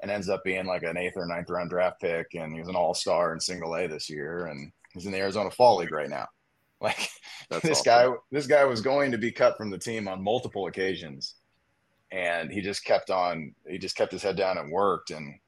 and 0.00 0.10
ends 0.10 0.28
up 0.28 0.44
being 0.44 0.66
like 0.66 0.82
an 0.82 0.96
eighth 0.96 1.16
or 1.16 1.26
ninth 1.26 1.50
round 1.50 1.70
draft 1.70 2.00
pick. 2.00 2.34
And 2.34 2.52
he 2.52 2.60
was 2.60 2.68
an 2.68 2.76
all 2.76 2.94
star 2.94 3.32
in 3.32 3.40
single 3.40 3.74
A 3.74 3.86
this 3.86 4.08
year. 4.08 4.46
And 4.46 4.72
he's 4.92 5.06
in 5.06 5.12
the 5.12 5.18
Arizona 5.18 5.50
Fall 5.50 5.78
League 5.78 5.92
right 5.92 6.10
now. 6.10 6.26
Like 6.80 7.08
That's 7.50 7.64
this 7.64 7.80
awesome. 7.80 8.12
guy, 8.12 8.16
this 8.30 8.46
guy 8.46 8.64
was 8.64 8.80
going 8.80 9.10
to 9.10 9.18
be 9.18 9.32
cut 9.32 9.56
from 9.56 9.68
the 9.68 9.78
team 9.78 10.06
on 10.06 10.22
multiple 10.22 10.68
occasions. 10.68 11.34
And 12.12 12.52
he 12.52 12.60
just 12.60 12.84
kept 12.84 13.10
on, 13.10 13.52
he 13.66 13.78
just 13.78 13.96
kept 13.96 14.12
his 14.12 14.22
head 14.22 14.36
down 14.36 14.58
and 14.58 14.70
worked. 14.70 15.10
And 15.10 15.40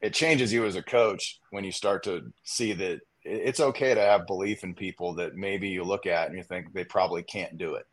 it 0.00 0.14
changes 0.14 0.52
you 0.52 0.66
as 0.66 0.74
a 0.74 0.82
coach 0.82 1.38
when 1.50 1.62
you 1.62 1.70
start 1.70 2.02
to 2.04 2.32
see 2.42 2.72
that 2.72 3.02
it's 3.22 3.60
okay 3.60 3.94
to 3.94 4.00
have 4.00 4.26
belief 4.26 4.64
in 4.64 4.74
people 4.74 5.14
that 5.14 5.36
maybe 5.36 5.68
you 5.68 5.84
look 5.84 6.06
at 6.06 6.28
and 6.28 6.36
you 6.36 6.42
think 6.42 6.72
they 6.72 6.82
probably 6.84 7.22
can't 7.22 7.56
do 7.56 7.74
it. 7.74 7.86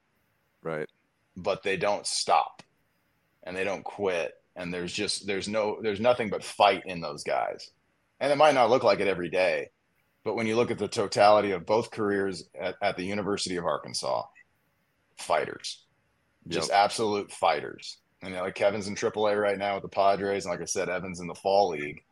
Right. 0.63 0.89
But 1.37 1.61
they 1.61 1.77
don't 1.77 2.07
stop 2.07 2.63
and 3.43 3.55
they 3.55 3.63
don't 3.63 3.83
quit 3.83 4.33
and 4.61 4.73
there's 4.73 4.93
just 4.93 5.27
there's 5.27 5.47
no 5.47 5.79
there's 5.81 5.99
nothing 5.99 6.29
but 6.29 6.43
fight 6.43 6.83
in 6.85 7.01
those 7.01 7.23
guys. 7.23 7.71
And 8.19 8.31
it 8.31 8.37
might 8.37 8.53
not 8.53 8.69
look 8.69 8.83
like 8.83 8.99
it 8.99 9.07
every 9.07 9.29
day 9.29 9.69
but 10.23 10.35
when 10.35 10.47
you 10.47 10.55
look 10.55 10.71
at 10.71 10.77
the 10.77 10.87
totality 10.87 11.51
of 11.51 11.65
both 11.65 11.91
careers 11.91 12.43
at, 12.59 12.75
at 12.81 12.97
the 12.97 13.03
university 13.03 13.55
of 13.55 13.65
arkansas 13.65 14.23
fighters 15.17 15.85
just 16.47 16.69
yep. 16.69 16.77
absolute 16.77 17.31
fighters. 17.31 17.97
And 18.21 18.31
you 18.31 18.37
know, 18.37 18.43
like 18.43 18.55
kevin's 18.55 18.87
in 18.87 18.95
aaa 18.95 19.39
right 19.39 19.57
now 19.57 19.75
with 19.75 19.83
the 19.83 19.89
padres 19.89 20.45
and 20.45 20.51
like 20.51 20.61
i 20.61 20.65
said 20.65 20.89
evan's 20.89 21.19
in 21.19 21.27
the 21.27 21.35
fall 21.35 21.69
league. 21.69 22.03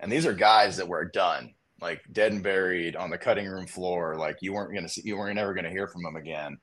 And 0.00 0.12
these 0.12 0.26
are 0.26 0.34
guys 0.34 0.76
that 0.76 0.88
were 0.88 1.04
done 1.04 1.54
like 1.80 2.02
dead 2.12 2.32
and 2.32 2.42
buried 2.42 2.96
on 2.96 3.08
the 3.10 3.18
cutting 3.18 3.46
room 3.46 3.66
floor. 3.66 4.16
Like 4.16 4.38
you 4.40 4.52
weren't 4.52 4.74
gonna 4.74 4.88
see 4.88 5.02
you 5.04 5.16
weren't 5.16 5.36
never 5.36 5.54
gonna 5.54 5.70
hear 5.70 5.86
from 5.86 6.02
them 6.02 6.16
again. 6.16 6.58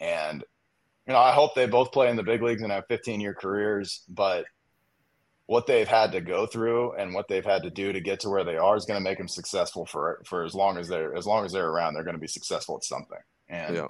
And 0.00 0.44
you 1.06 1.14
know 1.14 1.18
i 1.18 1.32
hope 1.32 1.54
they 1.54 1.66
both 1.66 1.90
play 1.90 2.10
in 2.10 2.16
the 2.16 2.22
big 2.22 2.42
leagues 2.42 2.62
and 2.62 2.70
have 2.70 2.84
15 2.86 3.20
year 3.20 3.34
careers 3.34 4.04
but 4.10 4.44
what 5.48 5.66
they've 5.66 5.88
had 5.88 6.12
to 6.12 6.20
go 6.20 6.46
through 6.46 6.92
and 6.92 7.12
what 7.12 7.26
they've 7.28 7.44
had 7.44 7.62
to 7.62 7.70
do 7.70 7.92
to 7.92 8.00
get 8.00 8.20
to 8.20 8.30
where 8.30 8.44
they 8.44 8.56
are 8.56 8.76
is 8.76 8.84
going 8.84 8.98
to 8.98 9.04
make 9.04 9.18
them 9.18 9.28
successful 9.28 9.84
for 9.84 10.22
for 10.24 10.44
as 10.44 10.54
long 10.54 10.78
as 10.78 10.88
they're 10.88 11.14
as 11.14 11.26
long 11.26 11.44
as 11.44 11.52
they're 11.52 11.70
around 11.70 11.94
they're 11.94 12.04
going 12.04 12.16
to 12.16 12.20
be 12.20 12.26
successful 12.26 12.76
at 12.76 12.84
something 12.84 13.18
and 13.48 13.74
yeah. 13.74 13.86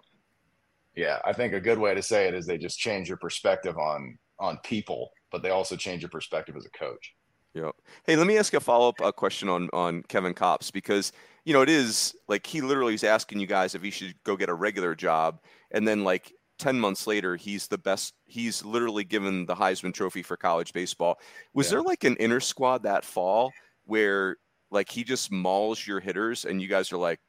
yeah 0.97 1.19
i 1.25 1.33
think 1.33 1.53
a 1.53 1.61
good 1.61 1.79
way 1.79 1.95
to 1.95 2.03
say 2.03 2.27
it 2.27 2.35
is 2.35 2.47
they 2.47 2.59
just 2.59 2.79
change 2.79 3.09
your 3.09 3.19
perspective 3.19 3.77
on 3.77 4.19
on 4.39 4.57
people 4.65 5.11
but 5.31 5.43
they 5.43 5.51
also 5.51 5.77
change 5.77 6.03
your 6.03 6.11
perspective 6.11 6.57
as 6.57 6.67
a 6.67 6.71
coach. 6.71 7.15
Yeah. 7.55 7.71
Hey, 8.05 8.17
let 8.17 8.27
me 8.27 8.39
ask 8.39 8.55
a 8.55 8.61
follow 8.61 8.91
up 8.91 9.01
uh, 9.01 9.13
question 9.13 9.49
on 9.49 9.69
on 9.73 10.03
Kevin 10.05 10.35
Kopps 10.35 10.73
because 10.73 11.13
you 11.45 11.53
know 11.53 11.63
it 11.63 11.69
is 11.69 12.15
like 12.29 12.47
he 12.47 12.61
literally 12.61 12.95
is 12.95 13.05
asking 13.05 13.41
you 13.41 13.47
guys 13.47 13.75
if 13.75 13.83
he 13.83 13.91
should 13.91 14.15
go 14.25 14.37
get 14.37 14.49
a 14.49 14.55
regular 14.55 14.95
job, 14.95 15.41
and 15.71 15.89
then 15.89 16.05
like 16.05 16.33
10 16.59 16.79
months 16.79 17.07
later, 17.07 17.37
he's 17.37 17.67
the 17.67 17.79
best. 17.79 18.15
He's 18.27 18.65
literally 18.65 19.05
given 19.05 19.47
the 19.47 19.55
Heisman 19.55 19.95
Trophy 19.95 20.23
for 20.23 20.37
college 20.37 20.73
baseball. 20.73 21.19
Was 21.55 21.67
yeah. 21.67 21.71
there 21.71 21.83
like 21.83 22.05
an 22.05 22.17
inner 22.17 22.41
squad 22.41 22.83
that 22.83 23.05
fall 23.05 23.53
where 23.85 24.37
like 24.71 24.91
he 24.91 25.05
just 25.05 25.33
mauls 25.33 25.87
your 25.87 26.01
hitters 26.01 26.45
and 26.45 26.61
you 26.61 26.69
guys 26.69 26.93
are 26.93 26.99
like, 26.99 27.21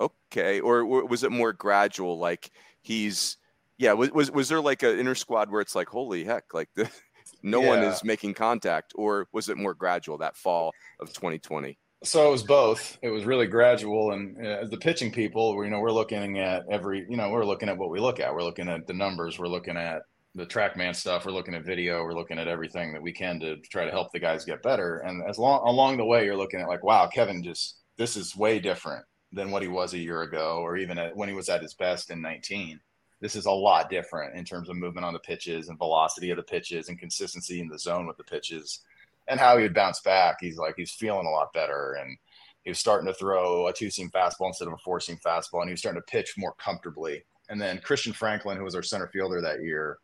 okay? 0.00 0.60
Or, 0.60 0.80
or 0.80 1.06
was 1.06 1.22
it 1.22 1.30
more 1.30 1.52
gradual? 1.52 2.18
Like 2.18 2.50
he's, 2.82 3.36
yeah, 3.76 3.92
was, 3.92 4.10
was, 4.10 4.30
was 4.30 4.48
there 4.48 4.60
like 4.60 4.82
an 4.82 4.98
inner 4.98 5.14
squad 5.14 5.50
where 5.50 5.60
it's 5.60 5.74
like, 5.74 5.88
holy 5.88 6.24
heck, 6.24 6.52
like 6.52 6.68
the, 6.74 6.90
no 7.42 7.62
yeah. 7.62 7.68
one 7.68 7.78
is 7.80 8.02
making 8.02 8.34
contact? 8.34 8.92
Or 8.96 9.28
was 9.32 9.48
it 9.48 9.56
more 9.56 9.74
gradual 9.74 10.18
that 10.18 10.36
fall 10.36 10.72
of 10.98 11.12
2020? 11.12 11.78
So 12.04 12.28
it 12.28 12.30
was 12.30 12.44
both. 12.44 12.98
It 13.02 13.10
was 13.10 13.24
really 13.24 13.46
gradual, 13.46 14.12
and 14.12 14.36
uh, 14.38 14.60
as 14.62 14.70
the 14.70 14.76
pitching 14.76 15.10
people, 15.10 15.62
you 15.64 15.70
know, 15.70 15.80
we're 15.80 15.90
looking 15.90 16.38
at 16.38 16.64
every, 16.70 17.04
you 17.08 17.16
know, 17.16 17.30
we're 17.30 17.44
looking 17.44 17.68
at 17.68 17.76
what 17.76 17.90
we 17.90 17.98
look 17.98 18.20
at. 18.20 18.32
We're 18.32 18.44
looking 18.44 18.68
at 18.68 18.86
the 18.86 18.92
numbers. 18.92 19.38
We're 19.38 19.48
looking 19.48 19.76
at 19.76 20.02
the 20.34 20.46
TrackMan 20.46 20.94
stuff. 20.94 21.26
We're 21.26 21.32
looking 21.32 21.54
at 21.54 21.64
video. 21.64 22.04
We're 22.04 22.14
looking 22.14 22.38
at 22.38 22.46
everything 22.46 22.92
that 22.92 23.02
we 23.02 23.12
can 23.12 23.40
to 23.40 23.56
try 23.56 23.84
to 23.84 23.90
help 23.90 24.12
the 24.12 24.20
guys 24.20 24.44
get 24.44 24.62
better. 24.62 24.98
And 24.98 25.28
as 25.28 25.38
long 25.38 25.66
along 25.66 25.96
the 25.96 26.04
way, 26.04 26.24
you're 26.24 26.36
looking 26.36 26.60
at 26.60 26.68
like, 26.68 26.84
wow, 26.84 27.08
Kevin 27.08 27.42
just 27.42 27.80
this 27.96 28.16
is 28.16 28.36
way 28.36 28.60
different 28.60 29.04
than 29.32 29.50
what 29.50 29.62
he 29.62 29.68
was 29.68 29.92
a 29.92 29.98
year 29.98 30.22
ago, 30.22 30.58
or 30.62 30.76
even 30.76 30.98
at, 30.98 31.16
when 31.16 31.28
he 31.28 31.34
was 31.34 31.48
at 31.48 31.62
his 31.62 31.74
best 31.74 32.10
in 32.10 32.22
19. 32.22 32.80
This 33.20 33.34
is 33.34 33.46
a 33.46 33.50
lot 33.50 33.90
different 33.90 34.36
in 34.36 34.44
terms 34.44 34.68
of 34.68 34.76
movement 34.76 35.04
on 35.04 35.12
the 35.12 35.18
pitches 35.18 35.68
and 35.68 35.76
velocity 35.76 36.30
of 36.30 36.36
the 36.36 36.44
pitches 36.44 36.88
and 36.88 36.98
consistency 36.98 37.60
in 37.60 37.66
the 37.66 37.78
zone 37.78 38.06
with 38.06 38.16
the 38.16 38.22
pitches 38.22 38.80
and 39.28 39.38
how 39.38 39.56
he 39.56 39.62
would 39.62 39.74
bounce 39.74 40.00
back. 40.00 40.38
He's 40.40 40.56
like 40.56 40.74
he's 40.76 40.90
feeling 40.90 41.26
a 41.26 41.30
lot 41.30 41.52
better, 41.52 41.94
and 42.00 42.16
he 42.64 42.70
was 42.70 42.78
starting 42.78 43.06
to 43.06 43.14
throw 43.14 43.66
a 43.66 43.72
two 43.72 43.90
seam 43.90 44.10
fastball 44.10 44.48
instead 44.48 44.68
of 44.68 44.74
a 44.74 44.78
four 44.78 45.00
seam 45.00 45.18
fastball, 45.24 45.60
and 45.60 45.68
he 45.68 45.72
was 45.72 45.80
starting 45.80 46.00
to 46.00 46.10
pitch 46.10 46.34
more 46.36 46.54
comfortably. 46.58 47.24
And 47.48 47.60
then 47.60 47.80
Christian 47.82 48.12
Franklin, 48.12 48.58
who 48.58 48.64
was 48.64 48.74
our 48.74 48.82
center 48.82 49.08
fielder 49.08 49.40
that 49.40 49.62
year 49.62 49.98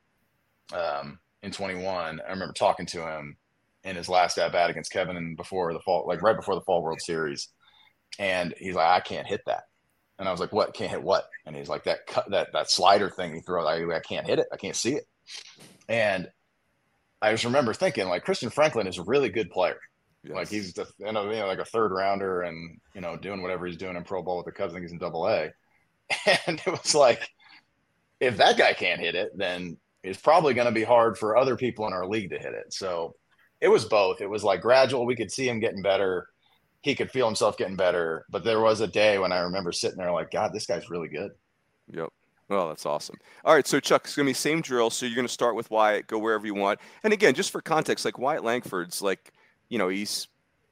um, 0.73 1.19
in 1.43 1.51
21, 1.51 2.21
I 2.27 2.31
remember 2.31 2.55
talking 2.55 2.87
to 2.87 3.07
him 3.07 3.37
in 3.83 3.97
his 3.97 4.09
last 4.09 4.39
at 4.39 4.53
bat 4.53 4.71
against 4.71 4.93
Kevin 4.93 5.17
and 5.17 5.37
before 5.37 5.73
the 5.73 5.81
fall, 5.81 6.07
like 6.07 6.23
right 6.23 6.37
before 6.37 6.55
the 6.55 6.63
fall 6.63 6.83
World 6.83 7.03
Series, 7.03 7.49
and 8.19 8.55
he's 8.59 8.75
like, 8.75 8.89
I 8.89 9.01
can't 9.01 9.27
hit 9.27 9.43
that. 9.47 9.65
And 10.19 10.29
I 10.29 10.31
was 10.31 10.41
like, 10.41 10.53
"What? 10.53 10.75
Can't 10.75 10.91
hit 10.91 11.03
what?" 11.03 11.29
And 11.45 11.57
he's 11.57 11.69
like, 11.69 11.85
"That 11.85 12.07
cut, 12.07 12.31
that 12.31 12.53
that 12.53 12.71
slider 12.71 13.11
thing 13.11 13.35
he 13.35 13.41
throws. 13.41 13.67
I, 13.67 13.85
I 13.93 14.01
can't 14.01 14.27
hit 14.27 14.39
it. 14.39 14.47
I 14.53 14.57
can't 14.57 14.77
see 14.77 14.95
it." 14.95 15.09
And 15.89 16.29
I 17.25 17.33
just 17.33 17.45
remember 17.45 17.73
thinking 17.73 18.09
like 18.09 18.25
Christian 18.25 18.51
Franklin 18.51 18.87
is 18.87 18.99
a 18.99 19.03
really 19.05 19.29
good 19.29 19.51
player. 19.51 19.81
Yes. 20.23 20.35
Like 20.35 20.49
he's 20.49 20.73
the, 20.73 20.87
you 20.99 21.13
know, 21.13 21.31
you 21.31 21.39
know, 21.39 21.47
like 21.47 21.59
a 21.59 21.65
third 21.65 21.91
rounder 21.91 22.43
and 22.43 22.79
you 22.95 23.01
know 23.01 23.17
doing 23.17 23.43
whatever 23.43 23.67
he's 23.67 23.77
doing 23.77 23.97
in 23.97 24.05
pro 24.05 24.23
ball 24.23 24.39
with 24.39 24.47
the 24.47 24.53
Cubs. 24.53 24.73
I 24.73 24.77
think 24.77 24.85
he's 24.85 24.93
in 24.93 24.99
Double 24.99 25.27
A, 25.29 25.51
and 26.47 26.61
it 26.67 26.71
was 26.71 26.95
like 26.95 27.29
if 28.21 28.37
that 28.37 28.57
guy 28.57 28.73
can't 28.73 29.01
hit 29.01 29.15
it, 29.15 29.37
then 29.37 29.77
it's 30.03 30.21
probably 30.21 30.55
going 30.55 30.67
to 30.67 30.73
be 30.73 30.85
hard 30.85 31.19
for 31.19 31.37
other 31.37 31.57
people 31.57 31.87
in 31.87 31.93
our 31.93 32.07
league 32.07 32.31
to 32.31 32.39
hit 32.39 32.55
it. 32.55 32.73
So 32.73 33.15
it 33.61 33.69
was 33.69 33.87
both. 33.87 34.21
It 34.21 34.29
was 34.29 34.45
like 34.45 34.61
gradual. 34.61 35.07
We 35.07 35.17
could 35.17 35.33
see 35.33 35.49
him 35.49 35.61
getting 35.61 35.83
better. 35.83 36.29
He 36.83 36.95
could 36.95 37.11
feel 37.11 37.27
himself 37.27 37.57
getting 37.57 37.77
better. 37.77 38.27
But 38.31 38.45
there 38.45 38.61
was 38.61 38.83
a 38.83 38.87
day 38.87 39.19
when 39.19 39.33
I 39.33 39.41
remember 39.41 39.73
sitting 39.73 39.97
there 39.97 40.13
like, 40.13 40.31
God, 40.31 40.53
this 40.53 40.67
guy's 40.67 40.91
really 40.91 41.09
good. 41.09 41.31
Yep. 41.91 42.11
Oh, 42.51 42.69
that's 42.69 42.85
awesome. 42.85 43.17
All 43.45 43.55
right, 43.55 43.67
so 43.67 43.81
Chuck, 43.81 44.03
it's 44.05 44.15
to 44.15 44.25
be 44.25 44.35
same 44.35 44.61
drill. 44.61 44.91
So 44.91 45.07
you're 45.07 45.17
to 45.27 45.33
start 45.33 45.57
with 45.57 45.71
Wyatt, 45.71 46.07
go 46.07 46.19
wherever 46.19 46.47
you 46.47 46.55
want. 46.55 46.79
And 47.03 47.13
again, 47.13 47.35
just 47.35 47.51
for 47.51 47.63
context, 47.63 48.05
like 48.05 48.19
Wyatt 48.19 48.45
Langford's 48.45 49.01
like, 49.01 49.33
you 49.71 49.79
know, 49.79 49.89
he's 49.89 50.29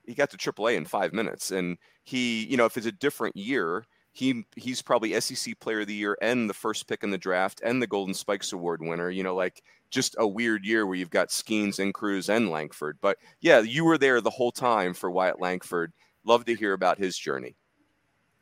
he 0.06 0.14
got 0.14 0.30
to 0.30 0.36
AAA 0.36 0.76
in 0.76 0.84
five 0.84 1.12
minutes, 1.12 1.50
and 1.50 1.78
he, 2.04 2.44
you 2.46 2.56
know, 2.56 2.66
if 2.66 2.76
it's 2.76 2.86
a 2.86 2.92
different 2.92 3.36
year, 3.36 3.86
he 4.12 4.44
he's 4.56 4.82
probably 4.82 5.18
SEC 5.18 5.58
Player 5.60 5.80
of 5.80 5.86
the 5.86 5.94
Year 5.94 6.16
and 6.20 6.48
the 6.48 6.54
first 6.54 6.86
pick 6.86 7.02
in 7.02 7.10
the 7.10 7.18
draft 7.18 7.62
and 7.64 7.80
the 7.80 7.86
Golden 7.86 8.12
Spikes 8.12 8.52
Award 8.52 8.82
winner. 8.82 9.08
You 9.08 9.22
know, 9.22 9.34
like 9.34 9.62
just 9.90 10.14
a 10.18 10.28
weird 10.28 10.66
year 10.66 10.86
where 10.86 10.96
you've 10.96 11.10
got 11.10 11.28
Skenes 11.28 11.78
and 11.78 11.94
Crews 11.94 12.28
and 12.28 12.50
Langford. 12.50 12.98
But 13.00 13.16
yeah, 13.40 13.60
you 13.60 13.84
were 13.84 13.98
there 13.98 14.20
the 14.20 14.30
whole 14.30 14.52
time 14.52 14.92
for 14.92 15.10
Wyatt 15.10 15.40
Langford. 15.40 15.92
Love 16.24 16.44
to 16.44 16.54
hear 16.54 16.74
about 16.74 16.98
his 16.98 17.16
journey. 17.16 17.56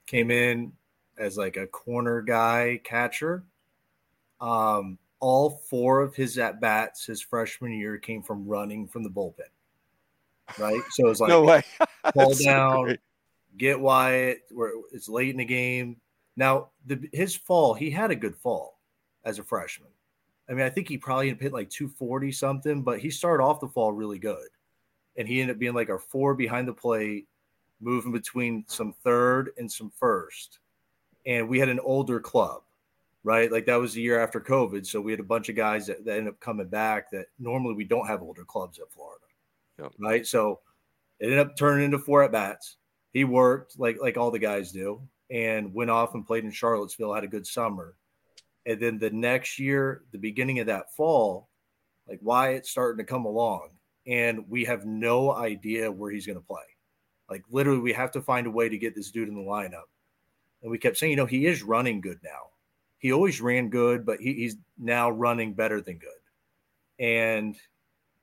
Came 0.07 0.33
in 0.33 0.73
as 1.21 1.37
like 1.37 1.57
a 1.57 1.67
corner 1.67 2.23
guy 2.23 2.81
catcher. 2.83 3.45
Um, 4.41 4.99
all 5.21 5.51
four 5.69 6.01
of 6.01 6.17
his 6.17 6.39
at 6.39 6.61
bats 6.61 7.05
his 7.05 7.21
freshman 7.21 7.73
year 7.73 7.99
came 7.99 8.23
from 8.23 8.49
running 8.49 8.89
from 8.89 9.05
the 9.05 9.11
bullpen. 9.11 9.43
Right, 10.59 10.81
so 10.91 11.09
it's 11.09 11.21
like 11.21 11.29
no 11.29 11.43
way, 11.43 11.63
fall 12.15 12.35
down, 12.35 12.89
so 12.89 12.97
get 13.57 13.79
Wyatt. 13.79 14.41
Where 14.51 14.73
it's 14.93 15.09
late 15.09 15.31
in 15.31 15.37
the 15.37 15.45
game. 15.45 15.99
Now 16.37 16.71
the 16.87 17.09
his 17.13 17.37
fall, 17.37 17.75
he 17.75 17.91
had 17.91 18.11
a 18.11 18.17
good 18.17 18.35
fall 18.37 18.81
as 19.25 19.39
a 19.39 19.45
freshman. 19.45 19.91
I 20.49 20.55
mean, 20.55 20.65
I 20.65 20.71
think 20.71 20.89
he 20.89 20.99
probably 20.99 21.29
hit 21.29 21.53
like 21.53 21.71
240 21.71 22.33
something, 22.33 22.83
but 22.83 22.99
he 22.99 23.11
started 23.11 23.45
off 23.45 23.61
the 23.61 23.69
fall 23.69 23.93
really 23.93 24.19
good. 24.19 24.49
And 25.17 25.29
he 25.29 25.41
ended 25.41 25.57
up 25.57 25.61
being 25.61 25.75
like 25.75 25.91
our 25.91 25.99
four 25.99 26.35
behind 26.35 26.67
the 26.67 26.73
plate, 26.73 27.29
moving 27.81 28.11
between 28.11 28.65
some 28.67 28.93
third 29.05 29.51
and 29.59 29.71
some 29.71 29.93
first 29.97 30.59
and 31.27 31.49
we 31.49 31.59
had 31.59 31.69
an 31.69 31.81
older 31.81 32.21
club, 32.21 32.63
right? 33.25 33.51
Like 33.51 33.67
that 33.67 33.77
was 33.77 33.95
the 33.95 34.03
year 34.03 34.21
after 34.21 34.41
COVID. 34.41 34.87
So 34.87 35.01
we 35.01 35.11
had 35.11 35.21
a 35.21 35.25
bunch 35.25 35.49
of 35.49 35.57
guys 35.57 35.87
that, 35.87 36.05
that 36.05 36.19
ended 36.19 36.35
up 36.35 36.41
coming 36.41 36.69
back 36.69 37.11
that 37.11 37.27
normally 37.39 37.75
we 37.75 37.85
don't 37.85 38.07
have 38.07 38.23
older 38.23 38.45
clubs 38.45 38.79
at 38.79 38.91
Florida. 38.91 39.25
Yep. 39.79 39.93
Right. 39.99 40.27
So 40.27 40.61
it 41.19 41.27
ended 41.27 41.39
up 41.39 41.57
turning 41.57 41.85
into 41.85 41.99
four 41.99 42.23
at 42.23 42.33
bats. 42.33 42.77
He 43.13 43.25
worked 43.25 43.79
like 43.79 43.99
like 44.01 44.17
all 44.17 44.31
the 44.31 44.39
guys 44.39 44.73
do 44.73 45.03
and 45.31 45.73
went 45.73 45.91
off 45.91 46.15
and 46.15 46.27
played 46.27 46.45
in 46.45 46.51
Charlottesville, 46.51 47.15
had 47.15 47.25
a 47.25 47.29
good 47.29 47.47
summer. 47.47 47.95
And 48.67 48.81
then 48.81 48.99
the 48.99 49.11
next 49.11 49.59
year, 49.59 50.03
the 50.13 50.19
beginning 50.19 50.59
of 50.59 50.67
that 50.67 50.93
fall, 50.95 51.49
like 52.09 52.19
Wyatt's 52.23 52.71
starting 52.71 52.99
to 52.99 53.11
come 53.11 53.25
along, 53.25 53.71
and 54.07 54.49
we 54.49 54.65
have 54.65 54.85
no 54.85 55.35
idea 55.35 55.91
where 55.91 56.11
he's 56.11 56.27
going 56.27 56.39
to 56.39 56.45
play. 56.45 56.59
Like 57.31 57.45
literally, 57.51 57.81
we 57.81 57.93
have 57.93 58.11
to 58.13 58.21
find 58.21 58.47
a 58.47 58.51
way 58.51 58.69
to 58.69 58.79
get 58.79 58.95
this 58.95 59.11
dude 59.11 59.29
in 59.29 59.35
the 59.35 59.41
lineup. 59.41 59.89
And 60.63 60.71
we 60.71 60.79
kept 60.79 60.97
saying, 60.97 61.11
you 61.11 61.17
know, 61.17 61.27
he 61.27 61.47
is 61.47 61.63
running 61.63 62.01
good 62.01 62.19
now. 62.23 62.51
He 62.99 63.13
always 63.13 63.41
ran 63.41 63.71
good, 63.71 64.05
but 64.05 64.21
he, 64.21 64.35
he's 64.35 64.57
now 64.79 65.11
running 65.11 65.55
better 65.55 65.81
than 65.81 65.99
good. 65.99 66.11
And 66.99 67.57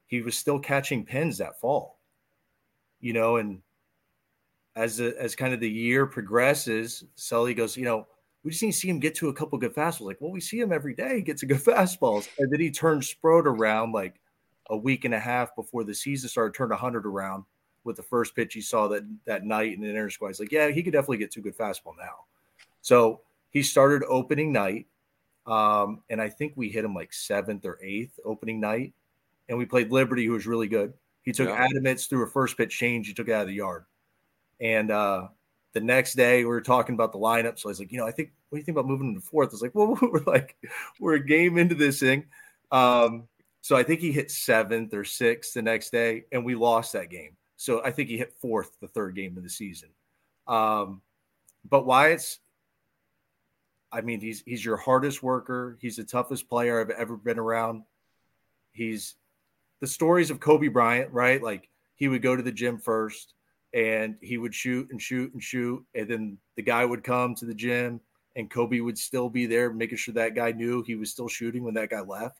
he 0.05 0.21
was 0.21 0.38
still 0.38 0.59
catching 0.59 1.03
pins 1.03 1.39
that 1.39 1.59
fall, 1.59 1.99
you 2.99 3.13
know, 3.13 3.38
and 3.38 3.61
as 4.75 4.97
the, 4.97 5.15
as 5.19 5.35
kind 5.35 5.53
of 5.53 5.59
the 5.59 5.69
year 5.69 6.05
progresses, 6.05 7.03
Sully 7.15 7.55
goes, 7.55 7.75
you 7.75 7.85
know, 7.85 8.05
we 8.43 8.51
just 8.51 8.63
need 8.63 8.71
to 8.71 8.77
see 8.77 8.89
him 8.89 8.99
get 8.99 9.15
to 9.15 9.29
a 9.29 9.33
couple 9.33 9.57
good 9.57 9.73
fastballs. 9.73 10.05
Like, 10.05 10.21
well, 10.21 10.31
we 10.31 10.39
see 10.39 10.59
him 10.59 10.71
every 10.71 10.93
day. 10.93 11.15
He 11.15 11.21
gets 11.21 11.41
a 11.41 11.47
good 11.47 11.57
fastballs. 11.63 12.29
And 12.38 12.51
then 12.51 12.59
he 12.59 12.69
turned 12.69 13.03
Sproat 13.03 13.47
around 13.47 13.91
like 13.91 14.21
a 14.69 14.77
week 14.77 15.05
and 15.05 15.13
a 15.13 15.19
half 15.19 15.55
before 15.55 15.83
the 15.83 15.95
season 15.95 16.29
started, 16.29 16.55
turned 16.55 16.69
100 16.69 17.05
around 17.05 17.43
with 17.88 17.95
the 17.95 18.03
first 18.03 18.35
pitch 18.35 18.53
he 18.53 18.61
saw 18.61 18.88
that 18.89 19.03
that 19.25 19.45
night 19.45 19.73
in 19.73 19.81
the 19.81 19.89
inner 19.89 20.09
squad. 20.09 20.27
He's 20.27 20.39
like, 20.39 20.51
yeah, 20.51 20.69
he 20.69 20.83
could 20.83 20.93
definitely 20.93 21.17
get 21.17 21.31
two 21.31 21.41
good 21.41 21.57
fastball 21.57 21.97
now. 21.97 22.25
So 22.81 23.21
he 23.49 23.63
started 23.63 24.05
opening 24.07 24.51
night. 24.51 24.85
Um, 25.47 26.03
and 26.09 26.21
I 26.21 26.29
think 26.29 26.53
we 26.55 26.69
hit 26.69 26.85
him 26.85 26.93
like 26.93 27.13
seventh 27.13 27.65
or 27.65 27.79
eighth 27.81 28.19
opening 28.23 28.59
night. 28.59 28.93
And 29.49 29.57
we 29.57 29.65
played 29.65 29.91
Liberty, 29.91 30.25
who 30.25 30.33
was 30.33 30.45
really 30.45 30.67
good. 30.67 30.93
He 31.23 31.31
took 31.31 31.49
yeah. 31.49 31.65
Adamits 31.65 32.07
threw 32.07 32.23
a 32.23 32.27
first 32.29 32.57
pitch 32.57 32.77
change. 32.77 33.07
He 33.07 33.13
took 33.13 33.29
it 33.29 33.33
out 33.33 33.41
of 33.41 33.47
the 33.47 33.53
yard. 33.53 33.85
And 34.59 34.91
uh, 34.91 35.29
the 35.73 35.79
next 35.79 36.15
day, 36.15 36.39
we 36.39 36.45
were 36.45 36.61
talking 36.61 36.95
about 36.95 37.13
the 37.13 37.19
lineup. 37.19 37.57
So 37.57 37.69
I 37.69 37.71
was 37.71 37.79
like, 37.79 37.91
you 37.91 37.97
know, 37.97 38.07
I 38.07 38.11
think, 38.11 38.31
what 38.49 38.57
do 38.57 38.59
you 38.59 38.65
think 38.65 38.77
about 38.77 38.88
moving 38.88 39.09
him 39.09 39.15
to 39.15 39.21
fourth? 39.21 39.49
I 39.49 39.51
was 39.51 39.61
like, 39.61 39.75
well, 39.75 39.97
we're 40.01 40.23
like, 40.25 40.55
we're 40.99 41.15
a 41.15 41.25
game 41.25 41.57
into 41.57 41.75
this 41.75 41.99
thing. 41.99 42.25
Um, 42.71 43.27
so 43.61 43.75
I 43.75 43.83
think 43.83 43.99
he 43.99 44.11
hit 44.11 44.31
seventh 44.31 44.93
or 44.93 45.03
sixth 45.03 45.53
the 45.53 45.61
next 45.61 45.91
day, 45.91 46.23
and 46.31 46.45
we 46.45 46.55
lost 46.55 46.93
that 46.93 47.09
game. 47.09 47.35
So 47.57 47.83
I 47.83 47.91
think 47.91 48.07
he 48.07 48.17
hit 48.17 48.33
fourth 48.39 48.77
the 48.79 48.87
third 48.87 49.15
game 49.15 49.35
of 49.35 49.43
the 49.43 49.49
season. 49.49 49.89
Um, 50.47 51.01
but 51.67 51.85
Wyatt's, 51.85 52.39
I 53.91 54.01
mean, 54.01 54.21
he's 54.21 54.43
he's 54.45 54.63
your 54.63 54.77
hardest 54.77 55.23
worker. 55.23 55.77
He's 55.81 55.97
the 55.97 56.03
toughest 56.03 56.47
player 56.47 56.79
I've 56.79 56.91
ever 56.91 57.17
been 57.17 57.39
around. 57.39 57.83
He's 58.71 59.15
the 59.79 59.87
stories 59.87 60.29
of 60.29 60.39
Kobe 60.39 60.67
Bryant, 60.67 61.11
right? 61.11 61.41
Like 61.41 61.69
he 61.95 62.07
would 62.07 62.21
go 62.21 62.35
to 62.35 62.43
the 62.43 62.51
gym 62.51 62.77
first 62.77 63.33
and 63.73 64.15
he 64.21 64.37
would 64.37 64.53
shoot 64.53 64.89
and 64.91 65.01
shoot 65.01 65.33
and 65.33 65.41
shoot. 65.41 65.83
And 65.95 66.07
then 66.07 66.37
the 66.55 66.61
guy 66.61 66.85
would 66.85 67.03
come 67.03 67.33
to 67.35 67.45
the 67.45 67.55
gym 67.55 67.99
and 68.35 68.51
Kobe 68.51 68.81
would 68.81 68.99
still 68.99 69.29
be 69.29 69.47
there, 69.47 69.73
making 69.73 69.97
sure 69.97 70.13
that 70.13 70.35
guy 70.35 70.51
knew 70.51 70.83
he 70.83 70.95
was 70.95 71.09
still 71.09 71.27
shooting 71.27 71.63
when 71.63 71.73
that 71.73 71.89
guy 71.89 72.01
left. 72.01 72.39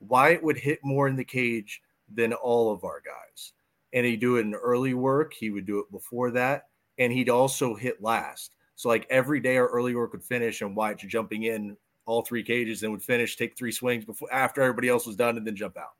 Wyatt 0.00 0.42
would 0.42 0.58
hit 0.58 0.80
more 0.82 1.08
in 1.08 1.16
the 1.16 1.24
cage 1.24 1.80
than 2.12 2.34
all 2.34 2.70
of 2.70 2.84
our 2.84 3.00
guys 3.00 3.52
and 3.92 4.06
he'd 4.06 4.20
do 4.20 4.36
it 4.36 4.40
in 4.40 4.54
early 4.54 4.94
work. 4.94 5.34
He 5.34 5.50
would 5.50 5.66
do 5.66 5.78
it 5.80 5.90
before 5.90 6.30
that, 6.32 6.68
and 6.98 7.12
he'd 7.12 7.28
also 7.28 7.74
hit 7.74 8.02
last. 8.02 8.54
So 8.74 8.88
like 8.88 9.06
every 9.10 9.40
day, 9.40 9.56
our 9.58 9.68
early 9.68 9.94
work 9.94 10.12
would 10.12 10.24
finish, 10.24 10.60
and 10.62 10.74
Wyatt 10.74 10.98
jumping 10.98 11.44
in 11.44 11.76
all 12.06 12.22
three 12.22 12.42
cages, 12.42 12.82
and 12.82 12.92
would 12.92 13.02
finish, 13.02 13.36
take 13.36 13.56
three 13.56 13.72
swings 13.72 14.04
before 14.04 14.32
after 14.32 14.60
everybody 14.62 14.88
else 14.88 15.06
was 15.06 15.16
done, 15.16 15.36
and 15.36 15.46
then 15.46 15.54
jump 15.56 15.76
out. 15.76 15.94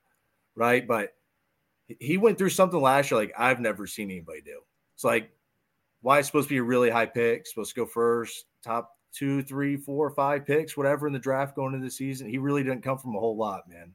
right? 0.54 0.86
But 0.86 1.14
he 1.98 2.16
went 2.16 2.38
through 2.38 2.50
something 2.50 2.80
last 2.80 3.10
year 3.10 3.20
like 3.20 3.32
I've 3.38 3.60
never 3.60 3.86
seen 3.86 4.10
anybody 4.10 4.40
do. 4.40 4.60
It's 4.94 5.04
like 5.04 5.30
why 6.00 6.18
it's 6.18 6.28
supposed 6.28 6.48
to 6.48 6.54
be 6.54 6.58
a 6.58 6.62
really 6.62 6.90
high 6.90 7.06
pick, 7.06 7.46
supposed 7.46 7.74
to 7.74 7.80
go 7.80 7.86
first, 7.86 8.46
top 8.64 8.96
two, 9.12 9.42
three, 9.42 9.76
four, 9.76 10.10
five 10.10 10.46
picks, 10.46 10.76
whatever 10.76 11.06
in 11.06 11.12
the 11.12 11.18
draft 11.18 11.54
going 11.54 11.74
into 11.74 11.86
the 11.86 11.90
season. 11.90 12.28
He 12.28 12.38
really 12.38 12.62
didn't 12.62 12.82
come 12.82 12.98
from 12.98 13.14
a 13.14 13.20
whole 13.20 13.36
lot, 13.36 13.68
man. 13.68 13.92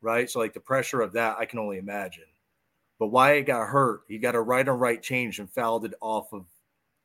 Right. 0.00 0.30
So 0.30 0.38
like 0.38 0.54
the 0.54 0.60
pressure 0.60 1.00
of 1.00 1.12
that, 1.14 1.36
I 1.38 1.44
can 1.44 1.58
only 1.58 1.78
imagine. 1.78 2.24
But 2.98 3.08
Wyatt 3.08 3.46
got 3.46 3.68
hurt. 3.68 4.02
He 4.08 4.18
got 4.18 4.34
a 4.34 4.40
right 4.40 4.68
on 4.68 4.78
right 4.78 5.02
change 5.02 5.38
and 5.38 5.50
fouled 5.50 5.84
it 5.84 5.94
off 6.00 6.32
of 6.32 6.46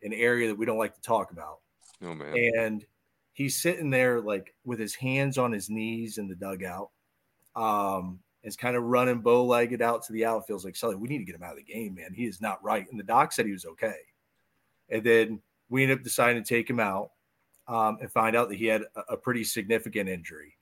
an 0.02 0.14
area 0.14 0.48
that 0.48 0.56
we 0.56 0.66
don't 0.66 0.78
like 0.78 0.96
to 0.96 1.02
talk 1.02 1.32
about. 1.32 1.60
Oh 2.04 2.14
man. 2.14 2.36
And 2.58 2.86
he's 3.34 3.62
sitting 3.62 3.90
there 3.90 4.20
like 4.20 4.54
with 4.66 4.80
his 4.80 4.96
hands 4.96 5.38
on 5.38 5.52
his 5.52 5.70
knees 5.70 6.18
in 6.18 6.28
the 6.28 6.36
dugout. 6.36 6.90
Um, 7.56 8.20
is 8.44 8.58
kind 8.58 8.76
of 8.76 8.84
running 8.84 9.22
bow 9.22 9.46
legged 9.46 9.82
out 9.82 10.04
to 10.04 10.14
the 10.14 10.26
outfield. 10.26 10.64
Like, 10.64 10.76
Sully, 10.76 10.96
we 10.96 11.08
need 11.08 11.20
to 11.20 11.24
get 11.24 11.36
him 11.36 11.44
out 11.44 11.58
of 11.58 11.58
the 11.58 11.74
game, 11.74 11.96
man. 11.96 12.14
He 12.14 12.26
is 12.26 12.42
not 12.42 12.64
right. 12.64 12.86
And 12.92 13.00
the 13.00 13.04
doc 13.04 13.32
said 13.32 13.46
he 13.46 13.54
was 13.54 13.66
okay. 13.66 13.96
And 14.90 15.04
then 15.04 15.42
we 15.70 15.84
ended 15.84 16.00
up 16.00 16.04
deciding 16.04 16.44
to 16.44 16.48
take 16.48 16.70
him 16.70 16.80
out 16.80 17.12
um, 17.68 17.98
and 18.02 18.12
find 18.12 18.36
out 18.36 18.50
that 18.50 18.58
he 18.58 18.66
had 18.66 18.84
a, 18.96 19.14
a, 19.14 19.18
pretty 19.18 19.46
significant 19.46 20.10
injury 20.10 20.58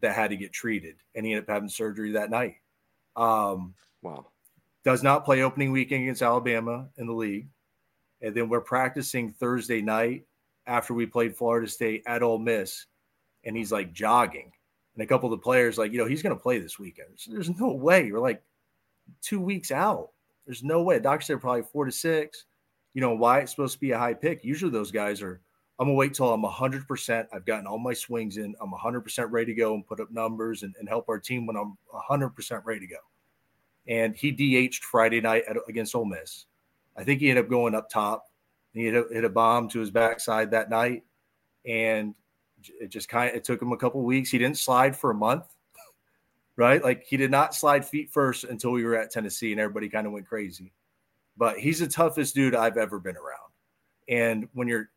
that 0.00 0.14
had 0.14 0.30
to 0.30 0.36
get 0.36 0.52
treated. 0.52 0.96
And 1.14 1.26
he 1.26 1.32
ended 1.32 1.44
up 1.44 1.52
having 1.52 1.68
surgery 1.68 2.12
that 2.12 2.30
night. 2.30 2.56
Um, 3.14 3.74
wow. 4.00 4.26
Does 4.86 5.02
not 5.02 5.24
play 5.24 5.42
opening 5.42 5.72
weekend 5.72 6.04
against 6.04 6.22
Alabama 6.22 6.86
in 6.96 7.08
the 7.08 7.12
league. 7.12 7.48
And 8.22 8.32
then 8.32 8.48
we're 8.48 8.60
practicing 8.60 9.32
Thursday 9.32 9.82
night 9.82 10.26
after 10.68 10.94
we 10.94 11.06
played 11.06 11.36
Florida 11.36 11.66
State 11.66 12.04
at 12.06 12.22
Ole 12.22 12.38
Miss. 12.38 12.86
And 13.42 13.56
he's 13.56 13.72
like 13.72 13.92
jogging 13.92 14.52
and 14.94 15.02
a 15.02 15.06
couple 15.08 15.32
of 15.32 15.36
the 15.36 15.42
players 15.42 15.76
like, 15.76 15.90
you 15.90 15.98
know, 15.98 16.06
he's 16.06 16.22
going 16.22 16.36
to 16.36 16.40
play 16.40 16.60
this 16.60 16.78
weekend. 16.78 17.08
So 17.16 17.32
there's 17.32 17.50
no 17.50 17.72
way. 17.72 18.06
You're 18.06 18.20
like 18.20 18.40
two 19.20 19.40
weeks 19.40 19.72
out. 19.72 20.10
There's 20.46 20.62
no 20.62 20.84
way. 20.84 21.00
Doctor 21.00 21.24
said 21.24 21.40
probably 21.40 21.64
four 21.64 21.84
to 21.84 21.90
six. 21.90 22.44
You 22.94 23.00
know 23.00 23.16
why 23.16 23.40
it's 23.40 23.50
supposed 23.50 23.74
to 23.74 23.80
be 23.80 23.90
a 23.90 23.98
high 23.98 24.14
pick? 24.14 24.44
Usually 24.44 24.70
those 24.70 24.92
guys 24.92 25.20
are. 25.20 25.40
I'm 25.80 25.88
gonna 25.88 25.96
wait 25.96 26.14
till 26.14 26.32
I'm 26.32 26.42
100. 26.42 26.86
percent 26.86 27.28
I've 27.34 27.44
gotten 27.44 27.66
all 27.66 27.78
my 27.78 27.92
swings 27.92 28.36
in. 28.36 28.54
I'm 28.60 28.70
100 28.70 29.00
percent 29.00 29.32
ready 29.32 29.52
to 29.52 29.60
go 29.60 29.74
and 29.74 29.84
put 29.84 29.98
up 29.98 30.12
numbers 30.12 30.62
and, 30.62 30.76
and 30.78 30.88
help 30.88 31.08
our 31.08 31.18
team 31.18 31.44
when 31.44 31.56
I'm 31.56 31.76
100 31.90 32.30
percent 32.30 32.64
ready 32.64 32.80
to 32.80 32.86
go. 32.86 32.96
And 33.88 34.16
he 34.16 34.32
DH'd 34.32 34.84
Friday 34.84 35.20
night 35.20 35.44
at, 35.48 35.56
against 35.68 35.94
Ole 35.94 36.04
Miss. 36.04 36.46
I 36.96 37.04
think 37.04 37.20
he 37.20 37.28
ended 37.28 37.44
up 37.44 37.50
going 37.50 37.74
up 37.74 37.88
top. 37.88 38.26
He 38.72 38.84
hit 38.84 38.94
a, 38.94 39.04
hit 39.12 39.24
a 39.24 39.28
bomb 39.28 39.68
to 39.70 39.80
his 39.80 39.90
backside 39.90 40.50
that 40.50 40.70
night, 40.70 41.04
and 41.64 42.14
it 42.80 42.88
just 42.88 43.08
kind 43.08 43.30
of 43.30 43.36
it 43.36 43.44
took 43.44 43.60
him 43.60 43.72
a 43.72 43.76
couple 43.76 44.02
weeks. 44.02 44.30
He 44.30 44.38
didn't 44.38 44.58
slide 44.58 44.96
for 44.96 45.10
a 45.10 45.14
month, 45.14 45.44
right? 46.56 46.82
Like 46.82 47.04
he 47.04 47.16
did 47.16 47.30
not 47.30 47.54
slide 47.54 47.86
feet 47.86 48.10
first 48.10 48.44
until 48.44 48.72
we 48.72 48.84
were 48.84 48.96
at 48.96 49.10
Tennessee, 49.10 49.52
and 49.52 49.60
everybody 49.60 49.88
kind 49.88 50.06
of 50.06 50.12
went 50.12 50.26
crazy. 50.26 50.72
But 51.36 51.58
he's 51.58 51.80
the 51.80 51.86
toughest 51.86 52.34
dude 52.34 52.54
I've 52.54 52.76
ever 52.76 52.98
been 52.98 53.16
around. 53.16 53.52
And 54.08 54.48
when 54.52 54.68
your 54.68 54.90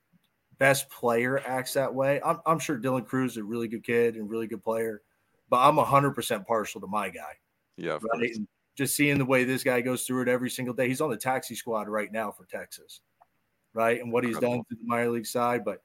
best 0.57 0.89
player 0.89 1.41
acts 1.45 1.73
that 1.73 1.93
way, 1.93 2.21
I'm, 2.23 2.39
I'm 2.45 2.59
sure 2.59 2.77
Dylan 2.77 3.05
Crews 3.05 3.31
is 3.31 3.37
a 3.37 3.43
really 3.43 3.67
good 3.67 3.83
kid 3.83 4.15
and 4.15 4.29
really 4.29 4.47
good 4.47 4.63
player, 4.63 5.01
but 5.49 5.57
I'm 5.57 5.77
100% 5.77 6.45
partial 6.45 6.81
to 6.81 6.87
my 6.87 7.09
guy. 7.09 7.33
Yeah. 7.77 7.97
Right? 8.13 8.31
Just 8.79 8.95
seeing 8.95 9.17
the 9.17 9.25
way 9.25 9.43
this 9.43 9.61
guy 9.61 9.81
goes 9.81 10.03
through 10.03 10.21
it 10.21 10.29
every 10.29 10.49
single 10.49 10.73
day. 10.73 10.87
He's 10.87 11.01
on 11.01 11.09
the 11.09 11.17
taxi 11.17 11.53
squad 11.53 11.89
right 11.89 12.09
now 12.13 12.31
for 12.31 12.45
Texas, 12.45 13.01
right? 13.73 13.99
And 13.99 14.09
what 14.09 14.23
he's 14.23 14.39
done 14.39 14.59
to 14.59 14.63
the 14.69 14.85
minor 14.85 15.09
league 15.09 15.25
side. 15.25 15.65
But 15.65 15.83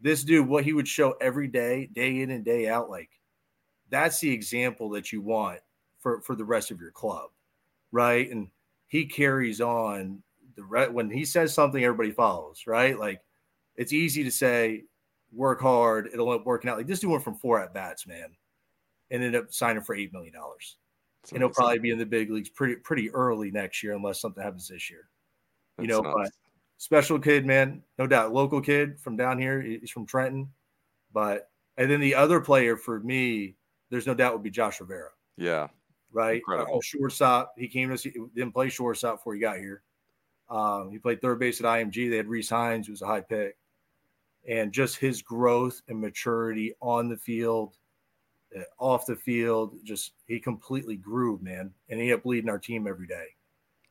this 0.00 0.24
dude, 0.24 0.48
what 0.48 0.64
he 0.64 0.72
would 0.72 0.88
show 0.88 1.12
every 1.20 1.46
day, 1.46 1.88
day 1.92 2.22
in 2.22 2.32
and 2.32 2.44
day 2.44 2.66
out, 2.66 2.90
like 2.90 3.10
that's 3.90 4.18
the 4.18 4.32
example 4.32 4.90
that 4.90 5.12
you 5.12 5.20
want 5.20 5.60
for 6.00 6.20
for 6.20 6.34
the 6.34 6.44
rest 6.44 6.72
of 6.72 6.80
your 6.80 6.90
club, 6.90 7.30
right? 7.92 8.28
And 8.28 8.48
he 8.88 9.06
carries 9.06 9.60
on 9.60 10.20
the 10.56 10.64
re- 10.64 10.88
when 10.88 11.08
he 11.08 11.24
says 11.24 11.54
something, 11.54 11.84
everybody 11.84 12.10
follows, 12.10 12.64
right? 12.66 12.98
Like 12.98 13.20
it's 13.76 13.92
easy 13.92 14.24
to 14.24 14.32
say, 14.32 14.82
work 15.32 15.60
hard, 15.60 16.10
it'll 16.12 16.32
end 16.32 16.40
up 16.40 16.46
working 16.46 16.68
out. 16.68 16.76
Like 16.76 16.88
this 16.88 16.98
dude 16.98 17.12
went 17.12 17.22
from 17.22 17.36
four 17.36 17.60
at 17.60 17.72
bats, 17.72 18.04
man, 18.04 18.34
and 19.12 19.22
ended 19.22 19.40
up 19.40 19.52
signing 19.52 19.84
for 19.84 19.94
eight 19.94 20.12
million 20.12 20.32
dollars. 20.34 20.76
And 21.32 21.42
he'll 21.42 21.50
probably 21.50 21.78
be 21.78 21.90
in 21.90 21.98
the 21.98 22.06
big 22.06 22.30
leagues 22.30 22.48
pretty 22.48 22.76
pretty 22.76 23.10
early 23.10 23.50
next 23.50 23.82
year, 23.82 23.94
unless 23.94 24.20
something 24.20 24.42
happens 24.42 24.68
this 24.68 24.90
year. 24.90 25.08
That's 25.76 25.88
you 25.88 25.92
know, 25.92 26.02
but 26.02 26.30
special 26.78 27.18
kid, 27.18 27.46
man, 27.46 27.82
no 27.98 28.06
doubt. 28.06 28.32
Local 28.32 28.60
kid 28.60 29.00
from 29.00 29.16
down 29.16 29.38
here. 29.38 29.60
He's 29.60 29.90
from 29.90 30.06
Trenton, 30.06 30.48
but 31.12 31.50
and 31.76 31.90
then 31.90 32.00
the 32.00 32.14
other 32.14 32.40
player 32.40 32.76
for 32.76 33.00
me, 33.00 33.56
there's 33.90 34.06
no 34.06 34.14
doubt 34.14 34.32
would 34.32 34.42
be 34.42 34.50
Josh 34.50 34.80
Rivera. 34.80 35.10
Yeah, 35.36 35.68
right. 36.12 36.42
Uh, 36.50 36.64
shortstop. 36.82 37.54
He 37.56 37.68
came 37.68 37.90
to 37.90 37.98
see, 37.98 38.14
didn't 38.34 38.52
play 38.52 38.68
shortstop 38.68 39.18
before 39.18 39.34
he 39.34 39.40
got 39.40 39.58
here. 39.58 39.82
Um, 40.48 40.90
he 40.90 40.98
played 40.98 41.20
third 41.20 41.38
base 41.38 41.60
at 41.60 41.66
IMG. 41.66 42.10
They 42.10 42.16
had 42.16 42.26
Rece 42.26 42.50
Hinds, 42.50 42.86
who 42.86 42.92
was 42.92 43.02
a 43.02 43.06
high 43.06 43.20
pick, 43.20 43.56
and 44.48 44.72
just 44.72 44.96
his 44.96 45.22
growth 45.22 45.82
and 45.88 46.00
maturity 46.00 46.74
on 46.80 47.08
the 47.08 47.16
field, 47.16 47.74
uh, 47.74 47.85
Uh, 48.54 48.62
off 48.78 49.06
the 49.06 49.16
field, 49.16 49.76
just 49.82 50.12
he 50.26 50.38
completely 50.38 50.96
grew, 50.96 51.38
man, 51.42 51.72
and 51.88 52.00
he 52.00 52.12
up 52.12 52.24
leading 52.24 52.50
our 52.50 52.58
team 52.58 52.86
every 52.86 53.06
day. 53.06 53.26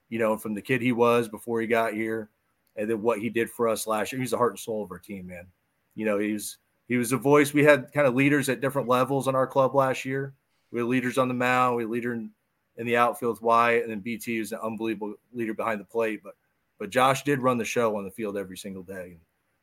You 0.10 0.20
know, 0.20 0.38
from 0.38 0.53
the 0.53 0.62
kid 0.62 0.82
he 0.82 0.91
was 0.91 1.28
before 1.28 1.62
he 1.62 1.68
got 1.68 1.93
here 1.93 2.30
and 2.76 2.89
then 2.89 3.01
what 3.01 3.20
he 3.20 3.30
did 3.30 3.49
for 3.49 3.68
us 3.68 3.88
last 3.88 4.12
year. 4.12 4.22
He's 4.22 4.32
the 4.32 4.38
heart 4.38 4.53
and 4.53 4.60
soul 4.60 4.84
of 4.84 4.91
our 4.91 4.99
team, 4.99 5.28
man. 5.28 5.47
You 5.95 6.06
know, 6.06 6.18
he's 6.18 6.58
he 6.88 6.97
was 6.97 7.12
a 7.12 7.18
voice. 7.18 7.53
We 7.53 7.64
had 7.64 7.91
kind 7.91 8.08
of 8.08 8.16
leaders 8.16 8.49
at 8.49 8.62
different 8.62 8.88
levels 8.88 9.28
on 9.28 9.36
our 9.36 9.47
club 9.47 9.76
last 9.76 10.06
year. 10.06 10.34
We 10.72 10.80
had 10.80 10.88
leaders 10.88 11.18
on 11.18 11.28
the 11.28 11.34
mound, 11.34 11.76
we 11.76 11.84
had 11.84 11.89
leader 11.89 12.14
in, 12.14 12.32
in 12.78 12.86
the 12.86 12.97
outfield 12.97 13.36
with 13.36 13.41
Wyatt, 13.41 13.84
and 13.84 13.91
then 13.91 13.99
BT 13.99 14.39
was 14.39 14.51
an 14.51 14.60
unbelievable 14.62 15.16
leader 15.34 15.53
behind 15.53 15.80
the 15.80 15.86
plate. 15.86 16.22
But 16.24 16.36
but 16.78 16.89
Josh 16.89 17.24
did 17.24 17.39
run 17.39 17.58
the 17.58 17.66
show 17.66 17.95
on 17.97 18.03
the 18.03 18.12
field 18.12 18.38
every 18.38 18.58
single 18.58 18.84
day. 18.84 19.18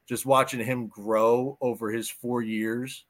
Just 0.08 0.26
watching 0.26 0.64
him 0.64 0.88
grow 0.88 1.56
over 1.60 1.90
his 1.90 2.08
four 2.08 2.42
years, 2.42 3.04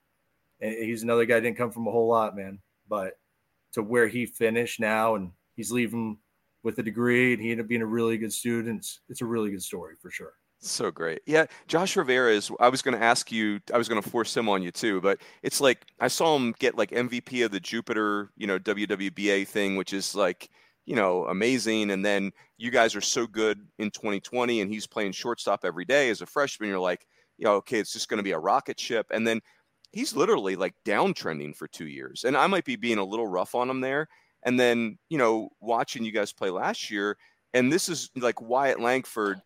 he's 0.62 1.02
another 1.02 1.24
guy 1.24 1.40
didn't 1.40 1.56
come 1.56 1.70
from 1.70 1.86
a 1.86 1.90
whole 1.90 2.08
lot, 2.08 2.36
man. 2.36 2.60
But 2.88 3.14
to 3.72 3.82
where 3.82 4.08
he 4.08 4.26
finished 4.26 4.80
now, 4.80 5.14
and 5.14 5.32
he's 5.56 5.72
leaving 5.72 6.18
with 6.62 6.78
a 6.78 6.82
degree, 6.82 7.32
and 7.32 7.42
he 7.42 7.50
ended 7.50 7.64
up 7.64 7.68
being 7.68 7.82
a 7.82 7.86
really 7.86 8.18
good 8.18 8.32
student. 8.32 8.78
It's, 8.78 9.00
it's 9.08 9.22
a 9.22 9.26
really 9.26 9.50
good 9.50 9.62
story 9.62 9.94
for 10.00 10.10
sure. 10.10 10.34
So 10.64 10.92
great. 10.92 11.22
Yeah. 11.26 11.46
Josh 11.66 11.96
Rivera 11.96 12.32
is, 12.32 12.50
I 12.60 12.68
was 12.68 12.82
going 12.82 12.96
to 12.96 13.02
ask 13.02 13.32
you, 13.32 13.58
I 13.74 13.78
was 13.78 13.88
going 13.88 14.00
to 14.00 14.08
force 14.08 14.36
him 14.36 14.48
on 14.48 14.62
you 14.62 14.70
too, 14.70 15.00
but 15.00 15.18
it's 15.42 15.60
like, 15.60 15.84
I 15.98 16.06
saw 16.06 16.36
him 16.36 16.54
get 16.60 16.78
like 16.78 16.92
MVP 16.92 17.44
of 17.44 17.50
the 17.50 17.58
Jupiter, 17.58 18.30
you 18.36 18.46
know, 18.46 18.60
WWBA 18.60 19.48
thing, 19.48 19.74
which 19.74 19.92
is 19.92 20.14
like, 20.14 20.48
you 20.86 20.94
know, 20.94 21.26
amazing. 21.26 21.90
And 21.90 22.04
then 22.04 22.30
you 22.58 22.70
guys 22.70 22.94
are 22.94 23.00
so 23.00 23.26
good 23.26 23.66
in 23.80 23.90
2020 23.90 24.60
and 24.60 24.70
he's 24.72 24.86
playing 24.86 25.12
shortstop 25.12 25.64
every 25.64 25.84
day 25.84 26.10
as 26.10 26.20
a 26.20 26.26
freshman. 26.26 26.68
You're 26.68 26.78
like, 26.78 27.08
you 27.38 27.44
know, 27.44 27.54
okay, 27.54 27.80
it's 27.80 27.92
just 27.92 28.08
going 28.08 28.18
to 28.18 28.24
be 28.24 28.32
a 28.32 28.38
rocket 28.38 28.78
ship. 28.78 29.06
And 29.10 29.26
then 29.26 29.40
he's 29.92 30.16
literally 30.16 30.56
like 30.56 30.74
downtrending 30.84 31.54
for 31.54 31.68
two 31.68 31.86
years. 31.86 32.24
And 32.24 32.36
I 32.36 32.46
might 32.46 32.64
be 32.64 32.76
being 32.76 32.98
a 32.98 33.04
little 33.04 33.26
rough 33.26 33.54
on 33.54 33.70
him 33.70 33.80
there. 33.80 34.08
And 34.42 34.58
then, 34.58 34.98
you 35.08 35.18
know, 35.18 35.50
watching 35.60 36.04
you 36.04 36.12
guys 36.12 36.32
play 36.32 36.50
last 36.50 36.90
year, 36.90 37.16
and 37.54 37.70
this 37.70 37.88
is 37.88 38.10
like 38.16 38.40
Wyatt 38.40 38.80
Langford 38.80 39.40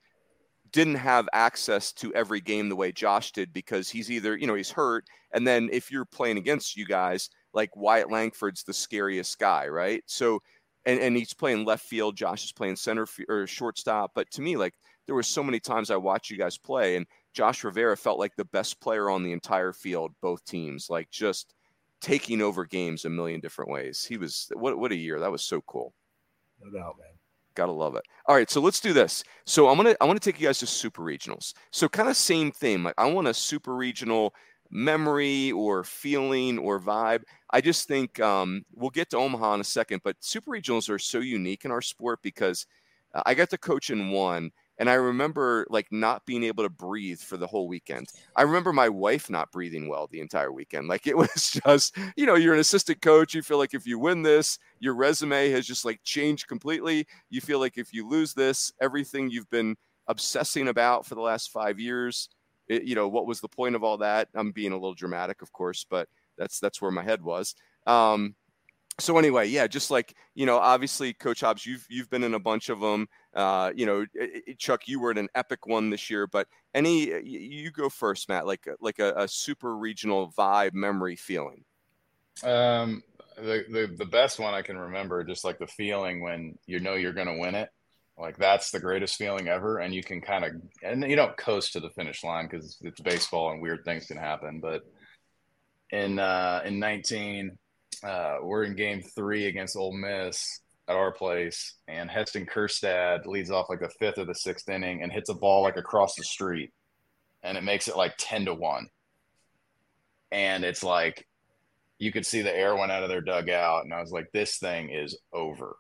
didn't 0.73 0.95
have 0.95 1.29
access 1.33 1.93
to 1.93 2.15
every 2.15 2.41
game 2.41 2.69
the 2.69 2.77
way 2.77 2.93
Josh 2.93 3.33
did 3.33 3.53
because 3.53 3.89
he's 3.91 4.11
either, 4.11 4.37
you 4.37 4.47
know, 4.47 4.55
he's 4.55 4.71
hurt. 4.71 5.05
And 5.33 5.47
then 5.47 5.69
if 5.73 5.91
you're 5.91 6.05
playing 6.05 6.39
against 6.39 6.77
you 6.77 6.87
guys, 6.87 7.29
like 7.53 7.75
Wyatt 7.77 8.11
Langford's 8.11 8.63
the 8.63 8.73
scariest 8.73 9.39
guy, 9.39 9.69
right? 9.69 10.03
So, 10.07 10.41
and, 10.85 11.01
and 11.01 11.17
he's 11.17 11.35
playing 11.35 11.65
left 11.65 11.85
field. 11.85 12.17
Josh 12.17 12.45
is 12.45 12.53
playing 12.53 12.77
center 12.77 13.07
or 13.29 13.47
shortstop. 13.47 14.13
But 14.15 14.31
to 14.33 14.43
me, 14.43 14.57
like 14.57 14.75
there 15.07 15.15
were 15.15 15.23
so 15.23 15.43
many 15.43 15.61
times 15.61 15.91
I 15.91 15.97
watched 15.97 16.31
you 16.31 16.39
guys 16.39 16.59
play, 16.59 16.97
and 16.97 17.07
Josh 17.37 17.65
Rivera 17.65 17.99
felt 17.99 18.19
like 18.19 18.35
the 18.35 18.47
best 18.47 18.81
player 18.81 19.11
on 19.11 19.23
the 19.23 19.33
entire 19.33 19.75
field, 19.75 20.15
both 20.23 20.43
teams. 20.47 20.89
Like 20.89 21.11
just 21.11 21.55
taking 22.01 22.41
over 22.41 22.65
games 22.65 23.05
a 23.05 23.11
million 23.11 23.41
different 23.41 23.71
ways. 23.71 24.07
He 24.09 24.17
was 24.17 24.51
what 24.55 24.79
what 24.79 24.91
a 24.91 24.97
year. 24.97 25.21
That 25.21 25.31
was 25.31 25.43
so 25.43 25.61
cool. 25.67 25.93
No 26.63 26.71
doubt, 26.71 26.97
man. 26.99 27.11
Gotta 27.55 27.73
love 27.73 27.95
it. 27.95 28.05
All 28.25 28.35
right, 28.35 28.51
so 28.51 28.63
let's 28.63 28.81
do 28.81 28.95
this. 28.95 29.23
So 29.45 29.69
I'm 29.69 29.77
gonna 29.77 29.95
I 30.01 30.07
want 30.07 30.21
to 30.21 30.25
take 30.25 30.41
you 30.41 30.49
guys 30.49 30.61
to 30.61 30.67
super 30.67 31.03
regionals. 31.03 31.53
So 31.73 31.91
kind 31.91 32.09
of 32.09 32.17
same 32.17 32.53
thing. 32.53 32.83
Like 32.83 32.95
I 32.97 33.05
want 33.05 33.29
a 33.29 33.35
super 33.35 33.75
regional 33.75 34.35
memory 34.71 35.53
or 35.53 35.85
feeling 35.85 36.57
or 36.59 36.81
vibe. 36.81 37.23
I 37.51 37.61
just 37.61 37.87
think 37.87 38.19
um, 38.19 38.65
we'll 38.75 38.89
get 38.89 39.11
to 39.11 39.19
Omaha 39.19 39.55
in 39.57 39.61
a 39.61 39.65
second, 39.65 40.01
but 40.05 40.17
super 40.21 40.53
regionals 40.53 40.89
are 40.89 40.99
so 40.99 41.19
unique 41.19 41.67
in 41.67 41.71
our 41.71 41.83
sport 41.83 42.21
because 42.23 42.67
uh, 43.15 43.23
I 43.27 43.35
got 43.35 43.51
to 43.51 43.59
coach 43.59 43.91
in 43.91 44.11
one 44.11 44.53
and 44.79 44.91
I 44.91 44.95
remember 44.95 45.67
like 45.71 45.87
not 45.91 46.27
being 46.27 46.45
able 46.45 46.65
to 46.65 46.71
breathe 46.71 47.21
for 47.21 47.37
the 47.37 47.47
whole 47.47 47.69
weekend. 47.69 48.09
I 48.35 48.43
remember 48.43 48.73
my 48.73 48.89
wife 48.89 49.31
not 49.31 49.51
breathing 49.51 49.89
well 49.89 50.07
the 50.07 50.21
entire 50.21 50.53
weekend. 50.53 50.89
Like 50.89 51.07
it 51.07 51.17
was 51.17 51.59
just, 51.65 51.97
you 52.17 52.27
know, 52.27 52.35
you're 52.35 52.55
an 52.55 52.61
assistant 52.61 53.01
coach. 53.01 53.35
You 53.35 53.43
feel 53.43 53.59
like 53.59 53.75
if 53.75 53.87
you 53.87 53.99
win 53.99 54.23
this, 54.23 54.59
your 54.79 54.95
resume 54.95 55.51
has 55.51 55.67
just 55.67 55.85
like 55.85 56.01
changed 56.05 56.47
completely. 56.47 57.07
You 57.31 57.41
feel 57.41 57.59
like 57.59 57.79
if 57.79 57.93
you 57.93 58.09
lose 58.09 58.35
this, 58.35 58.73
everything 58.81 59.31
you've 59.31 59.51
been 59.51 59.77
obsessing 60.09 60.69
about 60.69 61.07
for 61.07 61.15
the 61.15 61.21
last 61.21 61.51
five 61.51 61.81
years, 61.81 62.29
it, 62.69 62.85
you 62.85 62.95
know, 62.95 63.09
what 63.09 63.27
was 63.27 63.41
the 63.41 63.49
point 63.49 63.77
of 63.77 63.85
all 63.85 63.99
that? 63.99 64.29
I'm 64.35 64.53
being 64.53 64.73
a 64.73 64.77
little 64.77 64.95
dramatic, 64.95 65.43
of 65.43 65.53
course, 65.53 65.87
but 65.89 66.09
that's 66.37 66.59
that's 66.61 66.83
where 66.83 66.91
my 66.91 67.03
head 67.03 67.23
was. 67.23 67.55
Um, 67.87 68.35
so 68.99 69.19
anyway, 69.19 69.47
yeah, 69.49 69.67
just 69.67 69.91
like 69.91 70.15
you 70.35 70.47
know, 70.47 70.59
obviously, 70.59 71.13
Coach 71.13 71.41
Hobbs, 71.41 71.67
you've 71.67 71.87
you've 71.89 72.11
been 72.11 72.25
in 72.25 72.35
a 72.35 72.41
bunch 72.41 72.69
of 72.69 72.81
them. 72.81 73.09
Uh, 73.37 73.71
you 73.77 73.87
know, 73.87 74.07
Chuck, 74.59 74.89
you 74.89 74.99
were 74.99 75.11
in 75.11 75.19
an 75.19 75.29
epic 75.35 75.67
one 75.67 75.91
this 75.91 76.09
year. 76.11 76.27
But 76.27 76.49
any, 76.75 77.13
you 77.23 77.71
go 77.71 77.89
first, 77.89 78.29
Matt. 78.29 78.47
Like 78.47 78.67
like 78.81 78.99
a, 78.99 79.13
a 79.17 79.29
super 79.29 79.77
regional 79.77 80.33
vibe, 80.37 80.73
memory, 80.73 81.17
feeling. 81.17 81.65
Um, 82.43 83.03
the, 83.37 83.65
the 83.71 83.95
the 83.99 84.07
best 84.07 84.39
one 84.39 84.55
I 84.55 84.63
can 84.63 84.79
remember, 84.79 85.23
just 85.23 85.45
like 85.45 85.59
the 85.59 85.67
feeling 85.67 86.23
when 86.23 86.59
you 86.67 86.81
know 86.81 86.95
you're 86.95 87.13
going 87.13 87.29
to 87.29 87.39
win 87.39 87.55
it. 87.55 87.69
Like 88.19 88.39
that's 88.39 88.71
the 88.71 88.81
greatest 88.81 89.17
feeling 89.17 89.49
ever, 89.49 89.79
and 89.79 89.95
you 89.95 90.03
can 90.03 90.23
kind 90.23 90.45
of 90.45 90.53
and 90.83 91.09
you 91.09 91.17
don't 91.17 91.37
coast 91.37 91.75
to 91.75 91.81
the 91.81 91.91
finish 91.91 92.25
line 92.25 92.49
because 92.49 92.79
it's 92.81 93.01
baseball 93.01 93.53
and 93.53 93.61
weird 93.61 93.85
things 93.85 94.07
can 94.07 94.17
happen. 94.17 94.61
But 94.61 94.83
in 95.91 96.19
uh, 96.19 96.63
in 96.65 96.79
19 96.79 97.59
uh, 98.03 98.37
we're 98.43 98.65
in 98.65 98.75
game 98.75 99.03
three 99.03 99.47
against 99.47 99.77
Ole 99.77 99.93
Miss 99.93 100.61
at 100.89 100.97
our 100.97 101.13
place, 101.13 101.75
and 101.89 102.11
Heston 102.11 102.47
Kjerstad 102.47 103.27
leads 103.27 103.51
off 103.51 103.69
like 103.69 103.81
the 103.81 103.89
fifth 103.89 104.19
or 104.19 104.25
the 104.25 104.35
sixth 104.35 104.69
inning 104.69 105.03
and 105.03 105.13
hits 105.13 105.29
a 105.29 105.35
ball 105.35 105.63
like 105.63 105.77
across 105.77 106.15
the 106.15 106.25
street, 106.25 106.73
and 107.43 107.59
it 107.59 107.65
makes 107.65 107.89
it 107.89 107.97
like 107.97 108.15
10 108.19 108.47
to 108.47 108.55
1. 108.55 108.89
And 110.33 110.65
it's 110.65 110.83
like 110.83 111.27
you 111.99 112.13
could 112.13 112.27
see 112.27 112.43
the 112.43 112.55
air 112.55 112.77
went 112.77 112.93
out 112.93 113.03
of 113.03 113.09
their 113.09 113.21
dugout, 113.21 113.85
and 113.85 113.93
I 113.93 114.01
was 114.01 114.13
like, 114.13 114.31
this 114.33 114.59
thing 114.59 114.91
is 114.91 115.19
over. 115.33 115.77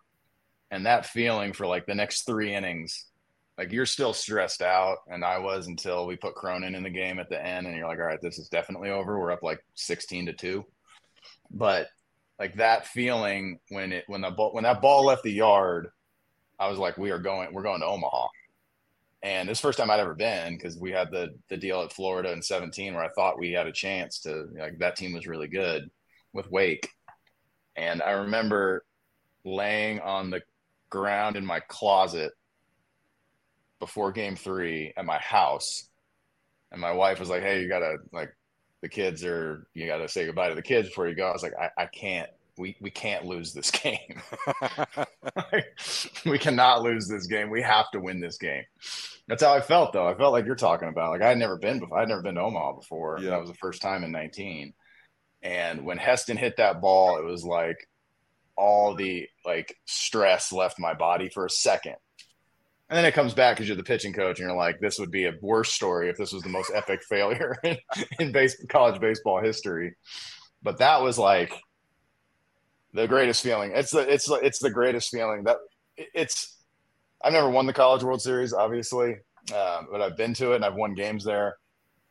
And 0.71 0.87
that 0.87 1.07
feeling 1.07 1.53
for 1.53 1.67
like 1.67 1.87
the 1.87 1.95
next 1.95 2.27
three 2.27 2.55
innings, 2.55 3.07
like 3.59 3.73
you're 3.73 3.87
still 3.87 4.13
stressed 4.13 4.63
out, 4.63 4.99
and 5.09 5.25
I 5.25 5.39
was 5.39 5.67
until 5.67 6.07
we 6.07 6.17
put 6.17 6.35
Cronin 6.35 6.75
in 6.75 6.83
the 6.83 6.91
game 6.91 7.19
at 7.19 7.29
the 7.29 7.45
end, 7.45 7.67
and 7.67 7.77
you're 7.77 7.87
like, 7.87 7.99
all 7.99 8.07
right, 8.07 8.21
this 8.21 8.39
is 8.39 8.49
definitely 8.49 8.91
over. 8.91 9.19
We're 9.19 9.33
up 9.33 9.43
like 9.43 9.65
16 9.75 10.27
to 10.27 10.33
2. 10.33 10.65
But 11.51 11.89
like 12.39 12.55
that 12.57 12.87
feeling 12.87 13.59
when 13.70 13.93
it 13.93 14.05
when 14.07 14.20
the 14.20 14.30
ball 14.30 14.53
when 14.53 14.64
that 14.64 14.82
ball 14.82 15.05
left 15.07 15.22
the 15.22 15.32
yard, 15.32 15.89
I 16.59 16.68
was 16.68 16.78
like, 16.78 16.99
we 16.99 17.11
are 17.11 17.18
going, 17.18 17.53
we're 17.53 17.62
going 17.62 17.80
to 17.80 17.87
Omaha. 17.87 18.28
And 19.22 19.49
this 19.49 19.61
first 19.61 19.78
time 19.78 19.91
I'd 19.91 20.01
ever 20.01 20.14
been 20.14 20.57
because 20.57 20.78
we 20.78 20.91
had 20.91 21.11
the 21.11 21.34
the 21.49 21.57
deal 21.57 21.80
at 21.80 21.93
Florida 21.93 22.32
in 22.32 22.43
17 22.43 22.95
where 22.95 23.03
I 23.03 23.09
thought 23.09 23.39
we 23.39 23.53
had 23.53 23.66
a 23.66 23.72
chance 23.72 24.20
to 24.20 24.47
like 24.59 24.78
that 24.78 24.97
team 24.97 25.14
was 25.14 25.26
really 25.26 25.49
good 25.49 25.91
with 26.32 26.51
Wake. 26.51 26.89
And 27.76 28.03
I 28.03 28.12
remember 28.12 28.84
laying 29.45 30.01
on 30.01 30.30
the 30.30 30.43
ground 30.91 31.37
in 31.37 31.45
my 31.45 31.61
closet 31.61 32.32
before 33.80 34.12
game 34.12 34.37
three 34.37 34.93
at 34.97 35.05
my 35.05 35.18
house. 35.18 35.89
And 36.72 36.80
my 36.80 36.93
wife 36.93 37.18
was 37.18 37.30
like, 37.30 37.43
Hey, 37.43 37.62
you 37.62 37.68
gotta 37.68 37.97
like 38.12 38.34
the 38.83 38.89
kids 38.89 39.24
are 39.24 39.66
you 39.74 39.87
got 39.87 39.99
to 39.99 40.09
say 40.09 40.27
goodbye 40.27 40.49
to 40.49 40.55
the 40.55 40.62
kids 40.62 40.89
before 40.89 41.09
you 41.09 41.14
go. 41.14 41.29
I 41.29 41.33
was 41.33 41.43
like, 41.43 41.55
I, 41.59 41.70
I 41.83 41.87
can't. 41.87 42.31
We 42.59 42.77
we 42.81 42.91
can't 42.91 43.27
lose 43.27 43.53
this 43.53 43.70
game. 43.83 44.22
we 46.24 46.39
cannot 46.39 46.83
lose 46.83 47.07
this 47.09 47.27
game. 47.27 47.51
We 47.51 47.62
have 47.62 47.91
to 47.93 48.01
win 48.01 48.20
this 48.20 48.39
game. 48.39 48.64
That's 49.29 49.43
how 49.43 49.53
I 49.53 49.61
felt 49.61 49.93
though. 49.93 50.07
I 50.07 50.14
felt 50.14 50.33
like 50.33 50.47
you're 50.47 50.55
talking 50.55 50.89
about. 50.89 51.11
Like 51.11 51.22
I 51.22 51.29
had 51.29 51.39
never 51.39 51.57
been 51.57 51.81
before. 51.81 51.99
I'd 51.99 52.09
never 52.09 52.22
been 52.22 52.37
to 52.37 52.43
Omaha 52.43 52.74
before. 52.74 53.18
Yeah. 53.20 53.31
That 53.31 53.41
was 53.41 53.51
the 53.51 53.57
first 53.57 53.83
time 53.83 54.05
in 54.05 54.12
19. 54.12 54.72
And 55.43 55.85
when 55.85 55.99
Heston 55.99 56.37
hit 56.37 56.57
that 56.57 56.81
ball, 56.81 57.18
it 57.18 57.24
was 57.24 57.45
like 57.45 57.77
all 58.57 58.95
the 58.95 59.29
like 59.45 59.77
stress 59.85 60.53
left 60.53 60.79
my 60.79 60.95
body 60.95 61.29
for 61.29 61.45
a 61.45 61.51
second. 61.51 61.97
And 62.89 62.97
then 62.97 63.05
it 63.05 63.14
comes 63.14 63.34
back 63.34 63.57
because 63.57 63.66
you're 63.68 63.76
the 63.76 63.82
pitching 63.82 64.12
coach, 64.12 64.39
and 64.39 64.49
you're 64.49 64.57
like, 64.57 64.78
this 64.78 64.99
would 64.99 65.11
be 65.11 65.26
a 65.26 65.32
worse 65.41 65.72
story 65.72 66.09
if 66.09 66.16
this 66.16 66.32
was 66.32 66.43
the 66.43 66.49
most 66.49 66.70
epic 66.74 67.01
failure 67.09 67.57
in, 67.64 67.76
in 68.20 68.32
base, 68.32 68.57
college 68.68 69.01
baseball 69.01 69.41
history. 69.43 69.95
But 70.62 70.78
that 70.78 71.03
was 71.03 71.18
like 71.18 71.53
the 72.95 73.09
greatest 73.09 73.43
feeling. 73.43 73.72
It's 73.74 73.91
the 73.91 74.01
it's 74.01 74.30
it's 74.30 74.59
the 74.59 74.70
greatest 74.70 75.11
feeling 75.11 75.45
that 75.45 75.57
it's. 75.97 76.55
I've 77.22 77.32
never 77.32 77.51
won 77.51 77.66
the 77.66 77.72
College 77.72 78.05
World 78.05 78.20
Series, 78.20 78.53
obviously, 78.53 79.16
uh, 79.53 79.82
but 79.91 80.03
I've 80.03 80.16
been 80.16 80.34
to 80.34 80.53
it 80.53 80.57
and 80.57 80.64
I've 80.64 80.74
won 80.74 80.95
games 80.95 81.24
there. 81.24 81.57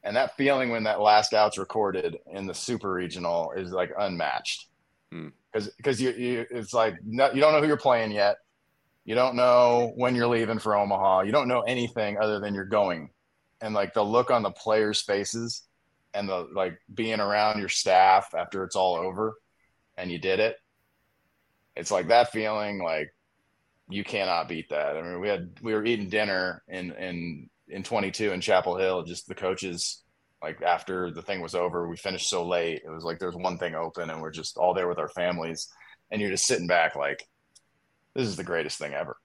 And 0.04 0.16
that 0.16 0.36
feeling 0.36 0.72
when 0.72 0.84
that 0.84 1.00
last 1.00 1.34
out's 1.34 1.58
recorded 1.58 2.18
in 2.32 2.48
the 2.48 2.54
Super 2.54 2.92
Regional 2.92 3.52
is 3.56 3.72
like 3.72 3.92
unmatched 3.98 4.68
because 5.10 5.66
hmm. 5.66 5.70
because 5.78 6.02
you, 6.02 6.12
you 6.12 6.46
it's 6.50 6.74
like 6.74 6.96
no, 7.06 7.32
you 7.32 7.40
don't 7.40 7.54
know 7.54 7.62
who 7.62 7.68
you're 7.68 7.78
playing 7.78 8.12
yet 8.12 8.38
you 9.06 9.14
don't 9.14 9.36
know 9.36 9.94
when 9.96 10.16
you're 10.16 10.28
leaving 10.28 10.60
for 10.60 10.76
Omaha. 10.76 11.22
You 11.22 11.32
don't 11.32 11.48
know 11.48 11.62
anything 11.62 12.18
other 12.18 12.40
than 12.40 12.56
you're 12.56 12.66
going. 12.66 13.10
And 13.62 13.74
like 13.74 13.94
the 13.94 14.04
look 14.04 14.32
on 14.32 14.44
the 14.44 14.52
players' 14.52 15.02
faces 15.02 15.64
and 16.14 16.28
the 16.28 16.48
like 16.54 16.78
being 16.94 17.20
around 17.20 17.60
your 17.60 17.70
staff 17.70 18.34
after 18.36 18.64
it's 18.64 18.76
all 18.76 18.96
over 18.96 19.36
and 19.96 20.12
you 20.12 20.18
did 20.18 20.40
it. 20.40 20.58
It's 21.76 21.92
like 21.92 22.08
that 22.08 22.32
feeling 22.32 22.84
like 22.84 23.14
you 23.90 24.04
cannot 24.04 24.50
beat 24.50 24.70
that. 24.70 24.98
I 24.98 25.02
mean, 25.02 25.22
we 25.22 25.28
had 25.28 25.52
we 25.62 25.74
were 25.74 25.86
eating 25.86 26.10
dinner 26.10 26.64
in 26.68 26.92
in 26.94 27.50
in 27.68 27.84
22 27.84 28.32
in 28.32 28.42
Chapel 28.42 28.78
Hill, 28.78 29.04
just 29.04 29.28
the 29.28 29.36
coaches 29.36 30.04
like 30.42 30.62
after 30.62 31.12
the 31.12 31.22
thing 31.22 31.42
was 31.42 31.56
over, 31.56 31.88
we 31.88 31.98
finished 31.98 32.30
so 32.30 32.46
late. 32.46 32.82
It 32.86 32.90
was 32.90 33.04
like 33.04 33.20
there's 33.20 33.36
one 33.36 33.58
thing 33.58 33.76
open 33.76 34.10
and 34.10 34.22
we're 34.22 34.32
just 34.32 34.58
all 34.58 34.74
there 34.74 34.88
with 34.88 35.00
our 35.00 35.10
families 35.10 35.68
and 36.12 36.22
you're 36.22 36.32
just 36.32 36.46
sitting 36.46 36.68
back 36.68 36.96
like 36.96 37.24
this 38.16 38.28
is 38.28 38.38
the 38.38 38.44
greatest 38.44 38.80
thing 38.80 38.94
ever. 38.94 39.18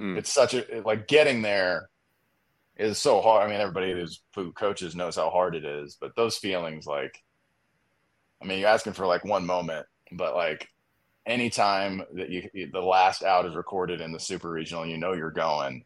Mm. 0.00 0.16
It's 0.16 0.32
such 0.32 0.54
a 0.54 0.82
like 0.84 1.06
getting 1.06 1.42
there 1.42 1.90
is 2.76 2.98
so 2.98 3.20
hard. 3.20 3.46
I 3.46 3.50
mean, 3.50 3.60
everybody 3.60 3.92
who's 3.92 4.22
who 4.34 4.52
coaches 4.52 4.96
knows 4.96 5.16
how 5.16 5.30
hard 5.30 5.54
it 5.54 5.64
is, 5.64 5.96
but 6.00 6.16
those 6.16 6.38
feelings, 6.38 6.86
like, 6.86 7.22
I 8.42 8.46
mean, 8.46 8.58
you're 8.58 8.68
asking 8.68 8.94
for 8.94 9.06
like 9.06 9.24
one 9.24 9.44
moment, 9.44 9.86
but 10.12 10.34
like 10.34 10.66
anytime 11.26 12.02
that 12.14 12.30
you 12.30 12.48
the 12.72 12.80
last 12.80 13.22
out 13.22 13.46
is 13.46 13.54
recorded 13.54 14.00
in 14.00 14.12
the 14.12 14.20
super 14.20 14.50
regional, 14.50 14.86
you 14.86 14.96
know 14.96 15.12
you're 15.12 15.30
going. 15.30 15.84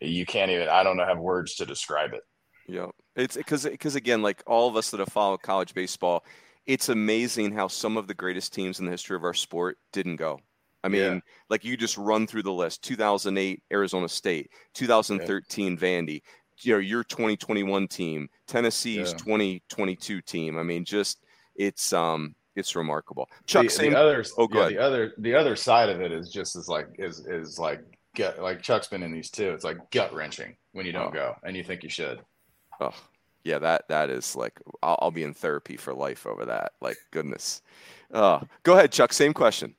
You 0.00 0.26
can't 0.26 0.50
even. 0.50 0.68
I 0.68 0.82
don't 0.82 0.96
know 0.96 1.06
have 1.06 1.18
words 1.18 1.54
to 1.56 1.66
describe 1.66 2.12
it. 2.12 2.22
Yeah, 2.66 2.88
it's 3.14 3.36
because 3.36 3.64
because 3.64 3.94
again, 3.94 4.22
like 4.22 4.42
all 4.46 4.68
of 4.68 4.76
us 4.76 4.90
that 4.90 5.00
have 5.00 5.08
followed 5.08 5.42
college 5.42 5.74
baseball, 5.74 6.24
it's 6.66 6.88
amazing 6.88 7.52
how 7.52 7.68
some 7.68 7.96
of 7.96 8.08
the 8.08 8.14
greatest 8.14 8.52
teams 8.52 8.80
in 8.80 8.86
the 8.86 8.90
history 8.90 9.16
of 9.16 9.22
our 9.22 9.34
sport 9.34 9.78
didn't 9.92 10.16
go. 10.16 10.40
I 10.84 10.88
mean, 10.88 11.00
yeah. 11.00 11.20
like 11.48 11.64
you 11.64 11.76
just 11.76 11.96
run 11.96 12.26
through 12.26 12.42
the 12.42 12.52
list 12.52 12.82
2008 12.82 13.62
Arizona 13.72 14.08
State, 14.08 14.50
2013 14.74 15.72
yeah. 15.72 15.78
Vandy, 15.78 16.22
you 16.60 16.72
know, 16.72 16.78
your 16.78 17.04
2021 17.04 17.88
team, 17.88 18.28
Tennessee's 18.46 19.12
yeah. 19.12 19.18
2022 19.18 20.20
team. 20.22 20.58
I 20.58 20.62
mean, 20.62 20.84
just 20.84 21.24
it's 21.56 21.92
um 21.92 22.34
it's 22.54 22.76
remarkable. 22.76 23.28
Chuck, 23.46 23.64
the, 23.64 23.70
same, 23.70 23.92
the 23.92 23.98
other 23.98 24.24
oh, 24.38 24.48
yeah, 24.52 24.68
the 24.68 24.78
other 24.78 25.12
the 25.18 25.34
other 25.34 25.56
side 25.56 25.88
of 25.88 26.00
it 26.00 26.12
is 26.12 26.30
just 26.30 26.56
as 26.56 26.68
like 26.68 26.88
is 26.98 27.26
is 27.26 27.58
like 27.58 27.80
gut 28.16 28.40
like 28.40 28.62
Chuck's 28.62 28.88
been 28.88 29.02
in 29.02 29.12
these 29.12 29.30
too. 29.30 29.50
It's 29.50 29.64
like 29.64 29.90
gut 29.90 30.12
wrenching 30.12 30.56
when 30.72 30.86
you 30.86 30.92
don't 30.92 31.08
oh. 31.08 31.12
go 31.12 31.36
and 31.44 31.56
you 31.56 31.64
think 31.64 31.82
you 31.82 31.88
should. 31.88 32.20
Oh, 32.80 32.94
yeah, 33.44 33.58
that 33.58 33.88
that 33.88 34.10
is 34.10 34.36
like 34.36 34.60
I'll, 34.82 34.98
I'll, 35.02 35.10
be 35.10 35.22
in 35.22 35.34
therapy 35.34 35.76
for 35.76 35.94
life 35.94 36.26
over 36.26 36.44
that. 36.46 36.72
Like 36.80 36.96
goodness. 37.10 37.62
Uh, 38.12 38.40
go 38.62 38.74
ahead, 38.74 38.92
Chuck. 38.92 39.12
Same 39.12 39.32
question. 39.32 39.74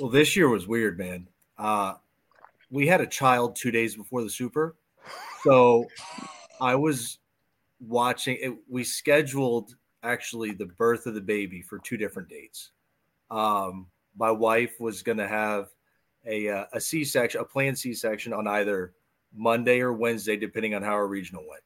Well, 0.00 0.08
this 0.08 0.34
year 0.34 0.48
was 0.48 0.66
weird, 0.66 0.96
man. 0.96 1.28
Uh, 1.58 1.92
we 2.70 2.86
had 2.86 3.02
a 3.02 3.06
child 3.06 3.54
two 3.54 3.70
days 3.70 3.94
before 3.94 4.22
the 4.22 4.30
Super, 4.30 4.74
so 5.42 5.88
I 6.58 6.74
was 6.74 7.18
watching. 7.86 8.38
It, 8.40 8.54
we 8.66 8.82
scheduled 8.82 9.76
actually 10.02 10.52
the 10.52 10.64
birth 10.64 11.04
of 11.04 11.12
the 11.12 11.20
baby 11.20 11.60
for 11.60 11.78
two 11.78 11.98
different 11.98 12.30
dates. 12.30 12.70
Um, 13.30 13.88
my 14.16 14.30
wife 14.30 14.80
was 14.80 15.02
going 15.02 15.18
to 15.18 15.28
have 15.28 15.68
a 16.26 16.48
uh, 16.48 16.64
a 16.72 16.80
C 16.80 17.04
section, 17.04 17.42
a 17.42 17.44
planned 17.44 17.78
C 17.78 17.92
section 17.92 18.32
on 18.32 18.48
either 18.48 18.94
Monday 19.36 19.80
or 19.80 19.92
Wednesday, 19.92 20.38
depending 20.38 20.74
on 20.74 20.82
how 20.82 20.92
our 20.92 21.08
regional 21.08 21.44
went. 21.46 21.62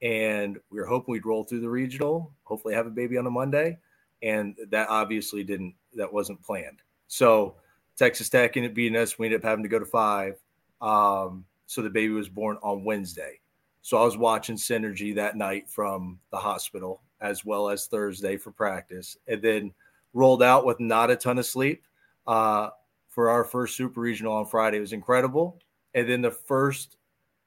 And 0.00 0.60
we 0.70 0.78
were 0.78 0.86
hoping 0.86 1.10
we'd 1.10 1.26
roll 1.26 1.42
through 1.42 1.62
the 1.62 1.68
regional, 1.68 2.32
hopefully 2.44 2.74
have 2.74 2.86
a 2.86 2.90
baby 2.90 3.18
on 3.18 3.26
a 3.26 3.30
Monday, 3.32 3.78
and 4.22 4.54
that 4.70 4.88
obviously 4.90 5.42
didn't. 5.42 5.74
That 5.94 6.12
wasn't 6.12 6.40
planned. 6.40 6.78
So 7.08 7.56
Texas 7.96 8.28
Tech 8.28 8.56
ended 8.56 8.72
up 8.72 8.74
beating 8.74 8.98
us. 8.98 9.18
We 9.18 9.26
ended 9.26 9.40
up 9.40 9.44
having 9.44 9.62
to 9.62 9.68
go 9.68 9.78
to 9.78 9.86
five. 9.86 10.40
Um, 10.80 11.44
so 11.66 11.82
the 11.82 11.90
baby 11.90 12.12
was 12.12 12.28
born 12.28 12.58
on 12.62 12.84
Wednesday. 12.84 13.40
So 13.82 13.98
I 13.98 14.04
was 14.04 14.16
watching 14.16 14.56
Synergy 14.56 15.14
that 15.14 15.36
night 15.36 15.68
from 15.68 16.18
the 16.30 16.38
hospital 16.38 17.02
as 17.20 17.44
well 17.44 17.68
as 17.68 17.86
Thursday 17.86 18.36
for 18.36 18.50
practice, 18.50 19.16
and 19.26 19.40
then 19.40 19.72
rolled 20.12 20.42
out 20.42 20.66
with 20.66 20.80
not 20.80 21.10
a 21.10 21.16
ton 21.16 21.38
of 21.38 21.46
sleep 21.46 21.84
uh, 22.26 22.70
for 23.08 23.30
our 23.30 23.44
first 23.44 23.76
super 23.76 24.00
regional 24.00 24.34
on 24.34 24.46
Friday. 24.46 24.78
It 24.78 24.80
was 24.80 24.92
incredible. 24.92 25.58
And 25.94 26.08
then 26.08 26.22
the 26.22 26.30
first 26.30 26.96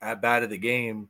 at 0.01 0.21
bat 0.21 0.43
of 0.43 0.49
the 0.49 0.57
game, 0.57 1.09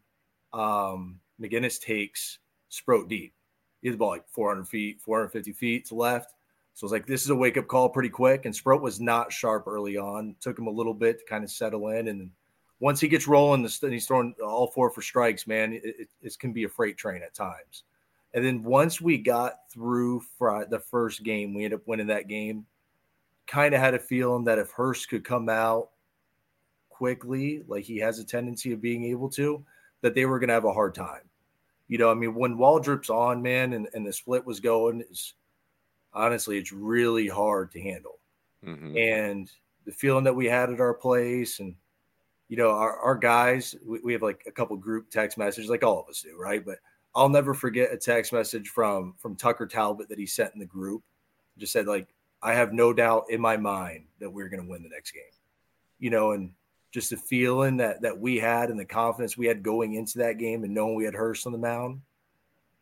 um, 0.54 1.20
McGinnis 1.42 1.80
takes 1.80 2.40
Sproat 2.70 3.08
deep. 3.08 3.34
He 3.82 3.88
hit 3.88 3.94
the 3.94 3.98
ball 3.98 4.10
like 4.10 4.28
400 4.30 4.68
feet, 4.68 5.02
450 5.02 5.54
feet 5.54 5.86
to 5.88 5.96
left. 5.96 6.34
So 6.78 6.86
it's 6.86 6.92
like 6.92 7.08
this 7.08 7.24
is 7.24 7.32
a 7.32 7.36
wake 7.36 7.58
up 7.58 7.66
call 7.66 7.90
pretty 7.90 8.10
quick. 8.10 8.46
And 8.46 8.56
Sproat 8.56 8.84
was 8.84 9.02
not 9.02 9.34
sharp 9.34 9.66
early 9.66 9.98
on. 9.98 10.36
Took 10.42 10.60
him 10.60 10.68
a 10.68 10.72
little 10.72 10.94
bit 10.94 11.18
to 11.18 11.26
kind 11.26 11.44
of 11.44 11.50
settle 11.50 11.88
in. 11.88 12.08
And 12.08 12.30
once 12.80 13.00
he 13.00 13.08
gets 13.08 13.28
rolling, 13.28 13.64
the 13.64 13.90
he's 13.90 14.06
throwing 14.06 14.36
all 14.46 14.68
four 14.68 14.92
for 14.92 15.02
strikes. 15.02 15.48
Man, 15.48 15.74
it, 15.74 15.82
it, 15.84 16.10
it, 16.22 16.38
can 16.38 16.54
be 16.54 16.66
a 16.66 16.70
freight 16.70 16.96
train 16.96 17.24
at 17.24 17.34
times. 17.34 17.82
And 18.36 18.46
then 18.46 18.62
once 18.62 19.02
we 19.02 19.18
got 19.18 19.72
through 19.74 20.22
the 20.40 20.80
first 20.92 21.24
game, 21.24 21.56
we 21.56 21.66
ended 21.66 21.80
up 21.80 21.88
winning 21.88 22.06
that 22.08 22.28
game. 22.28 22.68
kind 23.48 23.74
of 23.74 23.82
had 23.82 23.96
a 23.96 24.00
feeling 24.00 24.44
that 24.44 24.60
if 24.60 24.70
Hurst 24.70 25.10
could 25.10 25.26
come 25.26 25.50
out 25.50 25.90
quickly, 26.90 27.64
like 27.68 27.86
he 27.86 27.98
has 27.98 28.20
a 28.20 28.24
tendency 28.24 28.72
of 28.72 28.84
being 28.84 29.04
able 29.06 29.30
to, 29.30 29.66
that 30.02 30.14
they 30.14 30.26
were 30.26 30.38
going 30.38 30.50
to 30.50 30.54
have 30.54 30.66
a 30.66 30.74
hard 30.74 30.94
time. 30.94 31.24
You 31.88 31.98
know, 31.98 32.12
I 32.12 32.14
mean, 32.14 32.36
when 32.36 32.58
Waldrep's 32.58 33.10
on, 33.10 33.42
man, 33.42 33.74
and, 33.74 33.88
and 33.96 34.06
the 34.06 34.14
split 34.14 34.46
was 34.46 34.60
going, 34.60 35.04
honestly, 36.14 36.58
it's 36.58 36.72
really 36.72 37.28
hard 37.28 37.72
to 37.72 37.82
handle. 37.82 38.20
Mm-hmm. 38.66 38.98
And 38.98 39.52
the 39.86 39.92
feeling 39.92 40.24
that 40.26 40.36
we 40.36 40.46
had 40.48 40.70
at 40.70 40.80
our 40.80 40.94
place, 40.94 41.60
and 41.60 41.76
you 42.50 42.58
know, 42.58 42.72
our, 42.72 42.98
our 43.00 43.16
guys, 43.16 43.76
we, 43.86 44.00
we 44.04 44.14
have 44.14 44.22
like 44.22 44.44
a 44.48 44.52
couple 44.52 44.76
group 44.78 45.10
text 45.10 45.38
messages, 45.38 45.70
like 45.70 45.84
all 45.84 46.02
of 46.02 46.10
us 46.10 46.22
do, 46.22 46.38
right? 46.40 46.66
But 46.66 46.78
I'll 47.16 47.30
never 47.30 47.54
forget 47.54 47.94
a 47.94 47.98
text 47.98 48.34
message 48.34 48.70
from 48.70 49.16
from 49.18 49.36
Tucker 49.36 49.66
Talbot 49.66 50.10
that 50.10 50.20
he 50.20 50.26
sent 50.26 50.54
in 50.54 50.60
the 50.60 50.66
group. 50.66 51.04
Just 51.58 51.74
said 51.74 51.88
like, 51.88 52.08
I 52.42 52.54
have 52.54 52.74
no 52.74 52.94
doubt 52.94 53.26
in 53.30 53.42
my 53.42 53.58
mind 53.58 54.06
that 54.20 54.30
we're 54.30 54.50
going 54.50 54.64
to 54.64 54.70
win 54.70 54.84
the 54.84 54.90
next 54.90 55.12
game. 55.12 55.24
You 56.00 56.12
know, 56.12 56.32
and 56.32 56.52
just 56.92 57.10
the 57.10 57.18
feeling 57.18 57.78
that 57.78 58.02
that 58.02 58.18
we 58.18 58.38
had 58.38 58.70
and 58.70 58.80
the 58.80 58.86
confidence 58.86 59.38
we 59.38 59.48
had 59.48 59.64
going 59.64 59.96
into 59.96 60.20
that 60.20 60.38
game 60.38 60.64
and 60.64 60.74
knowing 60.74 60.96
we 60.96 61.06
had 61.06 61.16
Hurst 61.16 61.46
on 61.46 61.54
the 61.54 61.58
mound, 61.58 62.02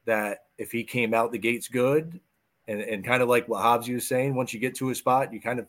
that 0.05 0.45
if 0.57 0.71
he 0.71 0.83
came 0.83 1.13
out 1.13 1.31
the 1.31 1.37
gates 1.37 1.67
good, 1.67 2.19
and, 2.67 2.81
and 2.81 3.05
kind 3.05 3.21
of 3.21 3.29
like 3.29 3.47
what 3.47 3.61
Hobbs 3.61 3.87
was 3.89 4.07
saying, 4.07 4.35
once 4.35 4.53
you 4.53 4.59
get 4.59 4.75
to 4.75 4.89
a 4.89 4.95
spot, 4.95 5.33
you 5.33 5.41
kind 5.41 5.59
of 5.59 5.67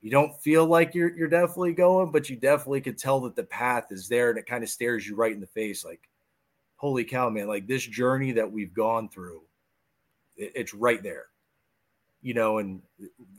you 0.00 0.10
don't 0.10 0.36
feel 0.40 0.64
like 0.64 0.94
you're 0.94 1.16
you're 1.16 1.28
definitely 1.28 1.74
going, 1.74 2.10
but 2.10 2.30
you 2.30 2.36
definitely 2.36 2.80
could 2.80 2.98
tell 2.98 3.20
that 3.20 3.36
the 3.36 3.44
path 3.44 3.86
is 3.90 4.08
there 4.08 4.30
and 4.30 4.38
it 4.38 4.46
kind 4.46 4.62
of 4.62 4.70
stares 4.70 5.06
you 5.06 5.16
right 5.16 5.32
in 5.32 5.40
the 5.40 5.46
face 5.46 5.84
like, 5.84 6.08
holy 6.76 7.04
cow, 7.04 7.28
man, 7.28 7.48
like 7.48 7.66
this 7.66 7.84
journey 7.84 8.32
that 8.32 8.50
we've 8.50 8.74
gone 8.74 9.08
through, 9.08 9.42
it, 10.36 10.52
it's 10.54 10.74
right 10.74 11.02
there 11.02 11.26
you 12.20 12.34
know, 12.34 12.58
and 12.58 12.82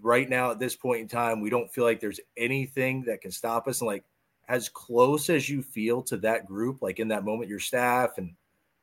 right 0.01 0.29
now 0.29 0.51
at 0.51 0.59
this 0.59 0.75
point 0.75 1.01
in 1.01 1.07
time, 1.07 1.41
we 1.41 1.49
don't 1.49 1.71
feel 1.71 1.83
like 1.83 1.99
there's 1.99 2.19
anything 2.37 3.03
that 3.03 3.21
can 3.21 3.31
stop 3.31 3.67
us. 3.67 3.81
And 3.81 3.87
like 3.87 4.05
as 4.47 4.69
close 4.69 5.29
as 5.29 5.49
you 5.49 5.61
feel 5.61 6.01
to 6.03 6.17
that 6.17 6.47
group, 6.47 6.81
like 6.81 6.99
in 6.99 7.09
that 7.09 7.25
moment, 7.25 7.49
your 7.49 7.59
staff 7.59 8.17
and 8.17 8.33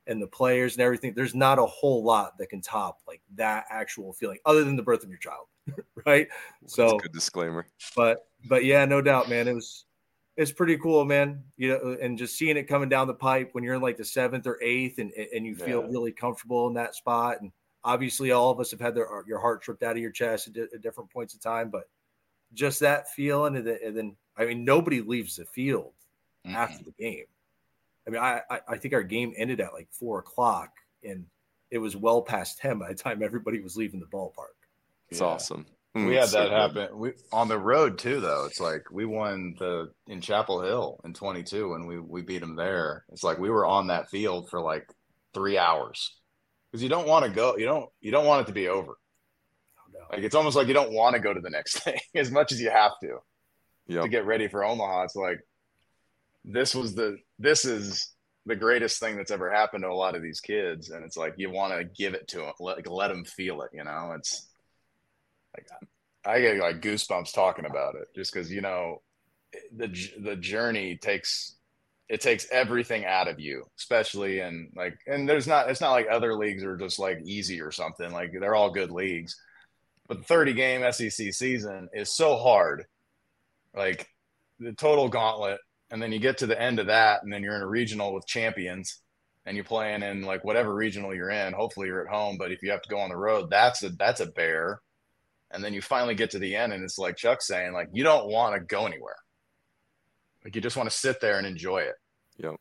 and 0.06 0.20
the 0.22 0.26
players 0.26 0.74
and 0.74 0.82
everything, 0.82 1.12
there's 1.14 1.34
not 1.34 1.58
a 1.58 1.66
whole 1.66 2.02
lot 2.02 2.38
that 2.38 2.48
can 2.48 2.60
top 2.60 3.00
like 3.06 3.20
that 3.34 3.64
actual 3.70 4.12
feeling, 4.12 4.38
other 4.44 4.64
than 4.64 4.76
the 4.76 4.82
birth 4.82 5.02
of 5.02 5.10
your 5.10 5.18
child, 5.18 5.46
right? 6.06 6.28
So 6.66 6.98
good 6.98 7.12
disclaimer. 7.12 7.66
But 7.94 8.26
but 8.48 8.64
yeah, 8.64 8.84
no 8.84 9.00
doubt, 9.00 9.28
man. 9.28 9.48
It 9.48 9.54
was 9.54 9.84
it's 10.36 10.52
pretty 10.52 10.76
cool, 10.78 11.04
man. 11.04 11.42
You 11.56 11.70
know, 11.70 11.96
and 12.00 12.18
just 12.18 12.36
seeing 12.36 12.56
it 12.56 12.64
coming 12.64 12.88
down 12.88 13.06
the 13.06 13.14
pipe 13.14 13.50
when 13.52 13.64
you're 13.64 13.74
in 13.74 13.82
like 13.82 13.96
the 13.96 14.04
seventh 14.04 14.46
or 14.46 14.58
eighth, 14.62 14.98
and 14.98 15.12
and 15.12 15.46
you 15.46 15.54
feel 15.54 15.82
yeah. 15.82 15.88
really 15.90 16.12
comfortable 16.12 16.68
in 16.68 16.74
that 16.74 16.94
spot, 16.94 17.40
and 17.40 17.52
obviously 17.86 18.32
all 18.32 18.50
of 18.50 18.60
us 18.60 18.72
have 18.72 18.80
had 18.80 18.94
their 18.94 19.08
your 19.26 19.38
heart 19.38 19.66
ripped 19.66 19.84
out 19.84 19.92
of 19.92 20.02
your 20.02 20.10
chest 20.10 20.48
at, 20.48 20.56
at 20.56 20.82
different 20.82 21.08
points 21.08 21.32
of 21.32 21.40
time 21.40 21.70
but 21.70 21.88
just 22.52 22.80
that 22.80 23.08
feeling 23.12 23.56
and 23.56 23.66
then, 23.66 23.78
and 23.82 23.96
then 23.96 24.16
i 24.36 24.44
mean 24.44 24.64
nobody 24.64 25.00
leaves 25.00 25.36
the 25.36 25.44
field 25.46 25.92
mm-hmm. 26.44 26.56
after 26.56 26.84
the 26.84 26.92
game 26.98 27.24
i 28.06 28.10
mean 28.10 28.20
I, 28.20 28.40
I 28.68 28.76
think 28.76 28.94
our 28.94 29.02
game 29.02 29.32
ended 29.36 29.60
at 29.60 29.72
like 29.72 29.88
four 29.90 30.18
o'clock 30.18 30.70
and 31.04 31.26
it 31.70 31.78
was 31.78 31.96
well 31.96 32.22
past 32.22 32.58
10 32.58 32.78
by 32.78 32.88
the 32.88 32.94
time 32.94 33.22
everybody 33.22 33.60
was 33.60 33.76
leaving 33.76 34.00
the 34.00 34.06
ballpark 34.06 34.56
it's 35.08 35.20
yeah. 35.20 35.26
awesome 35.26 35.66
we 35.94 36.02
hmm, 36.02 36.12
had 36.12 36.28
that 36.28 36.50
happen 36.50 36.98
we 36.98 37.12
on 37.32 37.48
the 37.48 37.58
road 37.58 37.98
too 37.98 38.20
though 38.20 38.44
it's 38.44 38.60
like 38.60 38.82
we 38.90 39.04
won 39.04 39.54
the 39.58 39.90
in 40.08 40.20
chapel 40.20 40.60
hill 40.60 41.00
in 41.04 41.14
22 41.14 41.74
and 41.74 41.86
we 41.86 41.98
we 41.98 42.22
beat 42.22 42.40
them 42.40 42.56
there 42.56 43.04
it's 43.10 43.24
like 43.24 43.38
we 43.38 43.50
were 43.50 43.64
on 43.64 43.86
that 43.86 44.10
field 44.10 44.48
for 44.50 44.60
like 44.60 44.86
three 45.32 45.58
hours 45.58 46.16
because 46.76 46.82
you 46.82 46.88
don't 46.88 47.08
want 47.08 47.24
to 47.24 47.30
go. 47.30 47.56
You 47.56 47.64
don't. 47.64 47.88
You 48.00 48.10
don't 48.10 48.26
want 48.26 48.42
it 48.42 48.46
to 48.48 48.52
be 48.52 48.68
over. 48.68 48.92
Oh, 49.78 49.90
no. 49.92 50.00
Like 50.12 50.24
it's 50.24 50.34
almost 50.34 50.56
like 50.56 50.68
you 50.68 50.74
don't 50.74 50.92
want 50.92 51.14
to 51.14 51.20
go 51.20 51.32
to 51.32 51.40
the 51.40 51.50
next 51.50 51.78
thing 51.84 51.98
as 52.14 52.30
much 52.30 52.52
as 52.52 52.60
you 52.60 52.70
have 52.70 52.92
to 53.02 53.18
yep. 53.86 54.02
to 54.02 54.08
get 54.08 54.26
ready 54.26 54.46
for 54.48 54.64
Omaha. 54.64 55.04
It's 55.04 55.16
like 55.16 55.40
this 56.44 56.74
was 56.74 56.94
the 56.94 57.16
this 57.38 57.64
is 57.64 58.12
the 58.46 58.56
greatest 58.56 59.00
thing 59.00 59.16
that's 59.16 59.30
ever 59.30 59.50
happened 59.50 59.82
to 59.82 59.90
a 59.90 59.94
lot 59.94 60.14
of 60.14 60.22
these 60.22 60.40
kids, 60.40 60.90
and 60.90 61.04
it's 61.04 61.16
like 61.16 61.34
you 61.36 61.50
want 61.50 61.72
to 61.72 61.84
give 61.84 62.14
it 62.14 62.28
to 62.28 62.38
them, 62.38 62.52
let, 62.60 62.86
let 62.86 63.08
them 63.08 63.24
feel 63.24 63.62
it. 63.62 63.70
You 63.72 63.84
know, 63.84 64.14
it's 64.16 64.46
like 65.56 65.66
I 66.24 66.40
get 66.40 66.58
like 66.58 66.80
goosebumps 66.80 67.32
talking 67.32 67.66
about 67.66 67.94
it 67.96 68.08
just 68.14 68.32
because 68.32 68.50
you 68.50 68.60
know 68.60 69.02
the 69.74 69.88
the 70.22 70.36
journey 70.36 70.96
takes 70.96 71.56
it 72.08 72.20
takes 72.20 72.46
everything 72.52 73.04
out 73.04 73.28
of 73.28 73.40
you, 73.40 73.64
especially 73.78 74.40
in 74.40 74.70
like, 74.76 74.98
and 75.06 75.28
there's 75.28 75.46
not, 75.46 75.68
it's 75.68 75.80
not 75.80 75.90
like 75.90 76.06
other 76.08 76.34
leagues 76.34 76.62
are 76.62 76.76
just 76.76 76.98
like 76.98 77.18
easy 77.24 77.60
or 77.60 77.72
something. 77.72 78.12
Like 78.12 78.32
they're 78.32 78.54
all 78.54 78.70
good 78.70 78.92
leagues, 78.92 79.36
but 80.06 80.18
the 80.18 80.24
30 80.24 80.52
game 80.52 80.92
SEC 80.92 81.32
season 81.32 81.88
is 81.92 82.14
so 82.14 82.36
hard. 82.36 82.84
Like 83.74 84.08
the 84.60 84.72
total 84.72 85.08
gauntlet. 85.08 85.58
And 85.90 86.02
then 86.02 86.12
you 86.12 86.18
get 86.18 86.38
to 86.38 86.46
the 86.46 86.60
end 86.60 86.78
of 86.78 86.86
that, 86.86 87.22
and 87.22 87.32
then 87.32 87.42
you're 87.42 87.56
in 87.56 87.62
a 87.62 87.68
regional 87.68 88.12
with 88.12 88.26
champions 88.26 89.00
and 89.44 89.54
you're 89.54 89.64
playing 89.64 90.02
in 90.02 90.22
like 90.22 90.44
whatever 90.44 90.74
regional 90.74 91.14
you're 91.14 91.30
in. 91.30 91.52
Hopefully 91.52 91.86
you're 91.86 92.04
at 92.04 92.12
home, 92.12 92.36
but 92.36 92.50
if 92.50 92.62
you 92.62 92.72
have 92.72 92.82
to 92.82 92.88
go 92.88 92.98
on 92.98 93.10
the 93.10 93.16
road, 93.16 93.48
that's 93.48 93.82
a, 93.84 93.90
that's 93.90 94.20
a 94.20 94.26
bear. 94.26 94.80
And 95.52 95.62
then 95.62 95.72
you 95.72 95.80
finally 95.80 96.16
get 96.16 96.30
to 96.32 96.40
the 96.40 96.56
end, 96.56 96.72
and 96.72 96.82
it's 96.82 96.98
like 96.98 97.16
Chuck 97.16 97.40
saying, 97.40 97.72
like, 97.72 97.88
you 97.92 98.02
don't 98.02 98.28
want 98.28 98.54
to 98.54 98.60
go 98.60 98.86
anywhere 98.86 99.14
like 100.46 100.54
you 100.54 100.62
just 100.62 100.76
want 100.76 100.88
to 100.88 100.96
sit 100.96 101.20
there 101.20 101.38
and 101.38 101.46
enjoy 101.46 101.78
it. 101.78 101.96
Yep. 102.38 102.54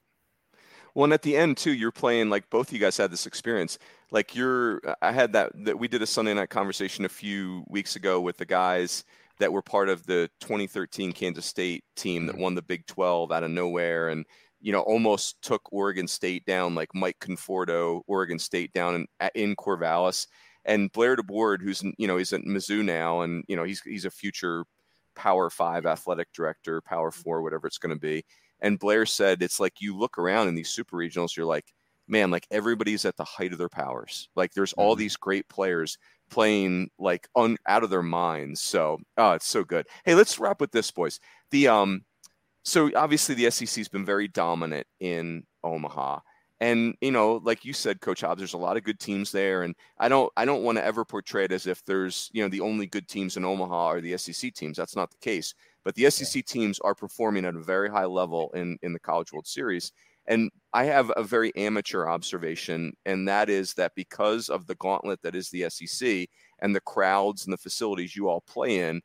Well, 0.95 1.03
and 1.03 1.13
at 1.13 1.21
the 1.21 1.38
end 1.38 1.57
too, 1.57 1.71
you're 1.71 1.91
playing 1.91 2.32
like 2.32 2.49
both 2.49 2.73
you 2.73 2.80
guys 2.80 2.97
had 2.97 3.11
this 3.11 3.28
experience. 3.28 3.78
Like 4.09 4.36
you're, 4.36 4.82
I 5.03 5.11
had 5.11 5.34
that 5.34 5.51
that 5.65 5.78
we 5.78 5.88
did 5.88 6.01
a 6.01 6.07
Sunday 6.07 6.34
night 6.34 6.49
conversation 6.49 7.05
a 7.05 7.09
few 7.09 7.63
weeks 7.67 7.95
ago 7.95 8.19
with 8.19 8.38
the 8.38 8.45
guys 8.45 9.03
that 9.40 9.52
were 9.52 9.62
part 9.62 9.90
of 9.90 10.06
the 10.06 10.30
2013 10.42 11.12
Kansas 11.12 11.46
State 11.46 11.84
team 11.96 12.26
that 12.26 12.34
mm-hmm. 12.34 12.42
won 12.42 12.56
the 12.56 12.62
Big 12.62 12.86
12 12.88 13.32
out 13.32 13.44
of 13.44 13.52
nowhere 13.52 14.10
and 14.10 14.26
you 14.62 14.72
know 14.72 14.82
almost 14.82 15.42
took 15.42 15.62
Oregon 15.72 16.08
State 16.08 16.46
down 16.46 16.76
like 16.76 16.90
Mike 16.94 17.18
Conforto, 17.20 18.02
Oregon 18.08 18.40
State 18.40 18.74
down 18.74 18.96
in 18.96 19.30
in 19.36 19.56
Corvallis, 19.56 20.28
and 20.66 20.92
Blair 20.92 21.16
DeBoard, 21.16 21.62
who's 21.62 21.84
you 21.98 22.08
know 22.08 22.18
he's 22.18 22.34
at 22.34 22.42
Mizzou 22.42 22.84
now, 22.84 23.22
and 23.22 23.44
you 23.48 23.56
know 23.56 23.64
he's 23.64 23.82
he's 23.82 24.06
a 24.06 24.12
future 24.12 24.66
Power 25.16 25.50
Five 25.50 25.86
athletic 25.86 26.34
director, 26.34 26.82
Power 26.82 27.12
Four, 27.12 27.44
whatever 27.44 27.68
it's 27.68 27.78
going 27.78 27.96
to 27.96 28.00
be. 28.00 28.26
And 28.62 28.80
Blair 28.80 29.06
said 29.06 29.42
it's 29.44 29.60
like 29.60 29.82
you 29.82 29.96
look 29.96 30.18
around 30.18 30.48
in 30.48 30.56
these 30.56 30.70
super 30.70 30.98
regionals, 30.98 31.36
you're 31.36 31.46
like, 31.46 31.74
man, 32.08 32.32
like 32.32 32.48
everybody's 32.50 33.06
at 33.06 33.18
the 33.18 33.24
height 33.24 33.52
of 33.52 33.60
their 33.60 33.70
powers. 33.70 34.30
Like 34.36 34.54
there's 34.54 34.74
all 34.74 34.94
mm-hmm. 34.94 35.02
these 35.02 35.16
great 35.16 35.48
players 35.48 35.98
playing 36.30 36.89
like 36.99 37.28
un, 37.36 37.57
out 37.67 37.84
of 37.84 37.89
their 37.89 38.03
minds. 38.03 38.61
So, 38.61 38.99
oh, 39.17 39.32
it's 39.32 39.47
so 39.47 39.63
good. 39.63 39.88
Hey, 40.03 40.15
let's 40.15 40.39
wrap 40.39 40.61
with 40.61 40.71
this, 40.71 40.91
boys. 40.91 41.19
The 41.51 41.67
um, 41.67 42.03
so 42.63 42.89
obviously 42.95 43.36
the 43.36 43.49
SEC's 43.51 43.88
been 43.88 44.05
very 44.05 44.28
dominant 44.28 44.88
in 44.99 45.43
Omaha. 45.63 46.19
And 46.61 46.95
you 47.01 47.11
know, 47.11 47.41
like 47.43 47.65
you 47.65 47.73
said, 47.73 48.01
Coach 48.01 48.21
Hobbs, 48.21 48.39
there's 48.39 48.53
a 48.53 48.57
lot 48.57 48.78
of 48.78 48.84
good 48.84 48.99
teams 48.99 49.32
there, 49.32 49.63
and 49.63 49.76
I 49.99 50.07
don't, 50.07 50.32
I 50.38 50.45
don't 50.45 50.63
want 50.63 50.78
to 50.78 50.86
ever 50.86 51.03
portray 51.03 51.43
it 51.43 51.51
as 51.51 51.67
if 51.67 51.84
there's, 51.84 52.30
you 52.34 52.41
know, 52.41 52.47
the 52.47 52.61
only 52.61 52.88
good 52.88 53.09
teams 53.09 53.36
in 53.36 53.43
Omaha 53.43 53.88
are 53.88 54.01
the 54.01 54.17
SEC 54.17 54.53
teams. 54.53 54.78
That's 54.78 54.95
not 54.95 55.11
the 55.11 55.17
case. 55.17 55.53
But 55.84 55.95
the 55.95 56.09
SEC 56.09 56.45
teams 56.45 56.80
are 56.80 56.95
performing 56.95 57.45
at 57.45 57.55
a 57.55 57.61
very 57.61 57.89
high 57.89 58.05
level 58.05 58.51
in 58.55 58.78
in 58.84 58.93
the 58.93 58.99
College 58.99 59.34
World 59.34 59.47
Series. 59.47 59.91
And 60.28 60.51
I 60.73 60.86
have 60.86 61.11
a 61.15 61.23
very 61.23 61.55
amateur 61.55 62.07
observation, 62.07 62.93
and 63.05 63.28
that 63.28 63.49
is 63.49 63.73
that 63.76 63.93
because 63.95 64.49
of 64.49 64.65
the 64.67 64.76
gauntlet 64.76 65.21
that 65.21 65.36
is 65.36 65.49
the 65.49 65.69
SEC 65.69 66.28
and 66.59 66.76
the 66.76 66.82
crowds 66.82 67.45
and 67.45 67.53
the 67.53 67.57
facilities 67.57 68.15
you 68.15 68.28
all 68.28 68.41
play 68.41 68.80
in, 68.80 69.01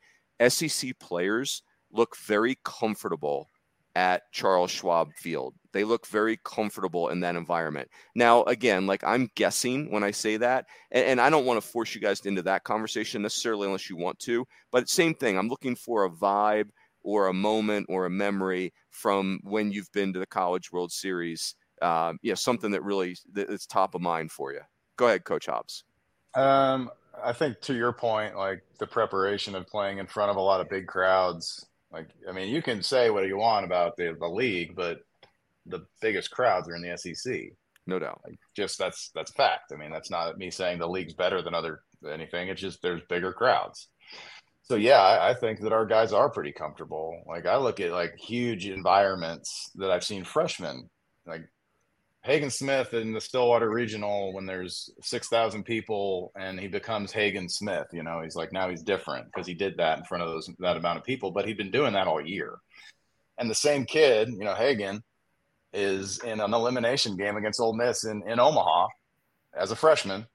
SEC 0.49 0.99
players 0.99 1.63
look 1.93 2.17
very 2.17 2.57
comfortable 2.65 3.49
at 3.97 4.23
Charles 4.33 4.71
Schwab 4.71 5.11
Field. 5.17 5.55
They 5.73 5.85
look 5.85 6.07
very 6.07 6.39
comfortable 6.45 7.09
in 7.09 7.21
that 7.21 7.37
environment. 7.37 7.89
Now, 8.15 8.45
again, 8.45 8.87
like 8.87 9.03
I'm 9.05 9.29
guessing 9.35 9.91
when 9.91 10.05
I 10.05 10.13
say 10.13 10.37
that, 10.39 10.67
and, 10.93 11.05
and, 11.05 11.21
I 11.21 11.29
don't 11.29 11.45
want 11.45 11.61
to 11.61 11.69
force 11.69 11.95
you 11.95 12.01
guys 12.01 12.21
into 12.21 12.43
that 12.43 12.65
conversation 12.65 13.23
necessarily 13.23 13.67
unless 13.67 13.91
you 13.91 13.97
want 13.97 14.19
to, 14.21 14.47
but 14.71 14.89
same 14.89 15.15
thing. 15.15 15.37
I'm 15.37 15.49
looking 15.49 15.75
for 15.75 16.05
a 16.05 16.11
vibe 16.11 16.71
or 17.03 17.29
a 17.29 17.35
moment 17.35 17.87
or 17.89 18.07
a 18.07 18.11
memory 18.11 18.73
from 18.91 19.41
when 19.43 19.73
you've 19.73 19.91
been 19.93 20.13
to 20.13 20.19
the 20.19 20.27
College 20.27 20.73
World 20.73 20.93
Series. 20.93 21.55
Uh, 21.81 22.15
yeah, 22.23 22.35
something 22.35 22.71
that 22.73 22.83
really 22.83 23.17
that's 23.33 23.67
top 23.67 23.95
of 23.95 24.01
mind 24.01 24.31
for 24.31 24.53
you. 24.53 24.61
Go 24.97 25.07
ahead, 25.07 25.25
Coach 25.25 25.47
Hobbs. 25.47 25.85
Um, 26.35 26.91
I 27.23 27.33
think 27.33 27.61
to 27.63 27.75
your 27.75 27.93
point, 27.93 28.37
like 28.37 28.63
the 28.79 28.87
preparation 28.87 29.55
of 29.55 29.67
playing 29.67 29.99
in 29.99 30.07
front 30.07 30.31
of 30.31 30.37
a 30.37 30.41
lot 30.41 30.61
of 30.61 30.69
big 30.69 30.87
crowds 30.87 31.67
like, 31.93 32.09
I 32.29 32.33
mean, 32.33 32.49
you 32.49 32.63
can 32.63 32.83
say 32.83 33.11
what 33.11 33.27
you 33.27 33.37
want 33.37 33.67
about 33.67 33.97
the, 33.97 34.17
the 34.19 34.29
league, 34.29 34.77
but 34.77 35.01
the 35.67 35.87
biggest 36.01 36.31
crowds 36.31 36.69
are 36.69 36.77
in 36.77 36.83
the 36.83 36.97
SEC. 36.97 37.51
No 37.87 37.99
doubt. 37.99 38.21
Like, 38.25 38.39
just 38.55 38.79
that's 38.79 39.11
that's 39.15 39.33
fact. 39.33 39.73
I 39.73 39.77
mean, 39.77 39.91
that's 39.91 40.11
not 40.11 40.39
me 40.39 40.51
saying 40.51 40.79
the 40.79 40.89
league's 40.89 41.15
better 41.15 41.43
than 41.43 41.55
other 41.55 41.81
anything. 42.09 42.49
It's 42.49 42.61
just 42.61 42.83
there's 42.83 43.03
bigger 43.09 43.33
crowds. 43.33 43.89
So 44.71 44.77
yeah, 44.77 45.01
I, 45.01 45.31
I 45.31 45.35
think 45.35 45.59
that 45.63 45.73
our 45.73 45.85
guys 45.85 46.13
are 46.13 46.31
pretty 46.31 46.53
comfortable. 46.53 47.25
Like 47.27 47.45
I 47.45 47.57
look 47.57 47.81
at 47.81 47.91
like 47.91 48.17
huge 48.17 48.69
environments 48.69 49.73
that 49.75 49.91
I've 49.91 50.05
seen 50.05 50.23
freshmen 50.23 50.89
like 51.27 51.43
Hagen 52.23 52.51
Smith 52.51 52.95
in 52.95 53.13
the 53.13 53.21
Stillwater 53.21 53.69
Regional 53.69 54.33
when 54.33 54.47
there's 54.47 54.89
6,000 55.03 55.65
people 55.65 56.31
and 56.39 56.61
he 56.61 56.69
becomes 56.69 57.11
Hagen 57.11 57.49
Smith. 57.49 57.89
You 57.93 58.05
know, 58.05 58.21
he's 58.23 58.37
like, 58.37 58.53
now 58.53 58.71
he's 58.71 58.85
different 58.85 59.27
because 59.27 59.45
he 59.45 59.55
did 59.55 59.77
that 59.79 59.99
in 59.99 60.05
front 60.05 60.23
of 60.23 60.31
those 60.31 60.49
that 60.61 60.77
amount 60.77 60.99
of 60.99 61.05
people, 61.05 61.33
but 61.33 61.47
he'd 61.47 61.57
been 61.57 61.73
doing 61.73 61.95
that 61.95 62.07
all 62.07 62.25
year. 62.25 62.55
And 63.39 63.51
the 63.51 63.57
same 63.57 63.85
kid, 63.85 64.29
you 64.29 64.45
know, 64.45 64.55
Hagen, 64.55 65.03
is 65.73 66.21
in 66.21 66.39
an 66.39 66.55
elimination 66.55 67.17
game 67.17 67.37
against 67.37 67.59
Ole 67.59 67.75
Miss 67.75 68.05
in, 68.05 68.23
in 68.29 68.39
Omaha 68.39 68.87
as 69.53 69.73
a 69.73 69.77
freshman. 69.77 70.29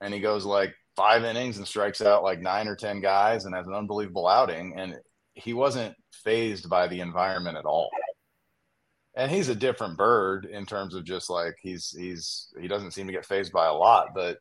And 0.00 0.14
he 0.14 0.20
goes 0.20 0.44
like 0.44 0.76
five 1.00 1.24
innings 1.24 1.56
and 1.56 1.66
strikes 1.66 2.02
out 2.02 2.22
like 2.22 2.40
nine 2.40 2.68
or 2.68 2.76
10 2.76 3.00
guys 3.00 3.44
and 3.44 3.54
has 3.54 3.66
an 3.66 3.74
unbelievable 3.74 4.26
outing. 4.26 4.74
And 4.76 4.96
he 5.34 5.54
wasn't 5.54 5.94
phased 6.24 6.68
by 6.68 6.88
the 6.88 7.00
environment 7.00 7.56
at 7.56 7.64
all 7.64 7.90
and 9.14 9.30
he's 9.30 9.48
a 9.48 9.54
different 9.54 9.96
bird 9.96 10.46
in 10.46 10.64
terms 10.64 10.94
of 10.94 11.04
just 11.04 11.30
like 11.30 11.56
he's 11.60 11.90
he's 11.90 12.48
he 12.60 12.68
doesn't 12.68 12.92
seem 12.92 13.06
to 13.06 13.12
get 13.12 13.26
phased 13.26 13.52
by 13.52 13.66
a 13.66 13.72
lot, 13.72 14.08
but 14.14 14.38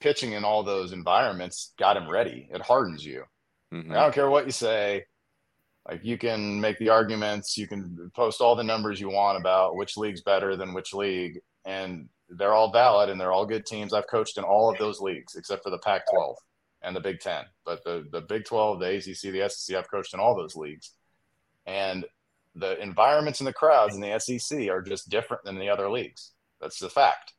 pitching 0.00 0.32
in 0.32 0.44
all 0.44 0.62
those 0.62 0.92
environments 0.92 1.72
got 1.78 1.96
him 1.96 2.08
ready. 2.08 2.48
It 2.52 2.62
hardens 2.62 3.04
you. 3.04 3.24
Mm-hmm. 3.72 3.92
I 3.92 3.94
don't 3.94 4.14
care 4.14 4.30
what 4.30 4.46
you 4.46 4.52
say. 4.52 5.04
Like 5.88 6.04
you 6.04 6.18
can 6.18 6.60
make 6.60 6.78
the 6.78 6.90
arguments, 6.90 7.56
you 7.56 7.66
can 7.66 8.10
post 8.14 8.40
all 8.40 8.54
the 8.54 8.64
numbers 8.64 9.00
you 9.00 9.08
want 9.08 9.38
about 9.38 9.76
which 9.76 9.96
league's 9.96 10.22
better 10.22 10.56
than 10.56 10.74
which 10.74 10.92
league, 10.92 11.40
and 11.64 12.08
they're 12.30 12.54
all 12.54 12.72
valid 12.72 13.08
and 13.10 13.20
they're 13.20 13.32
all 13.32 13.46
good 13.46 13.66
teams. 13.66 13.92
I've 13.92 14.06
coached 14.06 14.38
in 14.38 14.44
all 14.44 14.70
of 14.70 14.78
those 14.78 15.00
leagues 15.00 15.34
except 15.34 15.62
for 15.62 15.70
the 15.70 15.78
Pac-12 15.78 16.34
and 16.82 16.94
the 16.94 17.00
Big 17.00 17.20
Ten. 17.20 17.44
But 17.64 17.84
the 17.84 18.06
the 18.10 18.20
Big 18.20 18.44
12, 18.44 18.80
the 18.80 18.96
ACC, 18.96 19.32
the 19.32 19.48
SEC, 19.48 19.76
I've 19.76 19.90
coached 19.90 20.14
in 20.14 20.20
all 20.20 20.36
those 20.36 20.56
leagues, 20.56 20.92
and 21.66 22.04
the 22.54 22.80
environments 22.80 23.40
and 23.40 23.46
the 23.46 23.52
crowds 23.52 23.94
in 23.94 24.00
the 24.00 24.18
SEC 24.18 24.68
are 24.68 24.82
just 24.82 25.08
different 25.08 25.44
than 25.44 25.58
the 25.58 25.68
other 25.68 25.90
leagues. 25.90 26.32
That's 26.60 26.78
the 26.78 26.90
fact. 26.90 27.34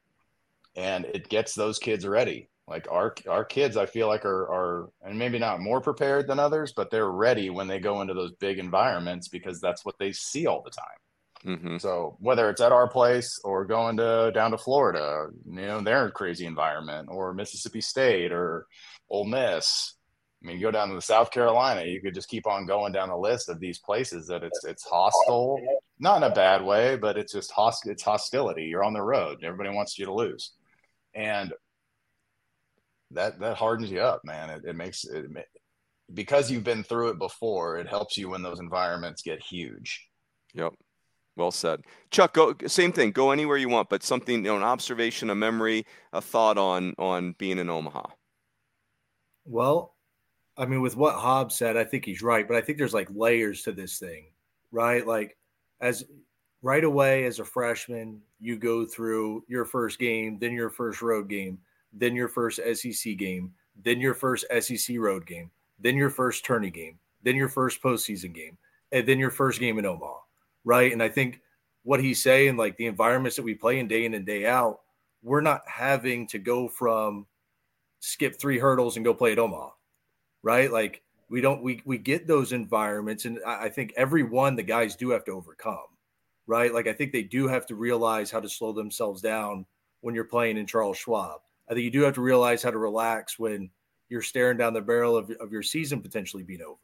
And 0.76 1.06
it 1.06 1.30
gets 1.30 1.54
those 1.54 1.80
kids 1.80 2.08
ready. 2.08 2.50
Like 2.68 2.88
our 2.92 3.16
our 3.28 3.44
kids, 3.44 3.78
I 3.78 3.88
feel 3.88 4.08
like 4.08 4.26
are 4.26 4.44
are 4.44 4.90
and 5.04 5.18
maybe 5.18 5.40
not 5.40 5.60
more 5.60 5.82
prepared 5.82 6.28
than 6.28 6.40
others, 6.40 6.72
but 6.72 6.92
they're 6.92 7.10
ready 7.10 7.50
when 7.50 7.68
they 7.68 7.80
go 7.80 8.02
into 8.02 8.14
those 8.14 8.32
big 8.34 8.60
environments 8.60 9.28
because 9.28 9.60
that's 9.60 9.84
what 9.84 9.98
they 9.98 10.12
see 10.12 10.46
all 10.46 10.62
the 10.62 10.70
time. 10.70 10.86
Mm-hmm. 11.46 11.78
So 11.78 12.18
whether 12.20 12.50
it's 12.50 12.62
at 12.62 12.72
our 12.72 12.90
place 12.90 13.40
or 13.44 13.66
going 13.66 13.98
to 13.98 14.32
down 14.34 14.52
to 14.52 14.58
Florida, 14.58 15.28
you 15.46 15.62
know, 15.62 15.82
their 15.82 16.12
crazy 16.12 16.46
environment, 16.46 17.08
or 17.10 17.34
Mississippi 17.34 17.82
State 17.82 18.32
or 18.32 18.68
Ole 19.10 19.26
Miss, 19.26 19.96
I 20.44 20.48
mean, 20.48 20.58
you 20.58 20.62
go 20.62 20.72
down 20.72 20.90
to 20.90 20.96
the 20.96 21.02
South 21.02 21.32
Carolina, 21.32 21.84
you 21.84 22.02
could 22.02 22.14
just 22.14 22.30
keep 22.30 22.48
on 22.48 22.66
going 22.66 22.94
down 22.94 23.10
the 23.10 23.18
list 23.18 23.50
of 23.50 23.60
these 23.60 23.80
places 23.80 24.28
that 24.28 24.44
it's 24.44 24.64
it's 24.66 24.86
hostile, 24.86 25.60
not 26.00 26.18
in 26.18 26.32
a 26.32 26.34
bad 26.34 26.64
way, 26.64 26.96
but 26.96 27.18
it's 27.18 27.34
just 27.34 27.52
host 27.52 27.88
it's 27.88 28.04
hostility. 28.04 28.66
You're 28.66 28.84
on 28.84 28.94
the 28.94 29.02
road. 29.02 29.44
Everybody 29.44 29.76
wants 29.76 29.98
you 29.98 30.06
to 30.06 30.14
lose. 30.14 30.54
And 31.14 31.54
that 33.12 33.40
that 33.40 33.58
hardens 33.58 33.92
you 33.92 34.00
up, 34.00 34.22
man. 34.24 34.50
It, 34.50 34.66
it 34.66 34.76
makes 34.76 35.04
it 35.04 35.26
because 36.14 36.50
you've 36.50 36.64
been 36.64 36.84
through 36.84 37.10
it 37.10 37.20
before, 37.20 37.78
it 37.78 37.88
helps 37.88 38.18
you 38.18 38.30
when 38.30 38.42
those 38.42 38.60
environments 38.60 39.22
get 39.22 39.42
huge. 39.42 40.08
Yep. 40.54 40.74
Well 41.40 41.52
said. 41.52 41.84
Chuck, 42.12 42.34
go 42.34 42.54
same 42.68 42.92
thing. 42.92 43.12
Go 43.12 43.32
anywhere 43.32 43.58
you 43.58 43.70
want, 43.70 43.90
but 43.90 44.04
something, 44.04 44.36
you 44.36 44.52
know, 44.52 44.58
an 44.58 44.64
observation, 44.64 45.30
a 45.30 45.36
memory, 45.36 45.86
a 46.12 46.22
thought 46.22 46.58
on 46.58 46.94
on 47.00 47.34
being 47.38 47.58
in 47.58 47.70
Omaha. 47.70 48.04
Well, 49.46 49.96
I 50.58 50.66
mean, 50.66 50.82
with 50.82 50.98
what 50.98 51.16
Hobbs 51.16 51.56
said, 51.56 51.78
I 51.78 51.86
think 51.86 52.04
he's 52.04 52.22
right, 52.22 52.46
but 52.46 52.58
I 52.58 52.62
think 52.62 52.78
there's 52.78 52.94
like 52.94 53.08
layers 53.10 53.64
to 53.64 53.72
this 53.72 53.98
thing, 53.98 54.26
right? 54.72 55.08
Like, 55.08 55.38
as 55.80 56.04
right 56.62 56.84
away 56.84 57.24
as 57.24 57.40
a 57.40 57.46
freshman, 57.46 58.22
you 58.42 58.58
go 58.58 58.86
through 58.86 59.46
your 59.48 59.64
first 59.64 59.98
game, 59.98 60.38
then 60.40 60.52
your 60.52 60.70
first 60.70 61.02
road 61.02 61.30
game, 61.30 61.58
then 61.94 62.16
your 62.16 62.28
first 62.28 62.60
SEC 62.74 63.16
game, 63.16 63.54
then 63.82 64.02
your 64.02 64.14
first 64.14 64.46
SEC 64.60 64.98
road 65.00 65.26
game, 65.26 65.50
then 65.80 65.96
your 65.96 66.10
first 66.10 66.44
tourney 66.44 66.70
game, 66.70 67.00
then 67.24 67.38
your 67.38 67.50
first 67.50 67.82
postseason 67.82 68.34
game, 68.34 68.58
and 68.92 69.08
then 69.08 69.18
your 69.18 69.32
first 69.32 69.62
game 69.62 69.80
in 69.80 69.86
Omaha, 69.86 70.19
right? 70.64 70.92
And 70.92 71.02
I 71.02 71.10
think 71.10 71.42
what 71.84 72.02
he's 72.02 72.22
saying, 72.22 72.58
like 72.58 72.78
the 72.78 72.86
environments 72.88 73.36
that 73.36 73.44
we 73.44 73.56
play 73.56 73.80
in 73.80 73.88
day 73.88 74.06
in 74.06 74.14
and 74.14 74.26
day 74.26 74.46
out, 74.46 74.80
we're 75.24 75.42
not 75.42 75.62
having 75.68 76.28
to 76.28 76.40
go 76.40 76.68
from 76.68 77.26
skip 78.00 78.40
three 78.40 78.60
hurdles 78.60 78.96
and 78.96 79.06
go 79.06 79.14
play 79.14 79.32
at 79.34 79.40
Omaha 79.40 79.70
right? 80.44 80.72
Like 80.72 81.02
we 81.30 81.42
don't 81.42 81.62
we 81.62 81.82
we 81.86 81.98
get 81.98 82.28
those 82.28 82.54
environments, 82.54 83.26
and 83.26 83.40
I 83.46 83.70
think 83.70 83.94
every 83.96 84.24
one 84.24 84.56
the 84.56 84.64
guys 84.64 84.96
do 84.96 85.10
have 85.12 85.24
to 85.26 85.32
overcome, 85.32 85.78
right? 86.48 86.74
Like 86.74 86.88
I 86.88 86.94
think 86.94 87.12
they 87.12 87.24
do 87.24 87.48
have 87.48 87.66
to 87.68 87.76
realize 87.76 88.32
how 88.32 88.40
to 88.40 88.50
slow 88.50 88.74
themselves 88.74 89.22
down 89.22 89.66
when 90.02 90.16
you're 90.16 90.24
playing 90.24 90.58
in 90.58 90.66
Charles 90.66 90.98
Schwab. 90.98 91.42
I 91.70 91.74
think 91.74 91.84
you 91.84 91.92
do 91.92 92.02
have 92.02 92.16
to 92.16 92.22
realize 92.22 92.64
how 92.64 92.72
to 92.72 92.78
relax 92.78 93.38
when 93.38 93.70
you're 94.10 94.22
staring 94.24 94.58
down 94.58 94.74
the 94.74 94.82
barrel 94.82 95.16
of, 95.16 95.30
of 95.40 95.52
your 95.52 95.62
season 95.62 96.02
potentially 96.02 96.42
being 96.42 96.64
over, 96.64 96.78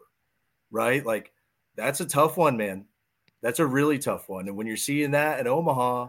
right? 0.69 1.03
Like 1.03 1.31
that's 1.75 2.01
a 2.01 2.05
tough 2.05 2.37
one, 2.37 2.55
man. 2.55 2.85
That's 3.45 3.59
a 3.59 3.65
really 3.67 3.99
tough 3.99 4.27
one. 4.27 4.47
And 4.47 4.57
when 4.57 4.65
you're 4.65 4.75
seeing 4.75 5.11
that 5.11 5.39
in 5.39 5.45
Omaha, 5.45 6.07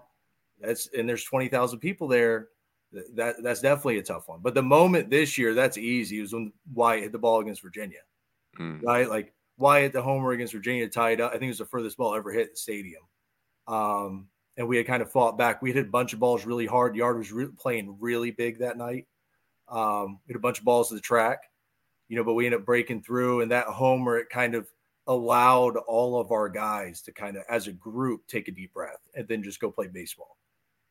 that's 0.58 0.88
and 0.96 1.06
there's 1.06 1.22
20,000 1.22 1.78
people 1.80 2.08
there, 2.08 2.48
that 3.12 3.42
that's 3.42 3.60
definitely 3.60 3.98
a 3.98 4.02
tough 4.02 4.26
one. 4.26 4.40
But 4.40 4.54
the 4.54 4.62
moment 4.62 5.10
this 5.10 5.36
year, 5.36 5.52
that's 5.52 5.76
easy. 5.76 6.18
was 6.22 6.32
when 6.32 6.50
Wyatt 6.72 7.02
hit 7.02 7.12
the 7.12 7.18
ball 7.18 7.40
against 7.40 7.60
Virginia, 7.60 7.98
mm. 8.58 8.82
right? 8.82 9.06
Like 9.06 9.34
Wyatt 9.58 9.92
the 9.92 10.00
homer 10.00 10.32
against 10.32 10.54
Virginia 10.54 10.88
tied 10.88 11.20
up. 11.20 11.28
I 11.28 11.34
think 11.34 11.44
it 11.44 11.48
was 11.48 11.58
the 11.58 11.66
furthest 11.66 11.98
ball 11.98 12.14
ever 12.14 12.32
hit 12.32 12.52
the 12.52 12.56
stadium. 12.56 13.02
Um, 13.68 14.28
and 14.56 14.66
we 14.66 14.78
had 14.78 14.86
kind 14.86 15.02
of 15.02 15.12
fought 15.12 15.36
back. 15.36 15.60
We 15.60 15.74
hit 15.74 15.84
a 15.84 15.90
bunch 15.90 16.14
of 16.14 16.20
balls 16.20 16.46
really 16.46 16.64
hard. 16.64 16.96
Yard 16.96 17.18
was 17.18 17.32
re- 17.32 17.48
playing 17.58 17.98
really 18.00 18.30
big 18.30 18.60
that 18.60 18.78
night. 18.78 19.08
Um, 19.68 20.20
we 20.26 20.32
hit 20.32 20.36
a 20.36 20.40
bunch 20.40 20.58
of 20.58 20.64
balls 20.64 20.88
to 20.88 20.94
the 20.94 21.02
track, 21.02 21.40
you 22.08 22.16
know, 22.16 22.24
but 22.24 22.32
we 22.32 22.46
ended 22.46 22.60
up 22.60 22.66
breaking 22.66 23.02
through. 23.02 23.42
And 23.42 23.50
that 23.50 23.66
homer, 23.66 24.16
it 24.16 24.30
kind 24.30 24.54
of 24.54 24.66
allowed 25.06 25.76
all 25.76 26.20
of 26.20 26.32
our 26.32 26.48
guys 26.48 27.02
to 27.02 27.12
kind 27.12 27.36
of, 27.36 27.44
as 27.48 27.66
a 27.66 27.72
group, 27.72 28.26
take 28.26 28.48
a 28.48 28.52
deep 28.52 28.74
breath 28.74 29.08
and 29.14 29.26
then 29.28 29.42
just 29.42 29.60
go 29.60 29.70
play 29.70 29.86
baseball, 29.86 30.36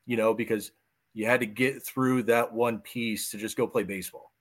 you 0.05 0.18
know, 0.18 0.34
because– 0.34 0.72
you 1.16 1.26
had 1.26 1.39
to 1.39 1.45
get 1.45 1.82
through 1.82 2.24
that 2.24 2.53
one 2.53 2.80
piece 2.80 3.32
to 3.32 3.38
just 3.38 3.55
go 3.55 3.66
play 3.66 3.84
baseball. 3.84 4.34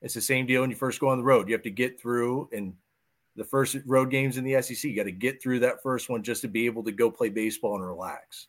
It's 0.00 0.14
the 0.14 0.22
same 0.22 0.46
deal 0.46 0.62
when 0.62 0.70
you 0.70 0.76
first 0.76 0.98
go 0.98 1.10
on 1.10 1.18
the 1.18 1.24
road. 1.24 1.48
You 1.48 1.54
have 1.54 1.62
to 1.62 1.70
get 1.70 2.00
through 2.00 2.48
and 2.50 2.72
the 3.36 3.44
first 3.44 3.76
road 3.84 4.10
games 4.10 4.38
in 4.38 4.44
the 4.44 4.60
SEC. 4.62 4.84
You 4.84 4.96
got 4.96 5.04
to 5.04 5.12
get 5.12 5.42
through 5.42 5.60
that 5.60 5.82
first 5.82 6.08
one 6.08 6.22
just 6.22 6.40
to 6.40 6.48
be 6.48 6.64
able 6.64 6.82
to 6.84 6.92
go 6.92 7.10
play 7.10 7.28
baseball 7.28 7.76
and 7.76 7.84
relax. 7.84 8.46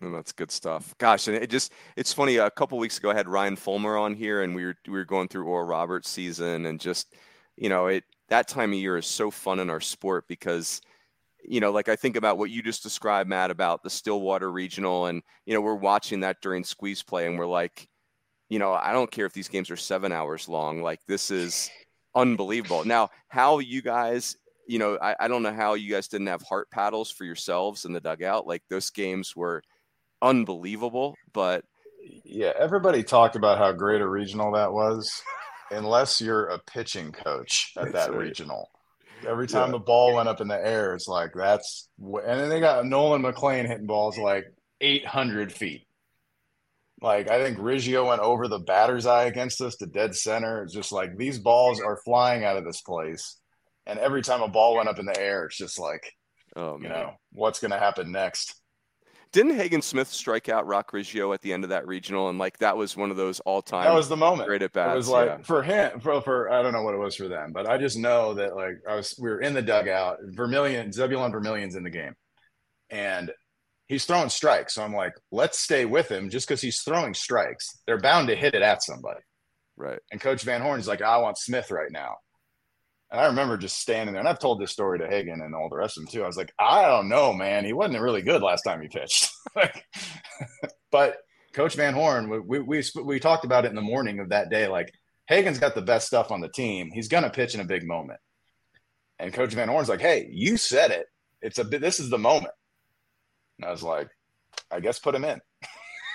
And 0.00 0.14
that's 0.14 0.32
good 0.32 0.50
stuff. 0.50 0.94
Gosh, 0.96 1.28
and 1.28 1.36
it 1.36 1.50
just 1.50 1.72
it's 1.96 2.12
funny. 2.12 2.36
A 2.36 2.50
couple 2.50 2.78
weeks 2.78 2.96
ago, 2.98 3.10
I 3.10 3.14
had 3.14 3.28
Ryan 3.28 3.56
Folmar 3.56 4.00
on 4.00 4.14
here, 4.14 4.42
and 4.42 4.54
we 4.54 4.64
were 4.64 4.76
we 4.86 4.92
were 4.92 5.04
going 5.04 5.26
through 5.28 5.44
Oral 5.46 5.66
Roberts 5.66 6.08
season, 6.08 6.66
and 6.66 6.78
just 6.80 7.14
you 7.56 7.68
know, 7.68 7.88
it 7.88 8.04
that 8.28 8.48
time 8.48 8.72
of 8.72 8.78
year 8.78 8.96
is 8.96 9.06
so 9.06 9.30
fun 9.30 9.58
in 9.58 9.70
our 9.70 9.80
sport 9.80 10.26
because 10.28 10.80
you 11.44 11.60
know, 11.60 11.70
like 11.70 11.88
I 11.88 11.96
think 11.96 12.16
about 12.16 12.36
what 12.36 12.50
you 12.50 12.62
just 12.62 12.82
described, 12.82 13.28
Matt, 13.28 13.50
about 13.50 13.82
the 13.82 13.90
Stillwater 13.90 14.50
Regional, 14.50 15.06
and 15.06 15.22
you 15.46 15.54
know, 15.54 15.60
we're 15.60 15.74
watching 15.74 16.20
that 16.20 16.40
during 16.42 16.64
squeeze 16.64 17.02
play, 17.02 17.26
and 17.26 17.38
we're 17.38 17.46
like, 17.46 17.88
you 18.48 18.58
know, 18.58 18.72
I 18.72 18.92
don't 18.92 19.10
care 19.10 19.26
if 19.26 19.32
these 19.32 19.48
games 19.48 19.70
are 19.70 19.76
seven 19.76 20.12
hours 20.12 20.48
long. 20.48 20.82
Like 20.82 21.00
this 21.06 21.30
is 21.30 21.70
unbelievable. 22.14 22.84
Now, 22.84 23.10
how 23.28 23.60
you 23.60 23.82
guys, 23.82 24.36
you 24.66 24.78
know, 24.78 24.98
I, 25.00 25.14
I 25.20 25.28
don't 25.28 25.42
know 25.42 25.52
how 25.52 25.74
you 25.74 25.90
guys 25.90 26.08
didn't 26.08 26.26
have 26.26 26.42
heart 26.42 26.70
paddles 26.70 27.10
for 27.10 27.24
yourselves 27.24 27.84
in 27.84 27.92
the 27.92 28.00
dugout. 28.00 28.46
Like 28.46 28.62
those 28.68 28.90
games 28.90 29.36
were 29.36 29.62
unbelievable, 30.20 31.14
but 31.32 31.64
yeah, 32.24 32.52
everybody 32.58 33.02
talked 33.02 33.36
about 33.36 33.58
how 33.58 33.72
great 33.72 34.00
a 34.00 34.08
regional 34.08 34.52
that 34.52 34.72
was, 34.72 35.22
unless 35.70 36.20
you're 36.20 36.46
a 36.46 36.58
pitching 36.58 37.12
coach 37.12 37.72
at 37.76 37.92
that 37.92 38.10
right. 38.10 38.18
regional. 38.18 38.70
Every 39.26 39.48
time 39.48 39.68
yeah. 39.68 39.72
the 39.72 39.78
ball 39.80 40.14
went 40.14 40.28
up 40.28 40.40
in 40.40 40.48
the 40.48 40.64
air, 40.66 40.94
it's 40.94 41.08
like 41.08 41.32
that's 41.34 41.88
and 42.00 42.40
then 42.40 42.48
they 42.48 42.60
got 42.60 42.86
Nolan 42.86 43.22
McLean 43.22 43.66
hitting 43.66 43.86
balls 43.86 44.16
like 44.16 44.46
800 44.80 45.52
feet. 45.52 45.86
Like 47.00 47.28
I 47.28 47.42
think 47.42 47.58
Riggio 47.58 48.06
went 48.06 48.20
over 48.20 48.48
the 48.48 48.58
batter's 48.58 49.06
eye 49.06 49.24
against 49.24 49.60
us 49.60 49.76
to 49.76 49.86
dead 49.86 50.14
center. 50.14 50.62
It's 50.62 50.74
just 50.74 50.92
like 50.92 51.16
these 51.16 51.38
balls 51.38 51.80
are 51.80 52.00
flying 52.04 52.44
out 52.44 52.56
of 52.56 52.64
this 52.64 52.80
place, 52.80 53.38
and 53.86 53.98
every 53.98 54.22
time 54.22 54.42
a 54.42 54.48
ball 54.48 54.76
went 54.76 54.88
up 54.88 54.98
in 54.98 55.06
the 55.06 55.18
air, 55.18 55.46
it's 55.46 55.56
just 55.56 55.78
like, 55.78 56.12
oh, 56.56 56.72
man. 56.72 56.82
you 56.82 56.88
know, 56.88 57.12
what's 57.32 57.60
going 57.60 57.70
to 57.70 57.78
happen 57.78 58.12
next? 58.12 58.57
Didn't 59.32 59.56
Hagen 59.56 59.82
Smith 59.82 60.08
strike 60.08 60.48
out 60.48 60.66
Roc 60.66 60.92
Riggio 60.92 61.34
at 61.34 61.42
the 61.42 61.52
end 61.52 61.64
of 61.64 61.70
that 61.70 61.86
regional? 61.86 62.28
And 62.28 62.38
like 62.38 62.58
that 62.58 62.76
was 62.76 62.96
one 62.96 63.10
of 63.10 63.16
those 63.16 63.40
all 63.40 63.62
time. 63.62 63.84
That 63.84 63.94
was 63.94 64.08
the 64.08 64.16
moment. 64.16 64.48
Great 64.48 64.62
at 64.62 64.72
bats. 64.72 64.92
It 64.92 64.96
was 64.96 65.08
like 65.08 65.28
yeah. 65.28 65.38
for 65.42 65.62
him, 65.62 66.00
for, 66.00 66.20
for 66.20 66.50
I 66.50 66.62
don't 66.62 66.72
know 66.72 66.82
what 66.82 66.94
it 66.94 66.98
was 66.98 67.16
for 67.16 67.28
them, 67.28 67.52
but 67.52 67.66
I 67.66 67.78
just 67.78 67.98
know 67.98 68.34
that 68.34 68.56
like 68.56 68.76
I 68.88 68.94
was 68.94 69.14
we 69.20 69.28
were 69.28 69.40
in 69.40 69.54
the 69.54 69.62
dugout. 69.62 70.18
Vermillion, 70.22 70.92
Zebulon 70.92 71.32
Vermillion's 71.32 71.74
in 71.76 71.84
the 71.84 71.90
game, 71.90 72.14
and 72.90 73.30
he's 73.86 74.04
throwing 74.04 74.28
strikes. 74.28 74.74
So 74.74 74.82
I'm 74.82 74.94
like, 74.94 75.14
let's 75.30 75.58
stay 75.58 75.84
with 75.84 76.10
him 76.10 76.30
just 76.30 76.46
because 76.46 76.60
he's 76.60 76.82
throwing 76.82 77.14
strikes. 77.14 77.78
They're 77.86 78.00
bound 78.00 78.28
to 78.28 78.36
hit 78.36 78.54
it 78.54 78.62
at 78.62 78.82
somebody. 78.82 79.20
Right. 79.76 80.00
And 80.10 80.20
Coach 80.20 80.42
Van 80.42 80.60
Horn's 80.60 80.88
like, 80.88 81.02
I 81.02 81.18
want 81.18 81.38
Smith 81.38 81.70
right 81.70 81.90
now. 81.90 82.16
And 83.10 83.20
I 83.20 83.26
remember 83.26 83.56
just 83.56 83.78
standing 83.78 84.12
there, 84.12 84.20
and 84.20 84.28
I've 84.28 84.38
told 84.38 84.60
this 84.60 84.70
story 84.70 84.98
to 84.98 85.08
Hagen 85.08 85.40
and 85.40 85.54
all 85.54 85.70
the 85.70 85.76
rest 85.76 85.96
of 85.96 86.04
them 86.04 86.12
too. 86.12 86.24
I 86.24 86.26
was 86.26 86.36
like, 86.36 86.52
I 86.58 86.86
don't 86.86 87.08
know, 87.08 87.32
man. 87.32 87.64
He 87.64 87.72
wasn't 87.72 88.00
really 88.00 88.22
good 88.22 88.42
last 88.42 88.62
time 88.62 88.82
he 88.82 88.88
pitched. 88.88 89.30
but 90.90 91.16
Coach 91.54 91.74
Van 91.74 91.94
Horn, 91.94 92.28
we, 92.28 92.60
we 92.60 92.84
we 93.02 93.18
talked 93.18 93.44
about 93.44 93.64
it 93.64 93.70
in 93.70 93.74
the 93.74 93.80
morning 93.80 94.20
of 94.20 94.28
that 94.28 94.50
day. 94.50 94.68
Like 94.68 94.92
Hagen's 95.26 95.58
got 95.58 95.74
the 95.74 95.82
best 95.82 96.06
stuff 96.06 96.30
on 96.30 96.40
the 96.40 96.48
team. 96.48 96.90
He's 96.92 97.08
going 97.08 97.24
to 97.24 97.30
pitch 97.30 97.54
in 97.54 97.60
a 97.60 97.64
big 97.64 97.86
moment. 97.86 98.20
And 99.18 99.32
Coach 99.32 99.54
Van 99.54 99.68
Horn's 99.68 99.88
like, 99.88 100.00
"Hey, 100.00 100.28
you 100.30 100.56
said 100.56 100.90
it. 100.90 101.06
It's 101.42 101.58
a 101.58 101.64
this 101.64 102.00
is 102.00 102.10
the 102.10 102.18
moment." 102.18 102.54
And 103.58 103.66
I 103.66 103.70
was 103.70 103.82
like, 103.82 104.08
"I 104.70 104.80
guess 104.80 104.98
put 104.98 105.14
him 105.14 105.24
in." 105.24 105.40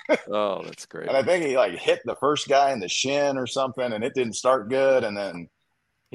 oh, 0.28 0.62
that's 0.64 0.86
great. 0.86 1.08
And 1.08 1.16
I 1.16 1.22
think 1.22 1.44
he 1.44 1.56
like 1.56 1.78
hit 1.78 2.00
the 2.04 2.16
first 2.16 2.48
guy 2.48 2.72
in 2.72 2.80
the 2.80 2.88
shin 2.88 3.36
or 3.36 3.46
something, 3.46 3.92
and 3.92 4.04
it 4.04 4.14
didn't 4.14 4.34
start 4.34 4.70
good. 4.70 5.04
And 5.04 5.16
then 5.16 5.48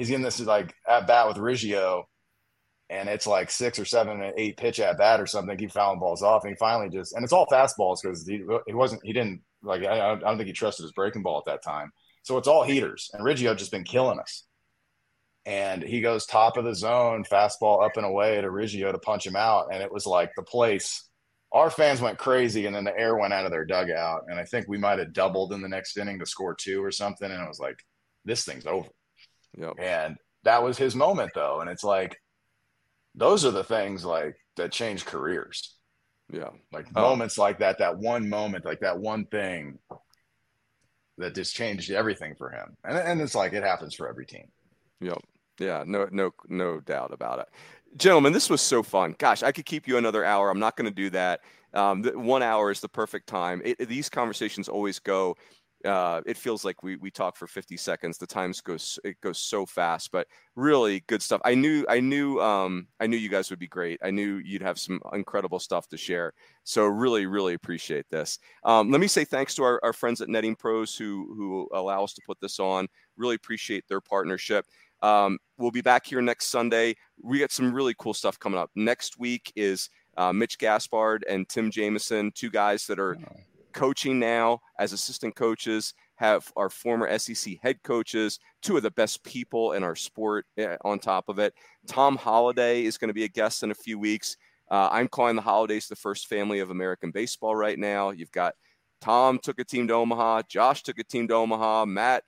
he's 0.00 0.08
getting 0.08 0.24
this 0.24 0.40
like 0.40 0.74
at 0.88 1.06
bat 1.06 1.28
with 1.28 1.36
Riggio, 1.36 2.04
and 2.88 3.06
it's 3.06 3.26
like 3.26 3.50
six 3.50 3.78
or 3.78 3.84
seven 3.84 4.22
or 4.22 4.32
eight 4.34 4.56
pitch 4.56 4.80
at 4.80 4.96
bat 4.96 5.20
or 5.20 5.26
something. 5.26 5.58
He 5.58 5.66
fouling 5.66 6.00
balls 6.00 6.22
off, 6.22 6.42
and 6.42 6.52
he 6.52 6.56
finally 6.56 6.88
just 6.88 7.12
and 7.12 7.22
it's 7.22 7.34
all 7.34 7.46
fastballs 7.46 7.98
because 8.02 8.26
he, 8.26 8.42
he 8.66 8.72
wasn't 8.72 9.04
he 9.04 9.12
didn't 9.12 9.42
like 9.62 9.82
I, 9.84 10.12
I 10.12 10.14
don't 10.16 10.38
think 10.38 10.46
he 10.46 10.54
trusted 10.54 10.84
his 10.84 10.92
breaking 10.92 11.22
ball 11.22 11.36
at 11.36 11.52
that 11.52 11.62
time. 11.62 11.92
So 12.22 12.38
it's 12.38 12.48
all 12.48 12.64
heaters, 12.64 13.10
and 13.12 13.22
Riggio 13.22 13.54
just 13.54 13.70
been 13.70 13.84
killing 13.84 14.18
us. 14.18 14.44
And 15.44 15.82
he 15.82 16.00
goes 16.00 16.24
top 16.24 16.56
of 16.56 16.64
the 16.64 16.74
zone, 16.74 17.24
fastball 17.30 17.84
up 17.84 17.98
and 17.98 18.06
away 18.06 18.40
to 18.40 18.48
Riggio 18.48 18.92
to 18.92 18.98
punch 18.98 19.26
him 19.26 19.36
out, 19.36 19.68
and 19.70 19.82
it 19.82 19.92
was 19.92 20.06
like 20.06 20.30
the 20.34 20.42
place. 20.42 21.06
Our 21.52 21.68
fans 21.68 22.00
went 22.00 22.16
crazy, 22.16 22.64
and 22.64 22.74
then 22.74 22.84
the 22.84 22.98
air 22.98 23.16
went 23.16 23.34
out 23.34 23.44
of 23.44 23.50
their 23.50 23.66
dugout, 23.66 24.24
and 24.28 24.40
I 24.40 24.44
think 24.44 24.66
we 24.66 24.78
might 24.78 24.98
have 24.98 25.12
doubled 25.12 25.52
in 25.52 25.60
the 25.60 25.68
next 25.68 25.98
inning 25.98 26.20
to 26.20 26.26
score 26.26 26.54
two 26.54 26.82
or 26.82 26.90
something. 26.90 27.30
And 27.30 27.42
it 27.42 27.48
was 27.48 27.60
like, 27.60 27.84
this 28.24 28.44
thing's 28.44 28.66
over. 28.66 28.88
Yep. 29.58 29.74
And 29.78 30.16
that 30.44 30.62
was 30.62 30.78
his 30.78 30.94
moment, 30.94 31.32
though, 31.34 31.60
and 31.60 31.68
it's 31.68 31.84
like 31.84 32.16
those 33.14 33.44
are 33.44 33.50
the 33.50 33.64
things 33.64 34.04
like 34.04 34.36
that 34.56 34.72
change 34.72 35.04
careers. 35.04 35.76
Yeah. 36.32 36.50
Like 36.72 36.86
oh. 36.94 37.02
moments 37.02 37.38
like 37.38 37.58
that, 37.58 37.78
that 37.78 37.98
one 37.98 38.28
moment, 38.28 38.64
like 38.64 38.80
that 38.80 38.98
one 38.98 39.26
thing 39.26 39.78
that 41.18 41.34
just 41.34 41.54
changed 41.54 41.90
everything 41.90 42.34
for 42.36 42.50
him. 42.50 42.76
And, 42.84 42.96
and 42.96 43.20
it's 43.20 43.34
like 43.34 43.52
it 43.52 43.62
happens 43.62 43.94
for 43.94 44.08
every 44.08 44.26
team. 44.26 44.46
Yep. 45.00 45.18
Yeah, 45.58 45.84
no, 45.86 46.08
no, 46.10 46.30
no 46.48 46.80
doubt 46.80 47.12
about 47.12 47.40
it. 47.40 47.48
Gentlemen, 47.96 48.32
this 48.32 48.48
was 48.48 48.62
so 48.62 48.82
fun. 48.82 49.14
Gosh, 49.18 49.42
I 49.42 49.52
could 49.52 49.66
keep 49.66 49.86
you 49.86 49.98
another 49.98 50.24
hour. 50.24 50.48
I'm 50.48 50.60
not 50.60 50.76
going 50.76 50.88
to 50.88 50.94
do 50.94 51.10
that. 51.10 51.40
Um, 51.74 52.02
the, 52.02 52.18
one 52.18 52.42
hour 52.42 52.70
is 52.70 52.80
the 52.80 52.88
perfect 52.88 53.26
time. 53.26 53.60
It, 53.64 53.88
these 53.88 54.08
conversations 54.08 54.68
always 54.68 54.98
go 54.98 55.36
uh, 55.84 56.20
it 56.26 56.36
feels 56.36 56.64
like 56.64 56.82
we 56.82 56.96
we 56.96 57.10
talk 57.10 57.36
for 57.36 57.46
50 57.46 57.76
seconds. 57.76 58.18
The 58.18 58.26
times 58.26 58.60
goes 58.60 58.98
it 59.04 59.20
goes 59.20 59.38
so 59.38 59.64
fast, 59.64 60.12
but 60.12 60.26
really 60.54 61.02
good 61.06 61.22
stuff. 61.22 61.40
I 61.44 61.54
knew 61.54 61.84
I 61.88 62.00
knew 62.00 62.40
um, 62.40 62.86
I 63.00 63.06
knew 63.06 63.16
you 63.16 63.28
guys 63.28 63.50
would 63.50 63.58
be 63.58 63.68
great. 63.68 63.98
I 64.02 64.10
knew 64.10 64.36
you'd 64.44 64.62
have 64.62 64.78
some 64.78 65.00
incredible 65.12 65.58
stuff 65.58 65.88
to 65.88 65.96
share. 65.96 66.32
So 66.64 66.84
really 66.86 67.26
really 67.26 67.54
appreciate 67.54 68.06
this. 68.10 68.38
Um, 68.64 68.90
let 68.90 69.00
me 69.00 69.06
say 69.06 69.24
thanks 69.24 69.54
to 69.56 69.62
our, 69.62 69.80
our 69.82 69.92
friends 69.92 70.20
at 70.20 70.28
Netting 70.28 70.56
Pros 70.56 70.96
who 70.96 71.34
who 71.36 71.68
allow 71.72 72.04
us 72.04 72.14
to 72.14 72.22
put 72.26 72.40
this 72.40 72.60
on. 72.60 72.86
Really 73.16 73.36
appreciate 73.36 73.88
their 73.88 74.00
partnership. 74.00 74.66
Um, 75.02 75.38
we'll 75.56 75.70
be 75.70 75.80
back 75.80 76.06
here 76.06 76.20
next 76.20 76.46
Sunday. 76.46 76.94
We 77.22 77.38
got 77.38 77.52
some 77.52 77.72
really 77.72 77.94
cool 77.98 78.12
stuff 78.12 78.38
coming 78.38 78.58
up. 78.58 78.70
Next 78.74 79.18
week 79.18 79.50
is 79.56 79.88
uh, 80.16 80.32
Mitch 80.32 80.58
Gaspard 80.58 81.24
and 81.28 81.48
Tim 81.48 81.70
Jamieson, 81.70 82.32
two 82.34 82.50
guys 82.50 82.86
that 82.86 82.98
are 82.98 83.16
coaching 83.72 84.18
now 84.18 84.60
as 84.78 84.92
assistant 84.92 85.34
coaches, 85.34 85.94
have 86.16 86.52
our 86.56 86.68
former 86.68 87.18
SEC 87.18 87.54
head 87.62 87.82
coaches, 87.82 88.38
two 88.60 88.76
of 88.76 88.82
the 88.82 88.90
best 88.90 89.24
people 89.24 89.72
in 89.72 89.82
our 89.82 89.96
sport 89.96 90.44
eh, 90.58 90.76
on 90.84 90.98
top 90.98 91.28
of 91.28 91.38
it. 91.38 91.54
Tom 91.86 92.16
Holliday 92.16 92.84
is 92.84 92.98
going 92.98 93.08
to 93.08 93.14
be 93.14 93.24
a 93.24 93.28
guest 93.28 93.62
in 93.62 93.70
a 93.70 93.74
few 93.74 93.98
weeks. 93.98 94.36
Uh, 94.70 94.88
I'm 94.92 95.08
calling 95.08 95.34
the 95.34 95.42
Hollidays 95.42 95.88
the 95.88 95.96
first 95.96 96.28
family 96.28 96.60
of 96.60 96.70
American 96.70 97.10
baseball 97.10 97.56
right 97.56 97.78
now. 97.78 98.10
You've 98.10 98.32
got 98.32 98.54
Tom 99.00 99.38
took 99.42 99.58
a 99.58 99.64
team 99.64 99.88
to 99.88 99.94
Omaha, 99.94 100.42
Josh 100.48 100.82
took 100.82 100.98
a 100.98 101.04
team 101.04 101.26
to 101.28 101.34
Omaha, 101.34 101.86
Matt 101.86 102.22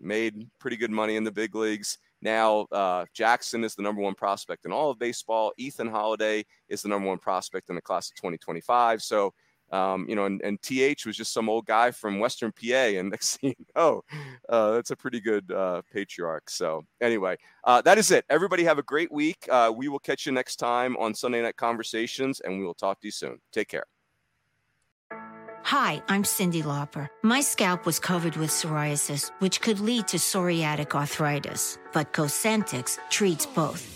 made 0.00 0.48
pretty 0.58 0.76
good 0.76 0.90
money 0.90 1.16
in 1.16 1.24
the 1.24 1.30
big 1.30 1.54
leagues. 1.54 1.98
Now, 2.22 2.66
uh, 2.72 3.04
Jackson 3.12 3.64
is 3.64 3.74
the 3.74 3.82
number 3.82 4.00
one 4.00 4.14
prospect 4.14 4.64
in 4.64 4.72
all 4.72 4.90
of 4.90 4.98
baseball. 4.98 5.52
Ethan 5.58 5.88
Holliday 5.88 6.44
is 6.68 6.82
the 6.82 6.88
number 6.88 7.08
one 7.08 7.18
prospect 7.18 7.68
in 7.68 7.76
the 7.76 7.82
class 7.82 8.10
of 8.10 8.16
2025. 8.16 9.02
So, 9.02 9.34
um, 9.72 10.06
you 10.08 10.14
know, 10.14 10.24
and, 10.26 10.40
and 10.42 10.60
TH 10.62 11.06
was 11.06 11.16
just 11.16 11.32
some 11.32 11.48
old 11.48 11.66
guy 11.66 11.90
from 11.90 12.18
Western 12.18 12.52
PA. 12.52 12.74
And 12.74 13.10
next 13.10 13.36
thing 13.38 13.54
you 13.58 13.66
know, 13.74 14.02
uh, 14.48 14.72
that's 14.72 14.90
a 14.90 14.96
pretty 14.96 15.20
good 15.20 15.50
uh, 15.50 15.82
patriarch. 15.92 16.48
So, 16.50 16.84
anyway, 17.00 17.36
uh, 17.64 17.82
that 17.82 17.98
is 17.98 18.10
it. 18.10 18.24
Everybody 18.28 18.64
have 18.64 18.78
a 18.78 18.82
great 18.82 19.10
week. 19.10 19.46
Uh, 19.50 19.72
we 19.74 19.88
will 19.88 19.98
catch 19.98 20.26
you 20.26 20.32
next 20.32 20.56
time 20.56 20.96
on 20.96 21.14
Sunday 21.14 21.42
Night 21.42 21.56
Conversations, 21.56 22.40
and 22.40 22.58
we 22.58 22.64
will 22.64 22.74
talk 22.74 23.00
to 23.00 23.06
you 23.06 23.12
soon. 23.12 23.38
Take 23.52 23.68
care. 23.68 23.84
Hi, 25.66 26.00
I'm 26.06 26.22
Cyndi 26.22 26.62
Lauper. 26.62 27.08
My 27.24 27.40
scalp 27.40 27.86
was 27.86 27.98
covered 27.98 28.36
with 28.36 28.50
psoriasis, 28.50 29.32
which 29.40 29.60
could 29.60 29.80
lead 29.80 30.06
to 30.08 30.16
psoriatic 30.16 30.94
arthritis, 30.94 31.76
but 31.92 32.12
Cosentyx 32.12 32.98
treats 33.10 33.46
both. 33.46 33.95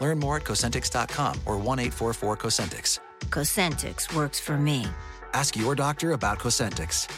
Learn 0.00 0.18
more 0.18 0.36
at 0.36 0.44
Cosentyx.com 0.44 1.40
or 1.46 1.56
1 1.56 1.78
844 1.78 2.36
Cosentyx. 2.36 2.98
Cosentyx 3.26 4.14
works 4.14 4.40
for 4.40 4.56
me. 4.56 4.86
Ask 5.32 5.56
your 5.56 5.74
doctor 5.74 6.12
about 6.12 6.38
Cosentyx. 6.38 7.08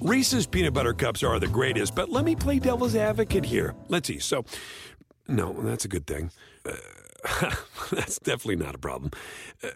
Reese's 0.00 0.46
peanut 0.46 0.74
butter 0.74 0.94
cups 0.94 1.22
are 1.22 1.38
the 1.38 1.46
greatest, 1.46 1.94
but 1.94 2.08
let 2.08 2.24
me 2.24 2.34
play 2.34 2.58
devil's 2.58 2.96
advocate 2.96 3.44
here. 3.44 3.72
Let's 3.88 4.08
see. 4.08 4.18
So, 4.18 4.44
no, 5.28 5.52
that's 5.52 5.84
a 5.84 5.88
good 5.88 6.08
thing. 6.08 6.32
Uh, 6.66 6.72
that's 7.92 8.18
definitely 8.18 8.56
not 8.56 8.74
a 8.74 8.78
problem. 8.78 9.12
Uh, 9.62 9.68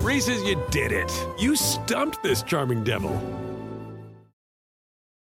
Reese's, 0.00 0.42
you 0.44 0.62
did 0.70 0.92
it. 0.92 1.10
You 1.40 1.56
stumped 1.56 2.22
this 2.22 2.42
charming 2.42 2.84
devil. 2.84 3.20